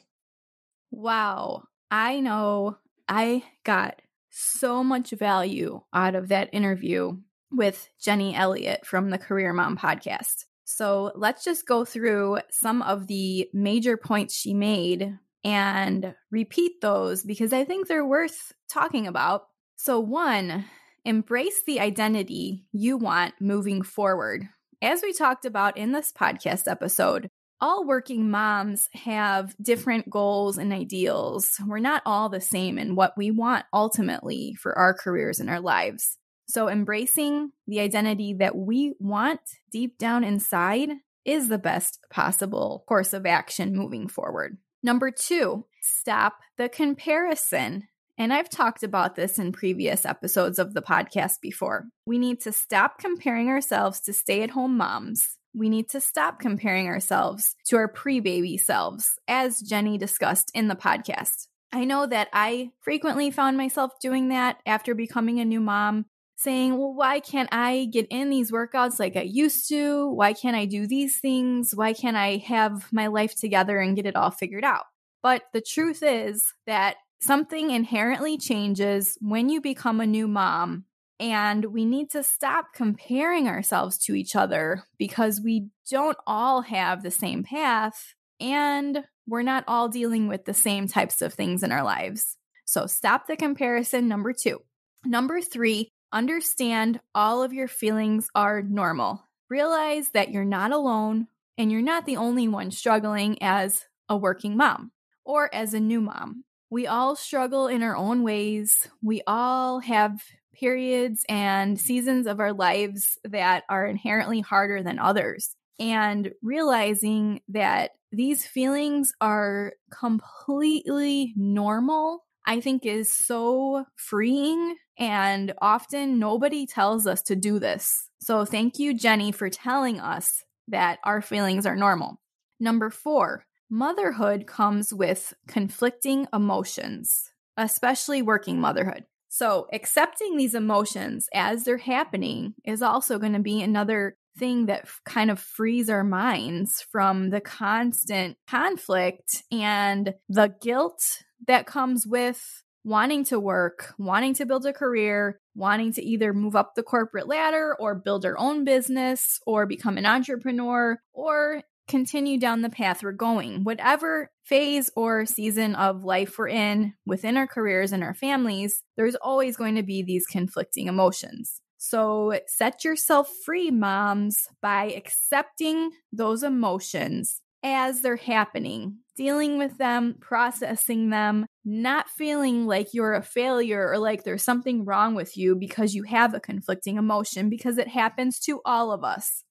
Wow. 0.92 1.64
I 1.92 2.20
know 2.20 2.78
I 3.08 3.44
got 3.64 4.02
so 4.36 4.84
much 4.84 5.12
value 5.12 5.82
out 5.94 6.14
of 6.14 6.28
that 6.28 6.50
interview 6.52 7.18
with 7.52 7.90
Jenny 8.02 8.36
Elliott 8.36 8.86
from 8.86 9.10
the 9.10 9.18
Career 9.18 9.54
Mom 9.54 9.78
podcast. 9.78 10.44
So 10.66 11.12
let's 11.16 11.44
just 11.46 11.66
go 11.66 11.86
through 11.86 12.40
some 12.52 12.82
of 12.82 13.08
the 13.08 13.48
major 13.54 13.96
points 13.96 14.36
she 14.36 14.54
made 14.54 15.18
and 15.46 16.16
repeat 16.32 16.82
those 16.82 17.24
because 17.24 17.54
I 17.54 17.64
think 17.64 17.88
they're 17.88 18.06
worth 18.06 18.52
talking 18.70 19.08
about. 19.08 19.44
So, 19.78 20.00
one, 20.00 20.66
embrace 21.06 21.64
the 21.66 21.80
identity 21.80 22.66
you 22.74 22.98
want 22.98 23.36
moving 23.40 23.84
forward. 23.84 24.50
As 24.82 25.02
we 25.02 25.14
talked 25.14 25.46
about 25.46 25.78
in 25.78 25.92
this 25.92 26.12
podcast 26.12 26.70
episode, 26.70 27.30
all 27.62 27.86
working 27.86 28.30
moms 28.30 28.90
have 28.94 29.56
different 29.62 30.10
goals 30.10 30.58
and 30.58 30.74
ideals. 30.74 31.58
We're 31.66 31.80
not 31.80 32.02
all 32.06 32.30
the 32.30 32.42
same 32.42 32.78
in 32.78 32.96
what 32.96 33.18
we 33.18 33.32
want 33.32 33.66
ultimately 33.74 34.56
for 34.60 34.78
our 34.78 34.94
careers 34.94 35.40
and 35.40 35.50
our 35.50 35.60
lives. 35.60 36.18
So, 36.48 36.70
embracing 36.70 37.52
the 37.68 37.80
identity 37.80 38.36
that 38.40 38.56
we 38.56 38.94
want 39.00 39.40
deep 39.72 39.98
down 39.98 40.24
inside 40.24 40.90
is 41.24 41.48
the 41.48 41.58
best 41.58 42.00
possible 42.12 42.84
course 42.88 43.14
of 43.14 43.26
action 43.26 43.76
moving 43.76 44.08
forward. 44.08 44.58
Number 44.84 45.10
two, 45.10 45.66
stop 45.82 46.38
the 46.58 46.70
comparison. 46.70 47.88
And 48.18 48.32
I've 48.32 48.50
talked 48.50 48.84
about 48.84 49.16
this 49.16 49.40
in 49.40 49.52
previous 49.52 50.06
episodes 50.06 50.60
of 50.60 50.74
the 50.74 50.82
podcast 50.82 51.42
before. 51.42 51.88
We 52.06 52.18
need 52.18 52.42
to 52.42 52.52
stop 52.52 53.00
comparing 53.00 53.50
ourselves 53.50 54.00
to 54.02 54.14
stay 54.14 54.44
at 54.44 54.52
home 54.52 54.78
moms 54.78 55.38
we 55.56 55.70
need 55.70 55.90
to 55.90 56.02
stop 56.02 56.40
comparing 56.40 56.88
ourselves 56.88 57.56
to 57.68 57.78
our 57.78 57.88
pre 57.88 58.20
baby 58.20 58.58
selves, 58.58 59.08
as 59.28 59.62
Jenny 59.62 59.98
discussed 59.98 60.52
in 60.54 60.68
the 60.68 60.76
podcast. 60.76 61.48
I 61.72 61.86
know 61.86 62.06
that 62.06 62.30
I 62.32 62.72
frequently 62.82 63.32
found 63.32 63.58
myself 63.58 63.92
doing 64.02 64.30
that 64.30 64.62
after 64.66 64.96
becoming 64.96 65.40
a 65.40 65.46
new 65.46 65.60
mom, 65.60 66.06
saying, 66.38 66.78
Well, 66.78 66.94
why 66.94 67.20
can't 67.20 67.50
I 67.52 67.86
get 67.92 68.08
in 68.10 68.30
these 68.30 68.52
workouts 68.52 69.00
like 69.00 69.16
I 69.16 69.22
used 69.22 69.68
to? 69.70 70.10
Why 70.10 70.34
can't 70.34 70.56
I 70.56 70.66
do 70.66 70.88
these 70.88 71.20
things? 71.20 71.76
Why 71.76 71.94
can't 71.94 72.18
I 72.18 72.38
have 72.48 72.92
my 72.92 73.08
life 73.08 73.36
together 73.36 73.80
and 73.80 73.96
get 73.96 74.06
it 74.06 74.16
all 74.16 74.32
figured 74.32 74.64
out? 74.64 74.86
But 75.22 75.44
the 75.54 75.62
truth 75.62 76.04
is 76.04 76.44
that 76.68 76.98
something 77.20 77.72
inherently 77.72 78.38
changes 78.38 79.18
when 79.20 79.50
you 79.50 79.60
become 79.60 80.00
a 80.00 80.06
new 80.06 80.28
mom 80.28 80.86
and 81.20 81.66
we 81.66 81.86
need 81.86 82.10
to 82.12 82.24
stop 82.24 82.68
comparing 82.74 83.48
ourselves 83.48 83.98
to 84.00 84.16
each 84.16 84.36
other 84.36 84.84
because 84.98 85.42
we 85.42 85.68
don't 85.90 86.18
all 86.28 86.62
have 86.62 87.04
the 87.04 87.12
same 87.12 87.44
path 87.44 88.16
and 88.40 89.04
we're 89.28 89.42
not 89.42 89.64
all 89.68 89.88
dealing 89.88 90.28
with 90.28 90.46
the 90.46 90.54
same 90.54 90.88
types 90.88 91.22
of 91.22 91.34
things 91.34 91.64
in 91.64 91.72
our 91.72 91.84
lives. 91.84 92.38
So 92.66 92.86
stop 92.86 93.28
the 93.28 93.38
comparison, 93.38 94.08
number 94.08 94.34
two. 94.34 94.62
Number 95.06 95.42
three, 95.42 95.90
understand 96.12 97.00
all 97.14 97.44
of 97.44 97.54
your 97.54 97.68
feelings 97.68 98.28
are 98.36 98.62
normal. 98.62 99.24
Realize 99.50 100.10
that 100.10 100.32
you're 100.32 100.44
not 100.44 100.72
alone 100.72 101.28
and 101.58 101.72
you're 101.72 101.82
not 101.82 102.06
the 102.06 102.18
only 102.18 102.48
one 102.48 102.72
struggling 102.72 103.42
as 103.42 103.86
a 104.10 104.18
working 104.18 104.58
mom 104.58 104.92
or 105.24 105.54
as 105.54 105.74
a 105.74 105.80
new 105.80 106.02
mom. 106.02 106.44
We 106.70 106.88
all 106.88 107.16
struggle 107.16 107.68
in 107.68 107.84
our 107.84 107.96
own 107.96 108.24
ways. 108.24 108.88
We 109.02 109.22
all 109.28 109.80
have 109.80 110.22
periods 110.56 111.26
and 111.30 111.80
seasons 111.80 112.28
of 112.28 112.40
our 112.40 112.54
lives 112.54 113.18
that 113.24 113.64
are 113.70 113.86
inherently 113.86 114.42
harder 114.42 114.82
than 114.82 115.00
others. 115.00 115.56
And 115.80 116.32
realizing 116.42 117.42
that 117.50 117.92
these 118.12 118.46
feelings 118.46 119.14
are 119.20 119.74
completely 119.92 121.34
normal, 121.36 122.24
I 122.46 122.62
think 122.62 122.86
is 122.86 123.14
so 123.14 123.86
freeing. 123.96 124.76
And 124.98 125.54
often 125.62 126.18
nobody 126.20 126.66
tells 126.66 127.06
us 127.06 127.22
to 127.24 127.36
do 127.36 127.60
this. 127.60 128.10
So 128.20 128.46
thank 128.46 128.80
you, 128.80 128.94
Jenny, 128.94 129.34
for 129.34 129.50
telling 129.50 130.00
us 130.00 130.44
that 130.70 131.00
our 131.04 131.22
feelings 131.22 131.66
are 131.66 131.76
normal. 131.76 132.22
Number 132.60 132.90
four, 132.90 133.46
motherhood 133.70 134.48
comes 134.48 134.94
with 134.94 135.34
conflicting 135.48 136.28
emotions, 136.34 137.32
especially 137.58 138.22
working 138.22 138.62
motherhood. 138.62 139.04
So, 139.36 139.68
accepting 139.74 140.38
these 140.38 140.56
emotions 140.56 141.28
as 141.34 141.66
they're 141.66 141.76
happening 141.76 142.54
is 142.64 142.82
also 142.82 143.20
going 143.20 143.34
to 143.34 143.40
be 143.40 143.62
another 143.62 144.16
thing 144.40 144.68
that 144.68 144.88
kind 145.04 145.30
of 145.30 145.42
frees 145.42 145.90
our 145.90 146.06
minds 146.06 146.86
from 146.90 147.32
the 147.32 147.42
constant 147.42 148.38
conflict 148.48 149.44
and 149.52 150.14
the 150.30 150.56
guilt 150.62 151.02
that 151.50 151.68
comes 151.68 152.08
with 152.08 152.64
wanting 152.86 153.26
to 153.26 153.38
work, 153.38 153.94
wanting 153.98 154.36
to 154.36 154.46
build 154.46 154.66
a 154.66 154.72
career, 154.72 155.42
wanting 155.54 155.92
to 155.92 156.02
either 156.02 156.32
move 156.32 156.56
up 156.56 156.72
the 156.74 156.84
corporate 156.84 157.28
ladder 157.28 157.76
or 157.78 157.94
build 157.94 158.26
our 158.26 158.40
own 158.40 158.64
business 158.64 159.42
or 159.46 159.66
become 159.66 159.98
an 159.98 160.06
entrepreneur 160.06 160.98
or 161.12 161.62
continue 161.88 162.40
down 162.40 162.62
the 162.62 162.70
path 162.70 163.04
we're 163.04 163.12
going. 163.12 163.64
Whatever 163.64 164.32
phase 164.44 164.90
or 164.96 165.26
season 165.26 165.76
of 165.76 166.04
life 166.04 166.38
we're 166.38 166.50
in 166.50 166.94
within 167.06 167.38
our 167.38 167.48
careers 167.48 167.92
and 167.92 168.04
our 168.04 168.14
families, 168.14 168.82
there's 168.98 169.16
always 169.16 169.58
going 169.58 169.76
to 169.76 169.84
be 169.84 170.04
these 170.04 170.26
conflicting 170.26 170.88
emotions. 170.88 171.62
So 171.78 172.40
set 172.48 172.84
yourself 172.84 173.30
free, 173.46 173.70
moms, 173.70 174.48
by 174.62 174.86
accepting 174.86 175.92
those 176.12 176.42
emotions 176.42 177.42
as 177.64 178.02
they're 178.02 178.16
happening, 178.16 178.98
dealing 179.16 179.58
with 179.58 179.78
them, 179.78 180.16
processing 180.20 181.10
them, 181.10 181.46
not 181.64 182.10
feeling 182.10 182.66
like 182.68 182.94
you're 182.94 183.16
a 183.16 183.24
failure 183.24 183.90
or 183.90 183.98
like 183.98 184.24
there's 184.24 184.44
something 184.44 184.86
wrong 184.86 185.16
with 185.16 185.36
you 185.36 185.56
because 185.56 185.94
you 185.94 186.04
have 186.04 186.34
a 186.34 186.40
conflicting 186.40 186.98
emotion, 186.98 187.50
because 187.50 187.78
it 187.78 187.88
happens 187.88 188.40
to 188.40 188.62
all 188.66 188.92
of 188.92 189.04
us. 189.04 189.45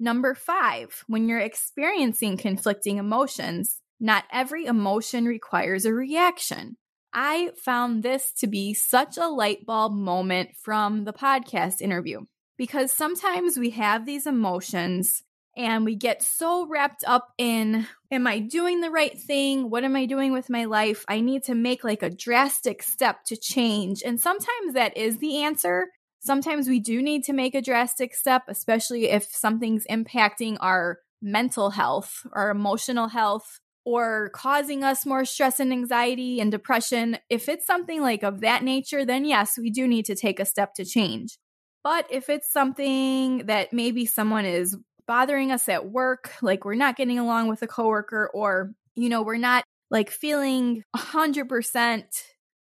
Number 0.00 0.34
five, 0.34 1.04
when 1.06 1.28
you're 1.28 1.38
experiencing 1.38 2.36
conflicting 2.36 2.98
emotions, 2.98 3.80
not 4.00 4.24
every 4.32 4.66
emotion 4.66 5.24
requires 5.24 5.84
a 5.84 5.92
reaction. 5.92 6.76
I 7.12 7.50
found 7.56 8.02
this 8.02 8.32
to 8.38 8.46
be 8.46 8.74
such 8.74 9.16
a 9.16 9.28
light 9.28 9.66
bulb 9.66 9.94
moment 9.94 10.50
from 10.62 11.04
the 11.04 11.12
podcast 11.12 11.80
interview 11.80 12.20
because 12.56 12.92
sometimes 12.92 13.56
we 13.56 13.70
have 13.70 14.04
these 14.04 14.26
emotions 14.26 15.22
and 15.56 15.84
we 15.84 15.96
get 15.96 16.22
so 16.22 16.68
wrapped 16.68 17.02
up 17.04 17.30
in 17.36 17.86
am 18.12 18.26
I 18.26 18.38
doing 18.38 18.80
the 18.80 18.90
right 18.90 19.18
thing? 19.18 19.68
What 19.70 19.82
am 19.82 19.96
I 19.96 20.06
doing 20.06 20.32
with 20.32 20.48
my 20.48 20.66
life? 20.66 21.04
I 21.08 21.20
need 21.20 21.44
to 21.44 21.54
make 21.54 21.82
like 21.82 22.02
a 22.02 22.10
drastic 22.10 22.82
step 22.82 23.24
to 23.26 23.36
change. 23.36 24.02
And 24.04 24.20
sometimes 24.20 24.74
that 24.74 24.96
is 24.96 25.18
the 25.18 25.42
answer. 25.42 25.88
Sometimes 26.20 26.68
we 26.68 26.80
do 26.80 27.02
need 27.02 27.24
to 27.24 27.32
make 27.32 27.54
a 27.54 27.62
drastic 27.62 28.14
step, 28.14 28.42
especially 28.48 29.08
if 29.08 29.24
something's 29.24 29.86
impacting 29.88 30.56
our 30.60 30.98
mental 31.22 31.70
health, 31.70 32.26
our 32.32 32.50
emotional 32.50 33.08
health, 33.08 33.60
or 33.84 34.30
causing 34.34 34.84
us 34.84 35.06
more 35.06 35.24
stress 35.24 35.60
and 35.60 35.72
anxiety 35.72 36.40
and 36.40 36.50
depression, 36.52 37.16
if 37.30 37.48
it's 37.48 37.66
something 37.66 38.02
like 38.02 38.22
of 38.22 38.40
that 38.40 38.62
nature, 38.62 39.04
then 39.04 39.24
yes, 39.24 39.56
we 39.56 39.70
do 39.70 39.88
need 39.88 40.04
to 40.04 40.14
take 40.14 40.38
a 40.38 40.44
step 40.44 40.74
to 40.74 40.84
change. 40.84 41.38
But 41.82 42.06
if 42.10 42.28
it's 42.28 42.52
something 42.52 43.46
that 43.46 43.72
maybe 43.72 44.04
someone 44.04 44.44
is 44.44 44.76
bothering 45.06 45.50
us 45.52 45.68
at 45.70 45.88
work, 45.90 46.32
like 46.42 46.66
we're 46.66 46.74
not 46.74 46.96
getting 46.96 47.18
along 47.18 47.48
with 47.48 47.62
a 47.62 47.66
coworker, 47.66 48.30
or, 48.34 48.72
you 48.94 49.08
know, 49.08 49.22
we're 49.22 49.38
not 49.38 49.64
like 49.90 50.10
feeling 50.10 50.82
100% 50.94 52.02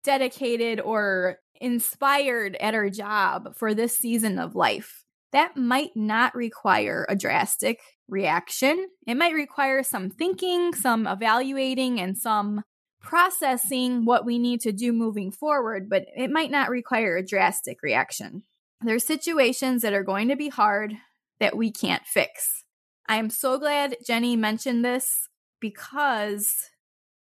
dedicated 0.05 0.79
or 0.79 1.39
inspired 1.61 2.55
at 2.57 2.73
our 2.73 2.89
job 2.89 3.55
for 3.55 3.73
this 3.73 3.97
season 3.97 4.39
of 4.39 4.55
life, 4.55 5.03
that 5.31 5.57
might 5.57 5.95
not 5.95 6.35
require 6.35 7.05
a 7.09 7.15
drastic 7.15 7.79
reaction. 8.07 8.87
It 9.05 9.15
might 9.15 9.33
require 9.33 9.83
some 9.83 10.09
thinking, 10.09 10.73
some 10.73 11.05
evaluating, 11.07 11.99
and 11.99 12.17
some 12.17 12.63
processing 13.01 14.05
what 14.05 14.25
we 14.25 14.39
need 14.39 14.61
to 14.61 14.71
do 14.71 14.91
moving 14.91 15.31
forward, 15.31 15.89
but 15.89 16.05
it 16.15 16.31
might 16.31 16.51
not 16.51 16.69
require 16.69 17.17
a 17.17 17.25
drastic 17.25 17.81
reaction. 17.83 18.43
There's 18.81 19.03
situations 19.03 19.81
that 19.81 19.93
are 19.93 20.03
going 20.03 20.29
to 20.29 20.35
be 20.35 20.49
hard 20.49 20.93
that 21.39 21.57
we 21.57 21.71
can't 21.71 22.05
fix. 22.05 22.63
I 23.07 23.17
am 23.17 23.29
so 23.29 23.57
glad 23.57 23.95
Jenny 24.05 24.35
mentioned 24.35 24.83
this 24.83 25.29
because 25.59 26.53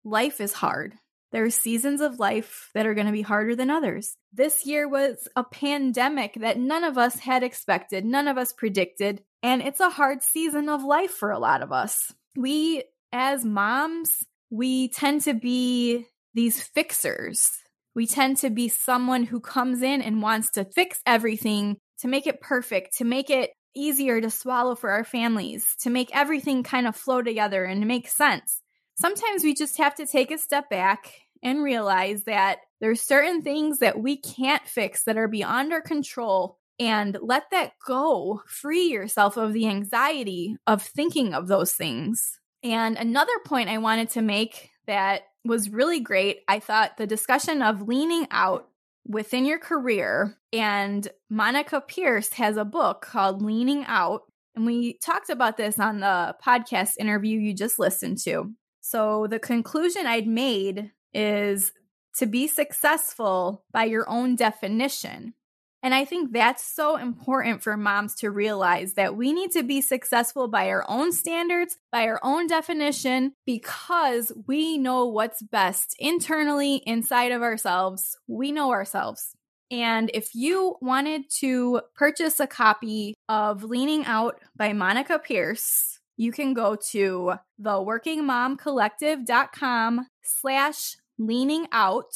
life 0.04 0.42
is 0.42 0.54
hard. 0.54 0.96
There 1.32 1.44
are 1.44 1.50
seasons 1.50 2.02
of 2.02 2.20
life 2.20 2.70
that 2.74 2.86
are 2.86 2.94
going 2.94 3.08
to 3.08 3.14
be 3.14 3.22
harder 3.22 3.56
than 3.56 3.70
others. 3.70 4.16
This 4.34 4.66
year 4.66 4.88
was 4.88 5.28
a 5.36 5.44
pandemic 5.44 6.36
that 6.36 6.58
none 6.58 6.84
of 6.84 6.98
us 6.98 7.20
had 7.20 7.44
expected, 7.44 8.06
none 8.06 8.28
of 8.28 8.38
us 8.38 8.54
predicted, 8.54 9.22
and 9.44 9.62
it's 9.62 9.80
a 9.80 9.90
hard 9.90 10.24
season 10.24 10.70
of 10.70 10.84
life 10.84 11.12
for 11.12 11.32
a 11.32 11.40
lot 11.40 11.62
of 11.62 11.72
us. 11.72 12.14
We, 12.38 12.84
as 13.12 13.44
moms, 13.44 14.10
we 14.50 14.90
tend 14.90 15.22
to 15.24 15.34
be 15.34 16.08
these 16.34 16.62
fixers. 16.62 17.50
We 17.96 18.08
tend 18.08 18.38
to 18.38 18.50
be 18.50 18.68
someone 18.68 19.24
who 19.24 19.40
comes 19.40 19.82
in 19.82 20.02
and 20.02 20.22
wants 20.22 20.52
to 20.52 20.66
fix 20.66 21.00
everything 21.06 21.78
to 22.00 22.08
make 22.08 22.28
it 22.28 22.42
perfect, 22.42 22.98
to 22.98 23.06
make 23.06 23.30
it 23.30 23.52
easier 23.76 24.22
to 24.22 24.30
swallow 24.30 24.76
for 24.76 24.90
our 24.90 25.04
families, 25.04 25.76
to 25.82 25.90
make 25.90 26.16
everything 26.16 26.64
kind 26.64 26.88
of 26.88 26.96
flow 26.96 27.22
together 27.22 27.64
and 27.66 27.86
make 27.88 28.08
sense. 28.08 28.62
Sometimes 28.96 29.43
we 29.43 29.54
just 29.54 29.78
have 29.78 29.96
to 29.96 30.08
take 30.08 30.32
a 30.32 30.38
step 30.38 30.70
back 30.70 31.14
and 31.43 31.64
realize 31.64 32.24
that 32.24 32.60
there's 32.82 33.02
certain 33.02 33.41
things 33.41 33.80
that 33.80 34.00
we 34.00 34.18
can't 34.18 34.66
fix 34.68 35.04
that 35.04 35.18
are 35.18 35.28
beyond 35.28 35.74
our 35.74 35.82
control 35.82 36.58
and 36.80 37.18
let 37.22 37.43
that 37.52 37.74
go. 37.86 38.41
Free 38.48 38.88
yourself 38.88 39.38
of 39.38 39.54
the 39.54 39.68
anxiety 39.68 40.58
of 40.68 40.82
thinking 40.82 41.34
of 41.34 41.48
those 41.48 41.74
things. 41.74 42.39
And 42.64 42.98
another 42.98 43.34
point 43.46 43.70
I 43.70 43.78
wanted 43.78 44.10
to 44.12 44.22
make 44.22 44.72
that 44.88 45.24
was 45.43 45.70
really 45.70 46.00
great, 46.00 46.39
I 46.48 46.60
thought 46.60 46.98
the 46.98 47.08
discussion 47.08 47.62
of 47.62 47.88
leaning 47.88 48.28
out 48.32 48.68
within 49.08 49.46
your 49.46 49.60
career. 49.60 50.36
And 50.52 51.08
Monica 51.30 51.82
Pierce 51.82 52.30
has 52.34 52.58
a 52.58 52.66
book 52.66 53.02
called 53.02 53.41
Leaning 53.41 53.86
Out. 53.86 54.22
And 54.56 54.66
we 54.66 54.98
talked 55.00 55.30
about 55.30 55.58
this 55.58 55.80
on 55.80 56.00
the 56.00 56.36
podcast 56.46 56.93
interview 56.98 57.39
you 57.39 57.54
just 57.54 57.78
listened 57.78 58.18
to. 58.24 58.54
So 58.88 59.26
the 59.26 59.40
conclusion 59.40 60.06
I'd 60.06 60.28
made 60.28 60.92
is 61.12 61.72
to 62.18 62.28
be 62.28 62.46
successful 62.46 63.66
by 63.72 63.86
your 63.86 64.08
own 64.08 64.36
definition. 64.36 65.34
And 65.82 65.96
I 65.96 66.06
think 66.06 66.32
that's 66.32 66.64
so 66.64 66.96
important 66.96 67.64
for 67.64 67.78
moms 67.78 68.14
to 68.18 68.30
realize 68.30 68.94
that 68.94 69.18
we 69.18 69.34
need 69.34 69.52
to 69.54 69.64
be 69.64 69.82
successful 69.82 70.48
by 70.48 70.70
our 70.70 70.86
own 70.88 71.12
standards, 71.14 71.80
by 71.92 72.04
our 72.04 72.20
own 72.22 72.46
definition, 72.46 73.34
because 73.44 74.32
we 74.46 74.78
know 74.78 75.08
what's 75.08 75.42
best 75.42 75.96
internally 75.98 76.76
inside 76.86 77.32
of 77.32 77.42
ourselves. 77.42 78.16
We 78.28 78.52
know 78.52 78.70
ourselves. 78.70 79.32
And 79.72 80.12
if 80.14 80.36
you 80.36 80.76
wanted 80.80 81.24
to 81.40 81.82
purchase 81.96 82.40
a 82.40 82.46
copy 82.46 83.16
of 83.28 83.64
Leaning 83.64 84.06
Out 84.06 84.40
by 84.56 84.74
Monica 84.74 85.18
Pierce, 85.18 85.95
you 86.18 86.32
can 86.32 86.53
go 86.53 86.78
to 86.91 87.34
theworkingmomcollective.com 87.61 90.07
slash 90.24 90.95
leaning 91.18 91.68
out, 91.72 92.13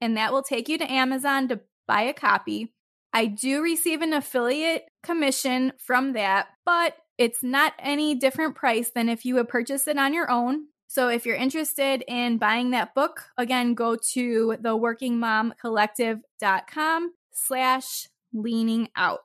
and 0.00 0.16
that 0.16 0.32
will 0.32 0.42
take 0.42 0.68
you 0.68 0.78
to 0.78 0.90
Amazon 0.90 1.46
to 1.48 1.60
buy 1.86 2.02
a 2.02 2.12
copy. 2.12 2.72
I 3.12 3.26
do 3.26 3.62
receive 3.62 4.02
an 4.02 4.14
affiliate 4.14 4.86
commission 5.02 5.72
from 5.78 6.12
that, 6.14 6.48
but 6.64 6.96
it's 7.18 7.42
not 7.42 7.74
any 7.78 8.14
different 8.14 8.54
price 8.54 8.90
than 8.90 9.08
if 9.08 9.24
you 9.24 9.34
would 9.34 9.48
purchase 9.48 9.86
it 9.86 9.98
on 9.98 10.14
your 10.14 10.30
own. 10.30 10.66
So 10.88 11.08
if 11.08 11.26
you're 11.26 11.36
interested 11.36 12.02
in 12.08 12.38
buying 12.38 12.70
that 12.70 12.94
book, 12.94 13.24
again, 13.38 13.74
go 13.74 13.96
to 14.12 14.56
theworkingmomcollective.com 14.62 17.12
slash 17.32 18.08
leaning 18.32 18.88
out. 18.96 19.20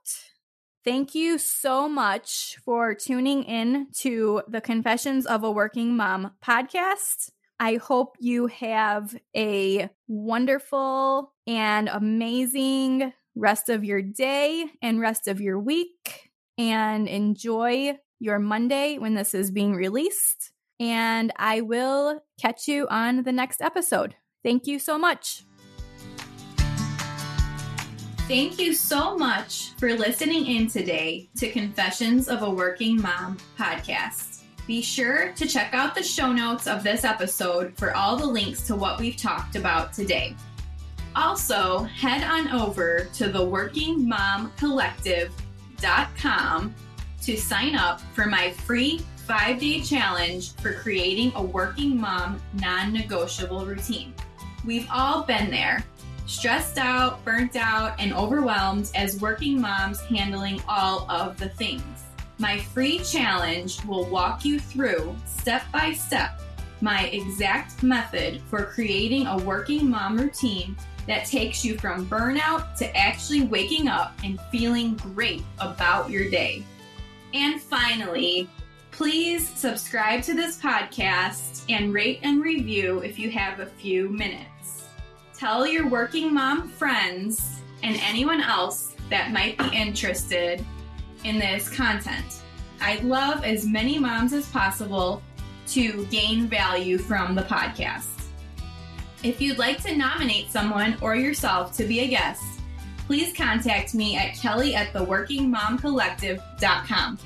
Thank 0.88 1.16
you 1.16 1.38
so 1.38 1.90
much 1.90 2.56
for 2.64 2.94
tuning 2.94 3.44
in 3.44 3.88
to 3.98 4.42
the 4.48 4.62
Confessions 4.62 5.26
of 5.26 5.44
a 5.44 5.52
Working 5.52 5.98
Mom 5.98 6.32
podcast. 6.42 7.30
I 7.60 7.76
hope 7.76 8.16
you 8.22 8.48
have 8.48 9.14
a 9.36 9.90
wonderful 10.08 11.34
and 11.46 11.90
amazing 11.90 13.12
rest 13.36 13.68
of 13.68 13.84
your 13.84 14.02
day 14.02 14.64
and 14.82 15.02
rest 15.02 15.28
of 15.28 15.42
your 15.42 15.60
week 15.60 16.32
and 16.58 17.10
enjoy 17.10 17.98
your 18.22 18.40
Monday 18.40 18.98
when 18.98 19.14
this 19.14 19.34
is 19.34 19.52
being 19.52 19.76
released. 19.76 20.54
And 20.80 21.34
I 21.36 21.60
will 21.60 22.24
catch 22.40 22.70
you 22.70 22.88
on 22.90 23.24
the 23.24 23.34
next 23.34 23.62
episode. 23.62 24.16
Thank 24.42 24.68
you 24.68 24.80
so 24.80 24.98
much. 24.98 25.44
Thank 28.28 28.60
you 28.60 28.74
so 28.74 29.18
much 29.18 29.72
for 29.78 29.94
listening 29.94 30.48
in 30.48 30.68
today 30.68 31.30
to 31.38 31.50
Confessions 31.50 32.28
of 32.28 32.42
a 32.42 32.50
Working 32.50 33.02
Mom 33.02 33.38
podcast. 33.58 34.42
Be 34.68 34.82
sure 34.82 35.32
to 35.32 35.48
check 35.48 35.74
out 35.74 35.96
the 35.96 36.04
show 36.04 36.34
notes 36.34 36.68
of 36.68 36.84
this 36.84 37.06
episode 37.06 37.74
for 37.78 37.96
all 37.96 38.18
the 38.18 38.26
links 38.26 38.68
to 38.68 38.76
what 38.76 39.00
we've 39.00 39.16
talked 39.16 39.56
about 39.56 39.94
today. 39.94 40.36
Also, 41.16 41.84
head 41.84 42.22
on 42.22 42.50
over 42.50 43.08
to 43.14 43.30
the 43.30 44.52
Collective.com 44.58 46.76
to 47.22 47.38
sign 47.38 47.76
up 47.76 48.02
for 48.14 48.26
my 48.26 48.52
free 48.52 49.00
five 49.26 49.62
day 49.62 49.80
challenge 49.80 50.54
for 50.56 50.74
creating 50.74 51.32
a 51.36 51.42
working 51.42 51.98
mom 51.98 52.42
non 52.56 52.92
negotiable 52.92 53.66
routine. 53.66 54.14
We've 54.66 54.90
all 54.92 55.24
been 55.24 55.50
there 55.50 55.86
stressed 56.28 56.78
out, 56.78 57.24
burnt 57.26 57.56
out, 57.56 58.00
and 58.00 58.14
overwhelmed 58.14 58.92
as 58.94 59.20
working 59.20 59.60
moms 59.60 60.02
handling 60.02 60.62
all 60.68 61.10
of 61.10 61.38
the 61.38 61.50
things. 61.50 62.04
My 62.38 62.60
free 62.60 63.00
challenge 63.00 63.84
will 63.86 64.06
walk 64.06 64.46
you 64.46 64.60
through 64.60 65.16
step 65.26 65.64
by 65.72 65.94
step 65.94 66.42
my 66.82 67.06
exact 67.06 67.82
method 67.84 68.42
for 68.50 68.66
creating 68.66 69.28
a 69.28 69.38
working 69.40 69.90
mom 69.90 70.18
routine 70.18 70.76
that 71.08 71.26
takes 71.26 71.64
you 71.64 71.78
from 71.78 72.06
burnout 72.08 72.76
to 72.76 72.96
actually 72.96 73.44
waking 73.44 73.88
up 73.88 74.14
and 74.24 74.40
feeling 74.52 74.96
great 74.96 75.44
about 75.60 76.10
your 76.10 76.30
day. 76.30 76.64
And 77.34 77.62
finally, 77.62 78.50
please 78.92 79.48
subscribe 79.48 80.22
to 80.24 80.34
this 80.34 80.60
podcast 80.60 81.64
and 81.70 81.94
rate 81.94 82.20
and 82.24 82.42
review 82.42 83.00
if 83.00 83.18
you 83.18 83.32
have 83.32 83.60
a 83.60 83.66
few 83.66 84.10
minutes. 84.10 84.57
Tell 85.38 85.66
your 85.68 85.88
working 85.88 86.34
mom 86.34 86.68
friends 86.68 87.62
and 87.84 87.96
anyone 88.02 88.42
else 88.42 88.96
that 89.12 89.32
might 89.32 89.56
be 89.60 89.68
interested 89.68 90.66
in 91.24 91.38
this 91.38 91.70
content. 91.70 92.42
I'd 92.82 93.04
love 93.04 93.46
as 93.46 93.64
many 93.64 94.00
moms 94.00 94.34
as 94.34 94.50
possible 94.50 95.22
to 95.68 96.08
gain 96.08 96.48
value 96.48 96.98
from 96.98 97.36
the 97.36 97.44
podcast. 97.44 98.24
If 99.22 99.40
you'd 99.40 99.60
like 99.60 99.84
to 99.84 99.96
nominate 99.96 100.50
someone 100.50 100.98
or 101.02 101.16
yourself 101.16 101.78
to 101.78 101.84
be 101.84 102.00
a 102.00 102.08
guest, 102.08 102.42
please 103.06 103.32
contact 103.38 103.94
me 103.94 104.18
at 104.18 104.36
kelly 104.36 104.74
at 104.74 104.92
theworkingmomcollective.com. 104.92 107.20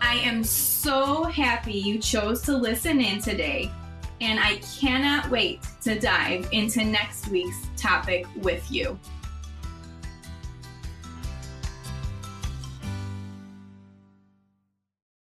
I 0.00 0.14
am 0.16 0.42
so 0.42 1.22
happy 1.24 1.74
you 1.74 2.00
chose 2.00 2.42
to 2.42 2.56
listen 2.56 3.00
in 3.00 3.20
today, 3.20 3.70
and 4.22 4.38
I 4.38 4.58
cannot 4.78 5.28
wait 5.30 5.60
to 5.82 5.98
dive 5.98 6.48
into 6.52 6.84
next 6.84 7.28
week's 7.28 7.58
topic 7.76 8.26
with 8.36 8.70
you. 8.70 8.98